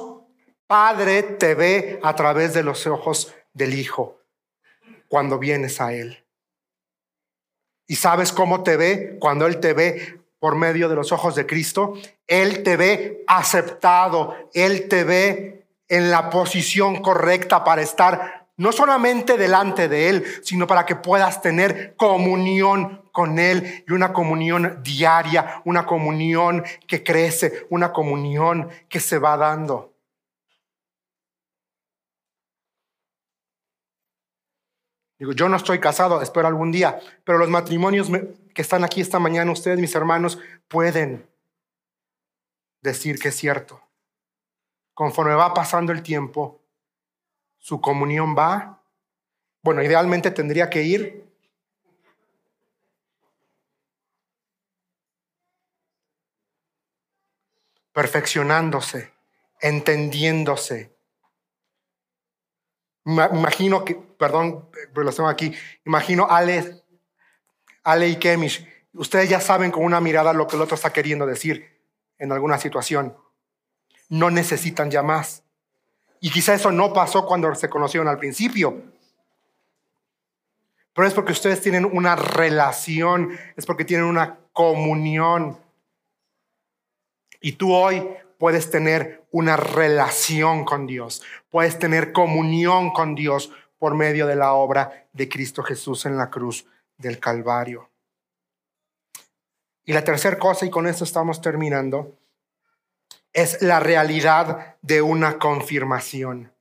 Padre 0.68 1.22
te 1.24 1.54
ve 1.54 2.00
a 2.02 2.16
través 2.16 2.54
de 2.54 2.64
los 2.64 2.88
ojos 2.88 3.34
del 3.54 3.74
Hijo 3.74 4.20
cuando 5.08 5.38
vienes 5.38 5.80
a 5.80 5.94
Él. 5.94 6.24
¿Y 7.88 7.96
sabes 7.96 8.32
cómo 8.32 8.64
te 8.64 8.76
ve? 8.76 9.18
Cuando 9.20 9.46
Él 9.46 9.60
te 9.60 9.74
ve 9.74 10.20
por 10.40 10.56
medio 10.56 10.90
de 10.90 10.96
los 10.96 11.12
ojos 11.12 11.36
de 11.36 11.46
Cristo, 11.46 11.94
Él 12.26 12.64
te 12.64 12.78
ve 12.78 13.24
aceptado, 13.28 14.50
Él 14.54 14.88
te 14.88 15.04
ve 15.04 15.66
en 15.88 16.10
la 16.10 16.32
posición 16.32 17.02
correcta 17.02 17.64
para 17.64 17.84
estar 17.84 18.45
no 18.58 18.72
solamente 18.72 19.38
delante 19.38 19.88
de 19.90 20.10
Él, 20.10 20.26
sino 20.44 20.68
para 20.68 20.86
que 20.86 20.96
puedas 20.96 21.42
tener 21.42 21.96
comunión 21.96 23.02
con 23.12 23.40
Él 23.40 23.84
y 23.88 23.94
una 23.94 24.14
comunión 24.14 24.82
diaria, 24.84 25.62
una 25.66 25.86
comunión 25.86 26.64
que 26.88 27.04
crece, 27.04 27.66
una 27.70 27.92
comunión 27.92 28.70
que 28.90 29.00
se 29.00 29.18
va 29.20 29.38
dando. 29.38 29.94
Digo, 35.18 35.32
yo 35.32 35.48
no 35.48 35.56
estoy 35.56 35.80
casado, 35.80 36.22
espero 36.22 36.48
algún 36.48 36.72
día, 36.72 37.00
pero 37.24 37.38
los 37.38 37.50
matrimonios 37.50 38.10
que 38.54 38.62
están 38.62 38.84
aquí 38.84 39.00
esta 39.00 39.18
mañana, 39.18 39.52
ustedes, 39.52 39.80
mis 39.80 39.96
hermanos, 39.96 40.40
pueden 40.68 41.26
decir 42.82 43.18
que 43.18 43.30
es 43.30 43.36
cierto. 43.36 43.82
Conforme 44.94 45.34
va 45.36 45.54
pasando 45.54 45.92
el 45.94 46.04
tiempo, 46.04 46.60
su 47.66 47.82
comunión 47.82 48.36
va, 48.38 48.84
bueno, 49.64 49.82
idealmente 49.82 50.30
tendría 50.30 50.70
que 50.70 50.84
ir 50.84 51.28
perfeccionándose, 57.92 59.12
entendiéndose. 59.60 60.96
Imagino 63.04 63.84
que, 63.84 63.96
perdón, 63.96 64.70
pero 64.94 65.02
lo 65.02 65.12
tengo 65.12 65.28
aquí, 65.28 65.52
imagino 65.86 66.28
Ale, 66.30 66.84
Ale 67.84 68.10
y 68.10 68.18
Kemish, 68.18 68.64
ustedes 68.94 69.28
ya 69.28 69.42
saben 69.42 69.72
con 69.72 69.84
una 69.84 70.00
mirada 70.00 70.34
lo 70.34 70.46
que 70.46 70.56
el 70.56 70.62
otro 70.62 70.76
está 70.76 70.94
queriendo 70.94 71.26
decir 71.26 71.82
en 72.20 72.32
alguna 72.32 72.60
situación. 72.60 73.18
No 74.08 74.30
necesitan 74.30 74.92
ya 74.92 75.02
más. 75.02 75.45
Y 76.26 76.32
quizá 76.32 76.56
eso 76.56 76.72
no 76.72 76.92
pasó 76.92 77.24
cuando 77.24 77.54
se 77.54 77.70
conocieron 77.70 78.08
al 78.08 78.18
principio. 78.18 78.82
Pero 80.92 81.08
es 81.08 81.14
porque 81.14 81.34
ustedes 81.34 81.62
tienen 81.62 81.86
una 81.86 82.16
relación, 82.16 83.38
es 83.56 83.68
porque 83.68 83.86
tienen 83.86 84.08
una 84.08 84.40
comunión. 84.52 85.56
Y 87.42 87.52
tú 87.52 87.76
hoy 87.76 88.10
puedes 88.40 88.72
tener 88.72 89.28
una 89.30 89.56
relación 89.56 90.66
con 90.66 90.88
Dios, 90.88 91.22
puedes 91.52 91.78
tener 91.78 92.12
comunión 92.12 92.90
con 92.90 93.14
Dios 93.14 93.52
por 93.78 93.94
medio 93.94 94.26
de 94.26 94.36
la 94.36 94.54
obra 94.54 95.06
de 95.14 95.30
Cristo 95.30 95.62
Jesús 95.62 96.08
en 96.08 96.18
la 96.18 96.32
cruz 96.32 96.66
del 96.98 97.20
Calvario. 97.20 97.92
Y 99.86 99.94
la 99.94 100.04
tercera 100.04 100.40
cosa, 100.40 100.66
y 100.66 100.72
con 100.72 100.88
esto 100.88 101.04
estamos 101.04 101.40
terminando, 101.40 102.18
es 103.36 103.62
la 103.62 103.82
realidad 103.82 104.78
de 104.82 105.02
una 105.02 105.38
confirmación. 105.38 106.54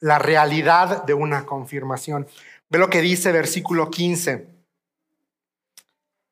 La 0.00 0.18
realidad 0.18 1.04
de 1.04 1.14
una 1.14 1.46
confirmación. 1.46 2.26
Ve 2.68 2.78
lo 2.78 2.90
que 2.90 3.00
dice 3.00 3.30
versículo 3.30 3.90
15 3.90 4.48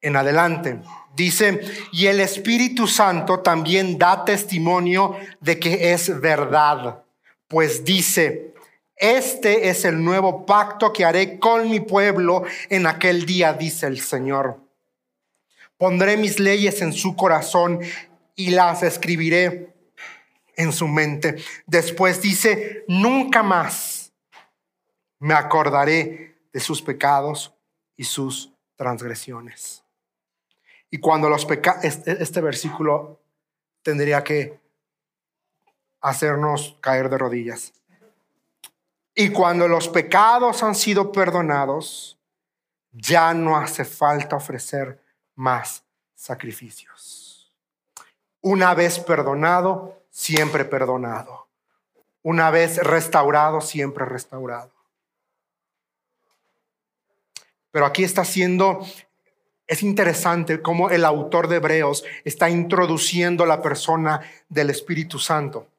en 0.01 0.17
adelante. 0.17 0.81
Dice, 1.15 1.61
y 1.93 2.07
el 2.07 2.19
Espíritu 2.19 2.89
Santo 2.89 3.39
también 3.39 3.99
da 3.99 4.25
testimonio 4.25 5.17
de 5.41 5.61
que 5.61 5.93
es 5.93 6.21
verdad, 6.21 7.05
pues 7.47 7.85
dice, 7.85 8.53
este 8.97 9.69
es 9.69 9.85
el 9.85 10.03
nuevo 10.03 10.45
pacto 10.45 10.93
que 10.93 11.05
haré 11.05 11.39
con 11.39 11.71
mi 11.71 11.79
pueblo 11.79 12.43
en 12.69 12.89
aquel 12.89 13.27
día, 13.27 13.53
dice 13.53 13.87
el 13.87 14.01
Señor. 14.01 14.59
Pondré 15.79 16.17
mis 16.17 16.41
leyes 16.41 16.83
en 16.83 16.93
su 16.93 17.17
corazón 17.17 17.81
y 18.41 18.51
las 18.51 18.83
escribiré 18.83 19.75
en 20.57 20.73
su 20.73 20.89
mente. 20.89 21.37
Después 21.67 22.23
dice, 22.23 22.87
nunca 22.89 23.43
más 23.43 24.13
me 25.19 25.35
acordaré 25.35 26.39
de 26.51 26.61
sus 26.61 26.81
pecados 26.81 27.53
y 27.99 28.05
sus 28.05 28.51
transgresiones. 28.77 29.85
Y 30.91 30.99
cuando 30.99 31.29
los 31.29 31.45
pecados, 31.45 31.85
este, 31.85 32.23
este 32.23 32.41
versículo 32.41 33.21
tendría 33.83 34.25
que 34.25 34.59
hacernos 36.01 36.79
caer 36.81 37.11
de 37.11 37.19
rodillas. 37.19 37.75
Y 39.15 39.29
cuando 39.29 39.69
los 39.69 39.87
pecados 39.87 40.63
han 40.63 40.75
sido 40.75 41.13
perdonados, 41.13 42.19
ya 42.91 43.35
no 43.35 43.59
hace 43.59 43.85
falta 43.85 44.37
ofrecer 44.37 44.99
más 45.35 45.85
sacrificios. 46.15 47.30
Una 48.43 48.75
vez 48.75 48.99
perdonado, 48.99 50.03
siempre 50.11 50.65
perdonado. 50.65 51.49
Una 52.23 52.51
vez 52.51 52.79
restaurado, 52.79 53.61
siempre 53.61 54.05
restaurado. 54.05 54.71
Pero 57.71 57.87
aquí 57.87 58.05
está 58.05 58.25
siendo, 58.25 58.85
es 59.67 59.83
interesante 59.83 60.61
cómo 60.61 60.91
el 60.91 61.05
autor 61.05 61.49
de 61.49 61.57
Hebreos 61.57 62.05
está 62.25 62.51
introduciendo 62.51 63.47
la 63.47 63.63
persona 63.63 64.21
del 64.49 64.71
Espíritu 64.71 65.19
Santo 65.19 65.70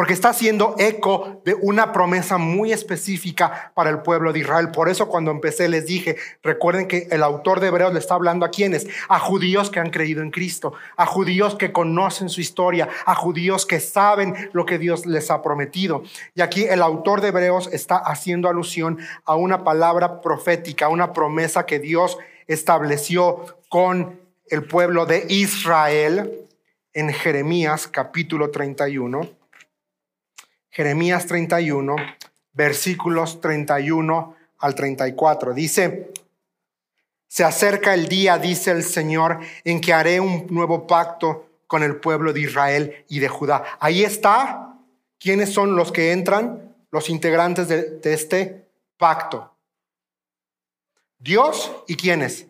porque 0.00 0.14
está 0.14 0.30
haciendo 0.30 0.76
eco 0.78 1.42
de 1.44 1.54
una 1.54 1.92
promesa 1.92 2.38
muy 2.38 2.72
específica 2.72 3.70
para 3.74 3.90
el 3.90 4.00
pueblo 4.00 4.32
de 4.32 4.38
Israel. 4.38 4.70
Por 4.70 4.88
eso 4.88 5.08
cuando 5.08 5.30
empecé 5.30 5.68
les 5.68 5.84
dije, 5.84 6.16
recuerden 6.42 6.88
que 6.88 7.06
el 7.10 7.22
autor 7.22 7.60
de 7.60 7.66
Hebreos 7.66 7.92
le 7.92 7.98
está 7.98 8.14
hablando 8.14 8.46
a 8.46 8.50
quienes, 8.50 8.86
a 9.10 9.18
judíos 9.18 9.68
que 9.68 9.78
han 9.78 9.90
creído 9.90 10.22
en 10.22 10.30
Cristo, 10.30 10.72
a 10.96 11.04
judíos 11.04 11.54
que 11.54 11.70
conocen 11.70 12.30
su 12.30 12.40
historia, 12.40 12.88
a 13.04 13.14
judíos 13.14 13.66
que 13.66 13.78
saben 13.78 14.48
lo 14.54 14.64
que 14.64 14.78
Dios 14.78 15.04
les 15.04 15.30
ha 15.30 15.42
prometido. 15.42 16.02
Y 16.34 16.40
aquí 16.40 16.64
el 16.64 16.80
autor 16.80 17.20
de 17.20 17.28
Hebreos 17.28 17.68
está 17.70 17.98
haciendo 17.98 18.48
alusión 18.48 19.00
a 19.26 19.34
una 19.34 19.64
palabra 19.64 20.22
profética, 20.22 20.88
una 20.88 21.12
promesa 21.12 21.66
que 21.66 21.78
Dios 21.78 22.16
estableció 22.46 23.44
con 23.68 24.18
el 24.46 24.64
pueblo 24.64 25.04
de 25.04 25.26
Israel 25.28 26.48
en 26.94 27.12
Jeremías 27.12 27.86
capítulo 27.86 28.50
31 28.50 29.39
Jeremías 30.70 31.26
31, 31.26 31.96
versículos 32.52 33.40
31 33.40 34.36
al 34.58 34.74
34. 34.74 35.52
Dice, 35.52 36.12
se 37.26 37.44
acerca 37.44 37.94
el 37.94 38.08
día, 38.08 38.38
dice 38.38 38.70
el 38.70 38.82
Señor, 38.84 39.40
en 39.64 39.80
que 39.80 39.92
haré 39.92 40.20
un 40.20 40.46
nuevo 40.50 40.86
pacto 40.86 41.46
con 41.66 41.82
el 41.82 41.96
pueblo 41.96 42.32
de 42.32 42.40
Israel 42.40 43.04
y 43.08 43.18
de 43.18 43.28
Judá. 43.28 43.64
Ahí 43.80 44.02
está. 44.02 44.74
¿Quiénes 45.18 45.52
son 45.52 45.76
los 45.76 45.92
que 45.92 46.12
entran? 46.12 46.74
Los 46.90 47.10
integrantes 47.10 47.68
de, 47.68 48.00
este 48.04 48.66
pacto. 48.96 49.54
Dios 51.18 51.70
y 51.86 51.96
quiénes? 51.96 52.46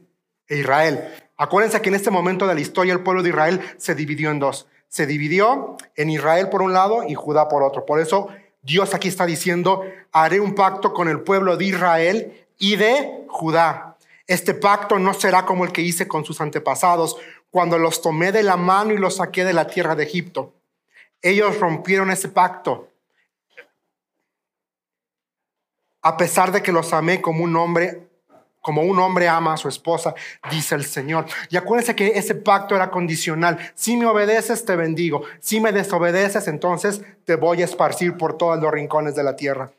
Israel. 0.49 1.12
Acuérdense 1.37 1.83
que 1.83 1.89
en 1.89 1.97
este 1.97 2.11
momento 2.11 2.47
de 2.47 2.55
la 2.55 2.61
historia 2.61 2.93
el 2.93 3.03
pueblo 3.03 3.23
de 3.23 3.31
Israel 3.31 3.61
se 3.77 3.95
dividió 3.95 4.31
en 4.31 4.39
dos 4.39 4.66
se 4.91 5.07
dividió 5.07 5.78
en 5.97 6.11
Israel 6.11 6.51
por 6.51 6.61
un 6.61 6.74
lado 6.74 7.05
y 7.09 7.14
Judá 7.14 7.49
por 7.49 7.62
otro. 7.62 7.86
Por 7.86 7.99
eso 7.99 8.28
Dios 8.61 8.93
aquí 8.93 9.09
está 9.09 9.24
diciendo, 9.24 9.82
haré 10.12 10.38
un 10.38 10.55
pacto 10.55 10.93
con 10.93 11.09
el 11.09 11.20
pueblo 11.20 11.57
de 11.57 11.64
Israel 11.64 12.47
y 12.59 12.76
de 12.76 13.24
Judá. 13.28 13.97
Este 14.26 14.53
pacto 14.53 14.99
no 14.99 15.14
será 15.14 15.47
como 15.47 15.64
el 15.64 15.72
que 15.72 15.80
hice 15.80 16.07
con 16.07 16.26
sus 16.26 16.43
antepasados 16.43 17.16
cuando 17.51 17.78
los 17.78 18.03
tomé 18.03 18.32
de 18.32 18.43
la 18.43 18.59
mano 18.59 18.93
y 18.93 18.99
los 18.99 19.16
saqué 19.16 19.47
de 19.47 19.55
la 19.55 19.66
tierra 19.66 19.97
de 19.97 20.05
Egipto. 20.05 20.53
Ellos 21.22 21.59
rompieron 21.59 22.11
ese 22.11 22.28
pacto. 22.28 22.91
a 26.03 26.16
pesar 26.16 26.53
de 26.53 26.62
que 26.62 26.72
los 26.72 26.93
amé 26.93 27.20
como 27.20 27.45
un 27.45 27.57
hombre 27.57 28.10
como 28.61 28.83
un 28.83 28.99
hombre 28.99 29.29
ama 29.29 29.55
a 29.55 29.57
su 29.57 29.69
esposa, 29.69 30.15
dice 30.51 30.75
el 30.75 30.85
Señor. 30.85 31.27
Y 31.49 31.57
acuérdense 31.57 31.97
que 31.97 32.19
ese 32.19 32.35
pacto 32.35 32.77
era 32.77 32.91
condicional. 32.91 33.59
Si 33.75 33.97
me 33.97 34.07
obedeces, 34.07 34.65
te 34.65 34.77
bendigo. 34.77 35.23
Si 35.41 35.61
me 35.61 35.73
desobedeces, 35.73 36.49
entonces 36.49 37.03
te 37.25 37.37
voy 37.37 37.63
a 37.63 37.65
esparcir 37.65 38.17
por 38.17 38.37
todos 38.37 38.61
los 38.61 38.73
rincones 38.73 39.15
de 39.15 39.23
la 39.23 39.37
tierra. 39.37 39.71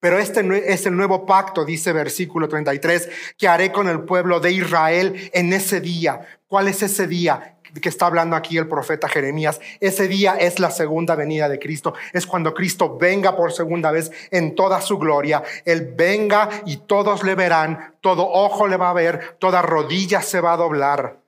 Pero 0.00 0.18
este 0.18 0.72
es 0.72 0.84
el 0.86 0.96
nuevo 0.96 1.26
pacto, 1.26 1.64
dice 1.64 1.92
versículo 1.92 2.48
33, 2.48 3.08
que 3.38 3.46
haré 3.46 3.70
con 3.70 3.88
el 3.88 4.00
pueblo 4.00 4.40
de 4.40 4.50
Israel 4.50 5.30
en 5.32 5.52
ese 5.52 5.80
día. 5.80 6.26
¿Cuál 6.48 6.66
es 6.66 6.82
ese 6.82 7.06
día? 7.06 7.56
Que 7.80 7.88
está 7.88 8.06
hablando 8.06 8.36
aquí 8.36 8.58
el 8.58 8.68
profeta 8.68 9.08
Jeremías. 9.08 9.60
Ese 9.80 10.08
día 10.08 10.36
es 10.36 10.58
la 10.58 10.70
segunda 10.70 11.14
venida 11.14 11.48
de 11.48 11.58
Cristo. 11.58 11.94
Es 12.12 12.26
cuando 12.26 12.52
Cristo 12.54 12.98
venga 12.98 13.36
por 13.36 13.52
segunda 13.52 13.90
vez 13.90 14.10
en 14.30 14.54
toda 14.54 14.80
su 14.80 14.98
gloria. 14.98 15.42
Él 15.64 15.94
venga 15.96 16.48
y 16.66 16.78
todos 16.78 17.22
le 17.24 17.34
verán, 17.34 17.96
todo 18.00 18.28
ojo 18.28 18.66
le 18.66 18.76
va 18.76 18.90
a 18.90 18.94
ver, 18.94 19.36
toda 19.38 19.62
rodilla 19.62 20.20
se 20.22 20.40
va 20.40 20.54
a 20.54 20.58
doblar. 20.58 21.20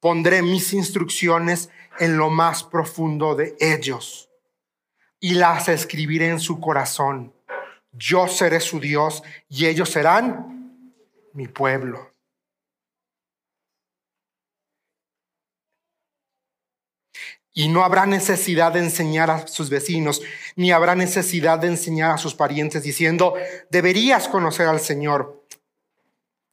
Pondré 0.00 0.42
mis 0.42 0.72
instrucciones 0.72 1.70
en 2.00 2.16
lo 2.16 2.30
más 2.30 2.64
profundo 2.64 3.36
de 3.36 3.54
ellos 3.60 4.28
y 5.20 5.34
las 5.34 5.68
escribiré 5.68 6.28
en 6.28 6.40
su 6.40 6.58
corazón. 6.58 7.32
Yo 7.92 8.26
seré 8.26 8.58
su 8.58 8.80
Dios 8.80 9.22
y 9.48 9.66
ellos 9.66 9.90
serán 9.90 10.74
mi 11.34 11.46
pueblo. 11.46 12.11
Y 17.54 17.68
no 17.68 17.84
habrá 17.84 18.06
necesidad 18.06 18.72
de 18.72 18.80
enseñar 18.80 19.30
a 19.30 19.46
sus 19.46 19.68
vecinos, 19.68 20.22
ni 20.56 20.72
habrá 20.72 20.94
necesidad 20.94 21.58
de 21.58 21.68
enseñar 21.68 22.12
a 22.12 22.18
sus 22.18 22.34
parientes 22.34 22.82
diciendo, 22.82 23.34
deberías 23.70 24.28
conocer 24.28 24.66
al 24.68 24.80
Señor. 24.80 25.44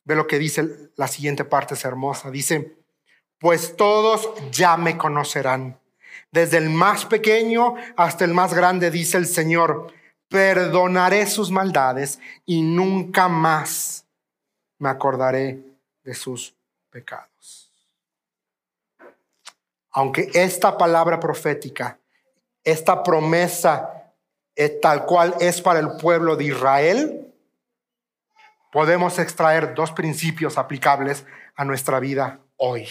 Ve 0.04 0.16
lo 0.16 0.28
que 0.28 0.40
dice 0.40 0.92
la 0.96 1.08
siguiente 1.08 1.46
parte, 1.46 1.76
es 1.76 1.86
hermosa. 1.86 2.32
Dice, 2.32 2.76
pues 3.40 3.78
todos 3.78 4.30
ya 4.52 4.76
me 4.76 4.98
conocerán. 4.98 5.80
Desde 6.32 6.58
el 6.58 6.70
más 6.70 7.06
pequeño 7.06 7.76
hasta 7.96 8.26
el 8.26 8.34
más 8.34 8.54
grande, 8.54 8.92
dice 8.92 9.18
el 9.18 9.26
Señor, 9.26 9.94
perdonaré 10.28 11.26
sus 11.28 11.50
maldades 11.50 12.20
y 12.46 12.62
nunca 12.62 13.30
más 13.30 14.06
me 14.78 14.90
acordaré 14.90 15.60
de 16.04 16.14
sus 16.14 16.56
pecados 16.90 17.39
aunque 19.92 20.30
esta 20.34 20.78
palabra 20.78 21.20
profética, 21.20 22.00
esta 22.64 23.04
promesa 23.04 24.00
tal 24.82 25.06
cual 25.06 25.36
es 25.40 25.62
para 25.62 25.80
el 25.80 25.96
pueblo 25.98 26.36
de 26.36 26.46
Israel, 26.46 27.34
podemos 28.72 29.18
extraer 29.18 29.74
dos 29.74 29.92
principios 29.92 30.58
aplicables 30.58 31.26
a 31.56 31.64
nuestra 31.64 32.00
vida 32.00 32.40
hoy. 32.58 32.88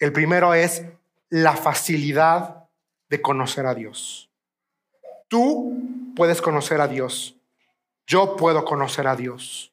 El 0.00 0.12
primero 0.12 0.52
es 0.52 0.84
la 1.28 1.56
facilidad 1.56 2.68
de 3.08 3.22
conocer 3.22 3.66
a 3.66 3.74
Dios. 3.74 4.30
Tú 5.28 6.12
puedes 6.16 6.42
conocer 6.42 6.80
a 6.80 6.88
Dios. 6.88 7.36
Yo 8.06 8.36
puedo 8.36 8.64
conocer 8.64 9.06
a 9.06 9.14
Dios. 9.14 9.72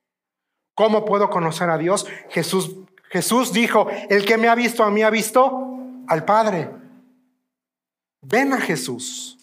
¿Cómo 0.75 1.03
puedo 1.03 1.29
conocer 1.29 1.69
a 1.69 1.77
Dios? 1.77 2.07
Jesús 2.29 2.71
Jesús 3.09 3.51
dijo, 3.51 3.87
el 4.09 4.25
que 4.25 4.37
me 4.37 4.47
ha 4.47 4.55
visto 4.55 4.83
a 4.83 4.91
mí 4.91 5.01
ha 5.01 5.09
visto 5.09 5.77
al 6.07 6.25
Padre. 6.25 6.69
Ven 8.21 8.53
a 8.53 8.61
Jesús. 8.61 9.37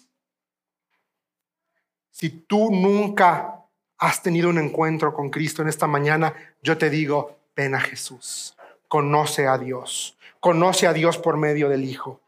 Si 2.10 2.30
tú 2.30 2.70
nunca 2.70 3.64
has 3.98 4.22
tenido 4.22 4.48
un 4.48 4.58
encuentro 4.58 5.12
con 5.12 5.30
Cristo 5.30 5.62
en 5.62 5.68
esta 5.68 5.86
mañana, 5.86 6.34
yo 6.62 6.78
te 6.78 6.90
digo, 6.90 7.38
ven 7.54 7.74
a 7.74 7.80
Jesús. 7.80 8.56
Conoce 8.88 9.46
a 9.46 9.58
Dios. 9.58 10.16
Conoce 10.40 10.86
a 10.86 10.92
Dios 10.92 11.18
por 11.18 11.36
medio 11.36 11.68
del 11.68 11.84
Hijo. 11.84 12.20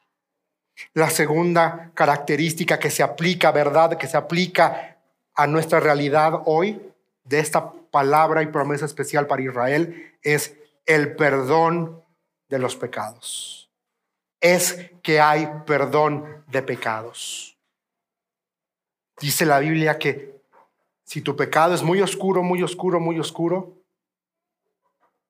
La 0.94 1.10
segunda 1.10 1.90
característica 1.94 2.78
que 2.78 2.90
se 2.90 3.02
aplica, 3.02 3.50
¿verdad? 3.52 3.96
Que 3.96 4.06
se 4.06 4.16
aplica 4.16 4.98
a 5.34 5.46
nuestra 5.46 5.80
realidad 5.80 6.42
hoy 6.46 6.80
de 7.24 7.38
esta 7.38 7.72
palabra 7.90 8.42
y 8.42 8.46
promesa 8.46 8.86
especial 8.86 9.26
para 9.26 9.42
Israel 9.42 10.14
es 10.22 10.54
el 10.88 11.14
perdón 11.14 12.02
de 12.48 12.58
los 12.58 12.74
pecados. 12.74 13.70
Es 14.40 14.90
que 15.02 15.20
hay 15.20 15.48
perdón 15.66 16.44
de 16.48 16.62
pecados. 16.62 17.56
Dice 19.20 19.44
la 19.44 19.58
Biblia 19.58 19.98
que 19.98 20.40
si 21.04 21.20
tu 21.20 21.36
pecado 21.36 21.74
es 21.74 21.82
muy 21.82 22.00
oscuro, 22.00 22.42
muy 22.42 22.62
oscuro, 22.62 23.00
muy 23.00 23.18
oscuro, 23.20 23.76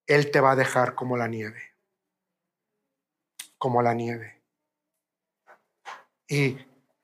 Él 0.06 0.30
te 0.30 0.40
va 0.40 0.52
a 0.52 0.56
dejar 0.56 0.94
como 0.94 1.16
la 1.16 1.26
nieve. 1.26 1.74
Como 3.58 3.82
la 3.82 3.94
nieve. 3.94 4.40
Y 6.28 6.56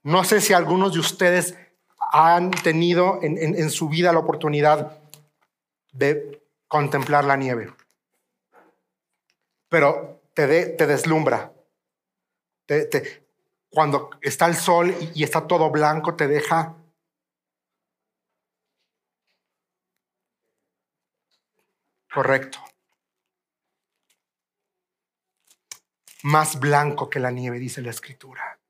no 0.04 0.22
sé 0.22 0.40
si 0.40 0.52
algunos 0.52 0.92
de 0.92 1.00
ustedes 1.00 1.58
han 2.12 2.52
tenido 2.52 3.18
en, 3.22 3.70
su 3.70 3.88
vida 3.88 4.12
la 4.12 4.20
oportunidad 4.20 5.00
de 5.92 6.40
contemplar 6.68 7.24
la 7.24 7.36
nieve 7.36 7.72
pero 9.74 10.30
te, 10.34 10.46
deslumbra. 10.86 11.52
cuando 13.68 14.10
está 14.22 14.46
el 14.46 14.54
sol 14.54 14.94
y, 15.16 15.24
está 15.24 15.48
todo 15.48 15.68
blanco, 15.68 16.14
te 16.14 16.28
deja 16.28 16.76
Correcto. 22.08 22.60
Más 26.22 26.60
blanco 26.60 27.10
que 27.10 27.18
la 27.18 27.32
nieve, 27.32 27.58
dice 27.58 27.82
la 27.82 27.90
escritura. 27.90 28.60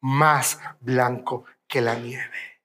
Más 0.00 0.58
blanco 0.80 1.44
que 1.66 1.82
la 1.82 1.94
nieve. 1.94 2.62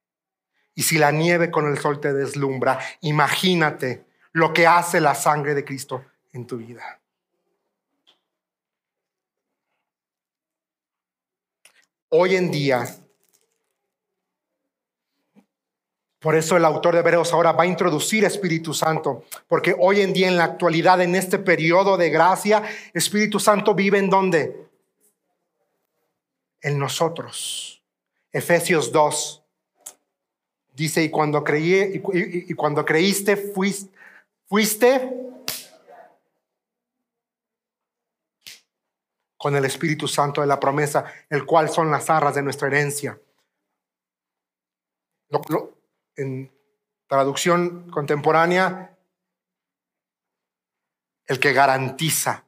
Y 0.74 0.84
si 0.84 0.98
la 0.98 1.12
nieve 1.12 1.52
con 1.52 1.70
el 1.70 1.78
sol 1.78 2.00
te 2.00 2.14
deslumbra, 2.14 2.80
imagínate 3.02 4.06
lo 4.32 4.54
que 4.54 4.68
hace 4.68 5.02
la 5.02 5.16
sangre 5.16 5.54
de 5.54 5.66
Cristo 5.66 6.06
en 6.32 6.48
tu 6.48 6.56
vida. 6.56 7.03
Hoy 12.16 12.36
en 12.36 12.52
día, 12.52 12.86
por 16.20 16.36
eso 16.36 16.56
el 16.56 16.64
autor 16.64 16.94
de 16.94 17.00
Hebreos 17.00 17.34
ahora 17.34 17.54
va 17.54 17.64
a 17.64 17.68
introducir 17.68 18.24
Espíritu 18.24 18.72
Santo, 18.72 19.26
porque 19.48 19.76
hoy 19.78 20.02
en 20.02 20.14
día, 20.14 20.28
en 20.28 20.38
la 20.38 20.44
actualidad, 20.44 21.02
en 21.02 21.16
este 21.16 21.40
periodo 21.40 21.98
de 21.98 22.12
gracia, 22.12 22.64
Espíritu 22.94 23.40
Santo 23.40 23.74
vive 23.74 23.98
en 23.98 24.12
dónde? 24.12 24.68
En 26.62 26.78
nosotros. 26.78 27.84
Efesios 28.32 28.92
2 28.92 29.44
dice, 30.76 31.04
y 31.04 31.10
cuando, 31.10 31.44
creí, 31.44 32.00
y, 32.48 32.54
cuando 32.54 32.86
creíste, 32.86 33.36
fuiste, 33.38 33.92
fuiste 34.46 35.12
con 39.44 39.58
el 39.58 39.66
Espíritu 39.66 40.08
Santo 40.08 40.40
de 40.40 40.48
la 40.48 40.58
promesa, 40.58 41.04
el 41.30 41.46
cual 41.46 41.68
son 41.68 41.92
las 41.92 42.10
arras 42.10 42.34
de 42.34 42.42
nuestra 42.42 42.70
herencia. 42.70 43.20
en 46.16 46.50
traducción 47.08 47.92
contemporánea, 47.92 48.98
el 51.26 51.42
que 51.42 51.52
garantiza 51.52 52.46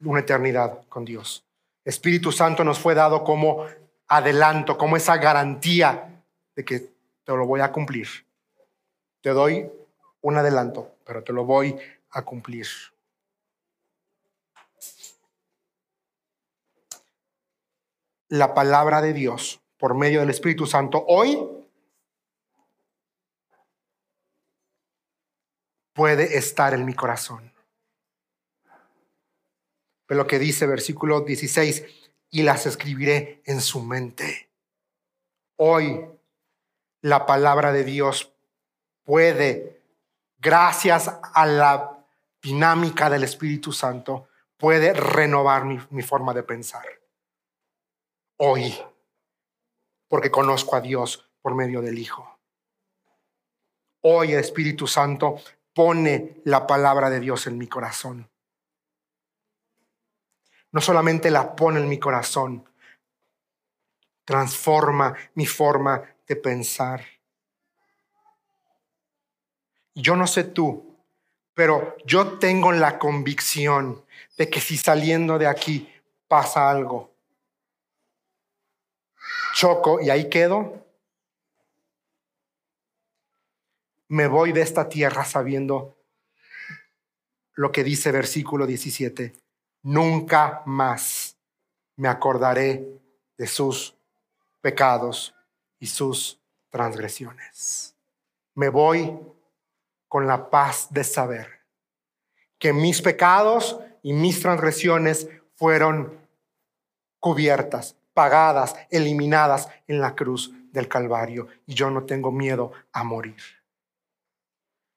una 0.00 0.18
eternidad 0.18 0.88
con 0.88 1.04
Dios. 1.04 1.44
Espíritu 1.84 2.32
Santo 2.32 2.64
nos 2.64 2.80
fue 2.80 2.96
dado 2.96 3.22
como 3.22 3.64
adelanto, 4.08 4.76
como 4.76 4.96
esa 4.96 5.18
garantía 5.18 6.20
de 6.56 6.64
que 6.64 6.80
te 6.80 7.32
lo 7.32 7.46
voy 7.46 7.60
a 7.60 7.70
cumplir. 7.70 8.08
Te 9.20 9.30
doy 9.30 9.70
un 10.20 10.36
adelanto, 10.36 10.96
pero 11.06 11.22
te 11.22 11.32
lo 11.32 11.44
voy 11.44 11.78
a 12.10 12.22
cumplir. 12.22 12.66
La 18.28 18.54
palabra 18.54 19.02
de 19.02 19.12
Dios 19.12 19.60
por 19.78 19.94
medio 19.94 20.20
del 20.20 20.30
Espíritu 20.30 20.66
Santo 20.66 21.04
hoy 21.06 21.38
puede 25.92 26.36
estar 26.36 26.74
en 26.74 26.84
mi 26.84 26.94
corazón. 26.94 27.52
Pero 30.06 30.22
lo 30.22 30.26
que 30.26 30.38
dice 30.38 30.66
versículo 30.66 31.20
16, 31.20 31.84
y 32.30 32.42
las 32.42 32.66
escribiré 32.66 33.42
en 33.44 33.60
su 33.60 33.80
mente. 33.80 34.50
Hoy 35.56 36.04
la 37.00 37.26
palabra 37.26 37.72
de 37.72 37.84
Dios 37.84 38.32
puede, 39.04 39.80
gracias 40.38 41.08
a 41.22 41.46
la 41.46 42.04
dinámica 42.42 43.08
del 43.08 43.22
Espíritu 43.22 43.72
Santo, 43.72 44.28
puede 44.56 44.92
renovar 44.92 45.64
mi, 45.64 45.78
mi 45.90 46.02
forma 46.02 46.34
de 46.34 46.42
pensar 46.42 46.84
hoy, 48.46 48.74
porque 50.06 50.30
conozco 50.30 50.76
a 50.76 50.80
Dios 50.82 51.30
por 51.40 51.54
medio 51.54 51.80
del 51.80 51.98
Hijo. 51.98 52.38
Hoy, 54.02 54.34
Espíritu 54.34 54.86
Santo, 54.86 55.36
pone 55.72 56.42
la 56.44 56.66
palabra 56.66 57.08
de 57.08 57.20
Dios 57.20 57.46
en 57.46 57.56
mi 57.56 57.66
corazón. 57.66 58.30
No 60.72 60.80
solamente 60.82 61.30
la 61.30 61.56
pone 61.56 61.80
en 61.80 61.88
mi 61.88 61.98
corazón, 61.98 62.68
transforma 64.26 65.16
mi 65.34 65.46
forma 65.46 66.02
de 66.26 66.36
pensar. 66.36 67.02
Yo 69.94 70.16
no 70.16 70.26
sé 70.26 70.44
tú, 70.44 70.98
pero 71.54 71.96
yo 72.04 72.38
tengo 72.38 72.72
la 72.72 72.98
convicción 72.98 74.04
de 74.36 74.50
que 74.50 74.60
si 74.60 74.76
saliendo 74.76 75.38
de 75.38 75.46
aquí 75.46 75.90
pasa 76.28 76.68
algo, 76.68 77.13
choco 79.54 80.00
y 80.00 80.10
ahí 80.10 80.28
quedo, 80.28 80.84
me 84.08 84.26
voy 84.26 84.52
de 84.52 84.60
esta 84.60 84.88
tierra 84.88 85.24
sabiendo 85.24 85.96
lo 87.54 87.70
que 87.72 87.84
dice 87.84 88.10
versículo 88.10 88.66
17. 88.66 89.32
Nunca 89.82 90.62
más 90.66 91.36
me 91.96 92.08
acordaré 92.08 92.84
de 93.38 93.46
sus 93.46 93.94
pecados 94.60 95.34
y 95.78 95.86
sus 95.86 96.40
transgresiones. 96.70 97.94
Me 98.54 98.68
voy 98.68 99.16
con 100.08 100.26
la 100.26 100.50
paz 100.50 100.88
de 100.90 101.04
saber 101.04 101.60
que 102.58 102.72
mis 102.72 103.02
pecados 103.02 103.78
y 104.02 104.12
mis 104.12 104.40
transgresiones 104.40 105.28
fueron 105.54 106.18
cubiertas, 107.20 107.96
pagadas, 108.14 108.74
eliminadas 108.90 109.68
en 109.86 110.00
la 110.00 110.14
cruz 110.14 110.52
del 110.72 110.88
Calvario 110.88 111.48
y 111.66 111.74
yo 111.74 111.90
no 111.90 112.04
tengo 112.04 112.32
miedo 112.32 112.72
a 112.92 113.04
morir. 113.04 113.42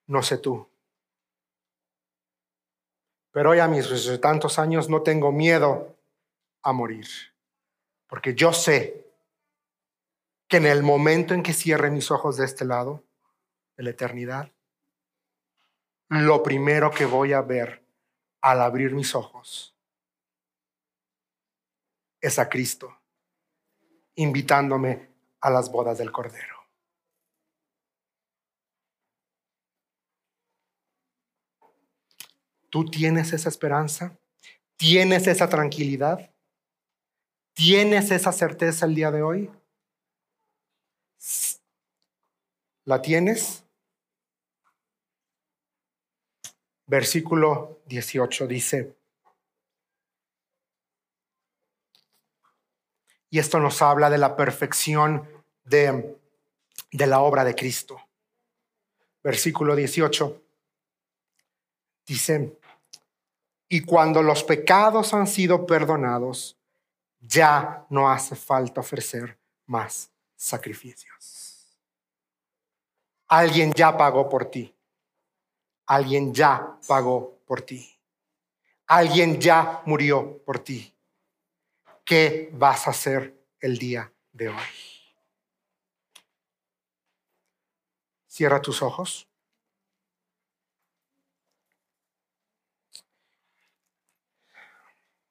No 0.06 0.24
sé 0.24 0.38
tú. 0.38 0.68
Pero 3.32 3.52
hoy 3.52 3.60
a 3.60 3.68
mis 3.68 3.88
tantos 4.22 4.58
años 4.58 4.90
no 4.90 5.02
tengo 5.02 5.32
miedo 5.32 5.96
a 6.64 6.72
morir, 6.72 7.08
porque 8.08 8.34
yo 8.34 8.54
sé 8.54 9.06
que 10.48 10.58
en 10.58 10.66
el 10.66 10.82
momento 10.82 11.34
en 11.34 11.44
que 11.44 11.54
cierre 11.54 11.92
mis 11.92 12.10
ojos 12.10 12.38
de 12.38 12.46
este 12.46 12.66
lado, 12.66 13.04
de 13.76 13.84
la 13.84 13.90
eternidad, 13.92 14.52
lo 16.10 16.42
primero 16.42 16.90
que 16.90 17.06
voy 17.06 17.34
a 17.34 17.42
ver 17.42 17.84
al 18.42 18.62
abrir 18.62 18.94
mis 18.94 19.14
ojos 19.14 19.76
es 22.22 22.40
a 22.40 22.50
Cristo 22.50 22.98
invitándome 24.18 25.10
a 25.42 25.50
las 25.50 25.72
bodas 25.72 25.98
del 25.98 26.12
Cordero. 26.12 26.56
¿Tú 32.70 32.86
tienes 32.86 33.32
esa 33.32 33.48
esperanza? 33.48 34.20
¿Tienes 34.76 35.28
esa 35.28 35.48
tranquilidad? 35.48 36.34
¿Tienes 37.54 38.12
esa 38.12 38.32
certeza 38.32 38.86
el 38.86 38.96
día 38.96 39.10
de 39.12 39.22
hoy? 39.22 39.52
¿La 42.86 43.02
tienes? 43.02 43.64
Versículo 46.86 47.82
18 47.88 48.48
dice, 48.48 48.97
y 53.30 53.40
esto 53.40 53.60
nos 53.60 53.82
habla 53.82 54.10
de 54.10 54.18
la 54.18 54.36
perfección 54.36 55.28
de, 55.64 56.18
de 56.92 57.08
la 57.08 57.20
obra 57.22 57.44
de 57.44 57.56
Cristo. 57.56 58.00
Versículo 59.24 59.76
18 59.76 60.42
dice, 62.06 62.58
y 63.70 63.82
cuando 63.82 64.24
los 64.24 64.44
pecados 64.44 65.14
han 65.14 65.28
sido 65.28 65.66
perdonados, 65.66 66.58
ya 67.20 67.86
no 67.90 68.10
hace 68.10 68.36
falta 68.36 68.80
ofrecer 68.80 69.38
más 69.66 70.10
sacrificios. 70.36 71.68
Alguien 73.28 73.74
ya 73.74 73.98
pagó 73.98 74.30
por 74.30 74.46
ti. 74.46 74.74
Alguien 75.88 76.34
ya 76.34 76.78
pagó 76.88 77.40
por 77.46 77.62
ti. 77.62 78.00
Alguien 78.88 79.40
ya 79.40 79.82
murió 79.86 80.42
por 80.46 80.60
ti. 80.60 80.94
¿Qué 82.08 82.50
vas 82.54 82.88
a 82.88 82.92
hacer 82.92 83.38
el 83.60 83.78
día 83.78 84.14
de 84.32 84.48
hoy? 84.48 84.56
Cierra 88.28 88.62
tus 88.62 88.82
ojos. 88.82 89.28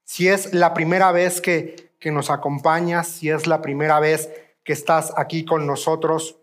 Si 0.04 0.28
es 0.28 0.52
la 0.52 0.74
primera 0.74 1.12
vez 1.12 1.40
que, 1.40 1.94
que 1.98 2.10
nos 2.10 2.28
acompañas, 2.28 3.08
si 3.08 3.30
es 3.30 3.46
la 3.46 3.62
primera 3.62 3.98
vez 3.98 4.28
que 4.62 4.74
estás 4.74 5.14
aquí 5.16 5.46
con 5.46 5.66
nosotros 5.66 6.36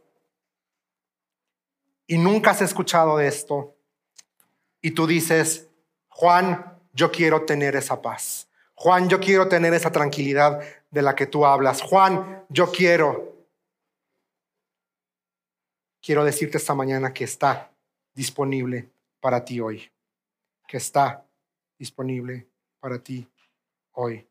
y 2.08 2.18
nunca 2.18 2.52
has 2.52 2.64
escuchado 2.64 3.18
de 3.18 3.28
esto, 3.28 3.76
y 4.82 4.92
tú 4.92 5.06
dices, 5.06 5.70
Juan, 6.08 6.82
yo 6.92 7.12
quiero 7.12 7.46
tener 7.46 7.76
esa 7.76 8.02
paz. 8.02 8.43
Juan, 8.76 9.10
yo 9.10 9.20
quiero 9.20 9.48
tener 9.48 9.74
esa 9.74 9.92
tranquilidad 9.92 10.62
de 10.90 11.02
la 11.02 11.16
que 11.16 11.28
tú 11.28 11.46
hablas. 11.46 11.82
Juan, 11.82 12.46
yo 12.50 12.72
quiero. 12.72 13.34
Quiero 16.02 16.26
decirte 16.26 16.58
esta 16.58 16.74
mañana 16.74 17.14
que 17.14 17.24
está 17.24 17.72
disponible 18.14 18.90
para 19.20 19.46
ti 19.46 19.60
hoy. 19.60 19.92
Que 20.68 20.78
está 20.78 21.26
disponible 21.78 22.48
para 22.80 23.00
ti 23.00 23.28
hoy. 23.94 24.28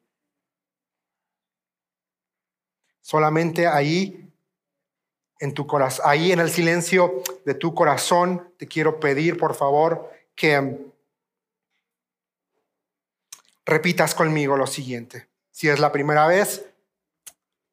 Solamente 3.01 3.67
ahí 3.67 4.31
en 5.41 5.55
tu 5.55 5.67
corazón, 5.67 6.05
ahí 6.09 6.31
en 6.31 6.39
el 6.39 6.51
silencio 6.51 7.23
de 7.45 7.55
tu 7.55 7.75
corazón, 7.75 8.55
te 8.59 8.69
quiero 8.69 9.01
pedir, 9.01 9.37
por 9.37 9.55
favor, 9.55 10.13
que 10.37 10.92
repitas 13.65 14.15
conmigo 14.15 14.57
lo 14.57 14.67
siguiente. 14.67 15.29
Si 15.51 15.69
es 15.69 15.81
la 15.81 15.93
primera 15.93 16.27
vez, 16.27 16.65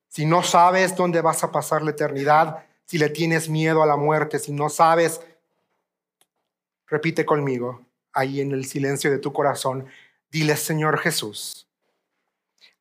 si 0.09 0.25
no 0.25 0.43
sabes 0.43 0.95
dónde 0.95 1.21
vas 1.21 1.43
a 1.43 1.51
pasar 1.51 1.81
la 1.81 1.91
eternidad, 1.91 2.65
si 2.85 2.97
le 2.97 3.09
tienes 3.09 3.49
miedo 3.49 3.83
a 3.83 3.85
la 3.85 3.95
muerte, 3.95 4.39
si 4.39 4.51
no 4.51 4.69
sabes, 4.69 5.21
repite 6.87 7.25
conmigo, 7.25 7.85
ahí 8.13 8.41
en 8.41 8.51
el 8.51 8.65
silencio 8.65 9.11
de 9.11 9.19
tu 9.19 9.31
corazón, 9.31 9.85
dile, 10.31 10.57
Señor 10.57 10.97
Jesús, 10.99 11.67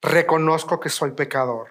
reconozco 0.01 0.81
que 0.81 0.89
soy 0.89 1.13
pecador, 1.13 1.69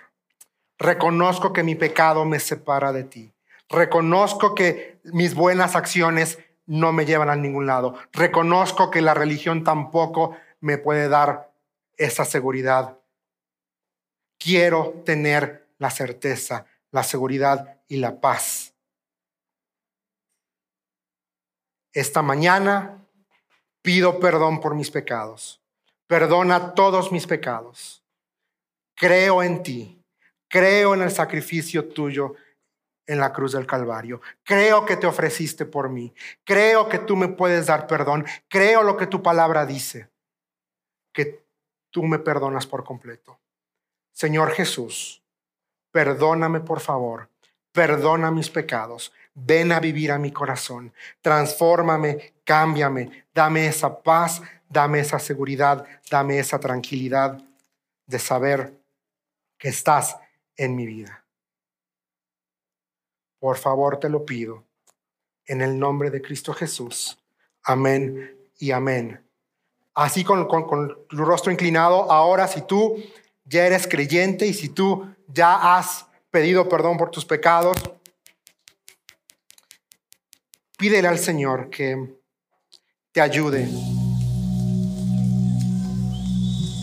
reconozco 0.78 1.52
que 1.52 1.64
mi 1.64 1.76
pecado 1.76 2.26
me 2.26 2.40
separa 2.40 2.94
de 2.94 3.04
ti, 3.04 3.34
reconozco 3.70 4.54
que 4.54 5.00
mis 5.04 5.34
buenas 5.34 5.76
acciones 5.76 6.38
no 6.68 6.92
me 6.92 7.06
llevan 7.06 7.30
a 7.30 7.36
ningún 7.36 7.66
lado. 7.66 7.96
Reconozco 8.12 8.92
que 8.92 9.02
la 9.02 9.14
religión 9.14 9.64
tampoco 9.64 10.38
me 10.60 10.78
puede 10.78 11.10
dar 11.10 11.52
esa 11.98 12.26
seguridad. 12.26 12.98
Quiero 14.38 15.02
tener 15.06 15.68
la 15.78 15.90
certeza, 15.90 16.66
la 16.92 17.04
seguridad 17.04 17.82
y 17.88 17.98
la 17.98 18.20
paz. 18.20 18.74
Esta 21.94 22.22
mañana 22.22 23.04
pido 23.82 24.20
perdón 24.20 24.60
por 24.60 24.76
mis 24.76 24.92
pecados. 24.92 25.62
Perdona 26.08 26.74
todos 26.74 27.12
mis 27.12 27.26
pecados. 27.26 28.04
Creo 28.96 29.44
en 29.44 29.64
ti. 29.64 30.04
Creo 30.48 30.94
en 30.94 31.02
el 31.02 31.12
sacrificio 31.12 31.88
tuyo 31.90 32.36
en 33.06 33.20
la 33.20 33.34
cruz 33.34 33.54
del 33.54 33.66
Calvario. 33.66 34.22
Creo 34.44 34.86
que 34.86 34.98
te 34.98 35.08
ofreciste 35.08 35.66
por 35.66 35.90
mí. 35.90 36.14
Creo 36.44 36.88
que 36.88 37.00
tú 37.00 37.16
me 37.16 37.30
puedes 37.30 37.66
dar 37.66 37.88
perdón. 37.88 38.26
Creo 38.48 38.84
lo 38.84 38.98
que 38.98 39.08
tu 39.08 39.24
palabra 39.24 39.66
dice, 39.66 40.10
que 41.18 41.44
tú 41.90 42.04
me 42.04 42.20
perdonas 42.20 42.68
por 42.68 42.84
completo. 42.84 43.40
Señor 44.14 44.52
Jesús, 44.52 45.24
perdóname 45.92 46.60
por 46.60 46.80
favor. 46.80 47.28
Perdona 47.72 48.30
mis 48.30 48.52
pecados. 48.52 49.12
Ven 49.34 49.72
a 49.72 49.80
vivir 49.80 50.12
a 50.12 50.20
mi 50.20 50.32
corazón. 50.32 50.94
Transfórmame, 51.20 52.36
cámbiame. 52.44 53.26
Dame 53.34 53.66
esa 53.66 54.00
paz, 54.00 54.44
dame 54.70 55.00
esa 55.00 55.18
seguridad, 55.18 55.88
dame 56.08 56.38
esa 56.38 56.60
tranquilidad 56.60 57.44
de 58.06 58.20
saber 58.20 58.80
que 59.58 59.70
estás 59.70 60.18
en 60.56 60.76
mi 60.76 60.86
vida. 60.86 61.26
Por 63.40 63.58
favor, 63.58 64.00
te 64.00 64.10
lo 64.10 64.24
pido. 64.24 64.66
En 65.48 65.62
el 65.62 65.80
nombre 65.80 66.12
de 66.12 66.22
Cristo 66.22 66.54
Jesús. 66.54 67.18
Amén 67.64 68.38
y 68.60 68.70
amén. 68.70 69.27
Así 69.98 70.24
con, 70.24 70.46
con, 70.46 71.08
tu 71.10 71.26
rostro 71.26 71.52
inclinado, 71.52 72.12
ahora 72.12 72.48
si 72.48 72.62
tú 72.62 73.04
ya 73.46 73.66
eres 73.66 73.88
creyente 73.88 74.46
y 74.46 74.54
si 74.54 74.70
tú 74.70 75.12
ya 75.28 75.76
has 75.76 76.06
pedido 76.30 76.70
perdón 76.70 76.98
por 76.98 77.10
tus 77.10 77.26
pecados, 77.26 77.76
pídele 80.78 81.08
al 81.08 81.18
Señor 81.18 81.72
que 81.72 82.16
te 83.12 83.22
ayude. 83.22 83.68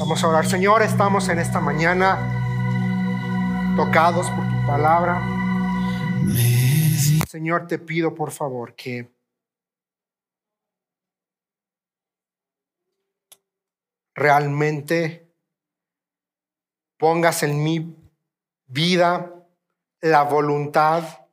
Vamos 0.00 0.24
a 0.24 0.28
orar. 0.28 0.48
Señor, 0.48 0.82
estamos 0.82 1.28
en 1.28 1.38
esta 1.38 1.60
mañana 1.60 2.18
tocados 3.76 4.28
por 4.28 4.44
tu 4.44 4.66
palabra. 4.66 5.22
Señor, 7.28 7.68
te 7.68 7.78
pido 7.78 8.12
por 8.12 8.32
favor 8.32 8.74
que 8.74 9.13
realmente 14.14 15.28
pongas 16.98 17.42
en 17.42 17.62
mi 17.62 17.96
vida 18.66 19.34
la 20.00 20.22
voluntad 20.22 21.26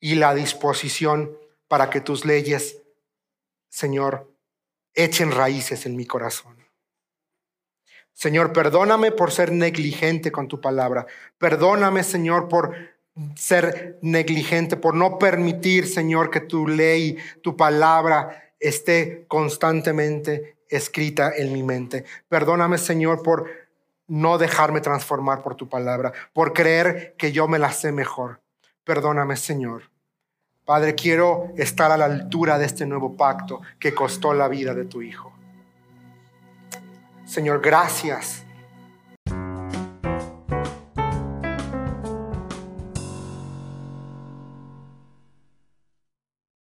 y 0.00 0.16
la 0.16 0.34
disposición 0.34 1.36
para 1.68 1.88
que 1.90 2.00
tus 2.00 2.24
leyes, 2.24 2.82
Señor, 3.70 4.34
echen 4.94 5.30
raíces 5.30 5.86
en 5.86 5.96
mi 5.96 6.06
corazón. 6.06 6.56
Señor, 8.12 8.52
perdóname 8.52 9.12
por 9.12 9.32
ser 9.32 9.52
negligente 9.52 10.30
con 10.30 10.48
tu 10.48 10.60
palabra. 10.60 11.06
Perdóname, 11.38 12.04
Señor, 12.04 12.48
por 12.48 12.74
ser 13.36 13.98
negligente, 14.02 14.76
por 14.76 14.94
no 14.94 15.18
permitir, 15.18 15.86
Señor, 15.86 16.30
que 16.30 16.40
tu 16.40 16.66
ley, 16.66 17.16
tu 17.42 17.56
palabra 17.56 18.54
esté 18.58 19.24
constantemente 19.28 20.51
escrita 20.76 21.32
en 21.36 21.52
mi 21.52 21.62
mente. 21.62 22.04
Perdóname, 22.28 22.78
Señor, 22.78 23.22
por 23.22 23.48
no 24.08 24.38
dejarme 24.38 24.80
transformar 24.80 25.42
por 25.42 25.54
tu 25.54 25.68
palabra, 25.68 26.12
por 26.32 26.52
creer 26.52 27.14
que 27.16 27.32
yo 27.32 27.48
me 27.48 27.58
la 27.58 27.72
sé 27.72 27.92
mejor. 27.92 28.40
Perdóname, 28.84 29.36
Señor. 29.36 29.90
Padre, 30.64 30.94
quiero 30.94 31.52
estar 31.56 31.90
a 31.90 31.96
la 31.96 32.04
altura 32.04 32.58
de 32.58 32.66
este 32.66 32.86
nuevo 32.86 33.16
pacto 33.16 33.60
que 33.78 33.94
costó 33.94 34.32
la 34.34 34.48
vida 34.48 34.74
de 34.74 34.84
tu 34.84 35.02
Hijo. 35.02 35.32
Señor, 37.24 37.60
gracias 37.60 38.41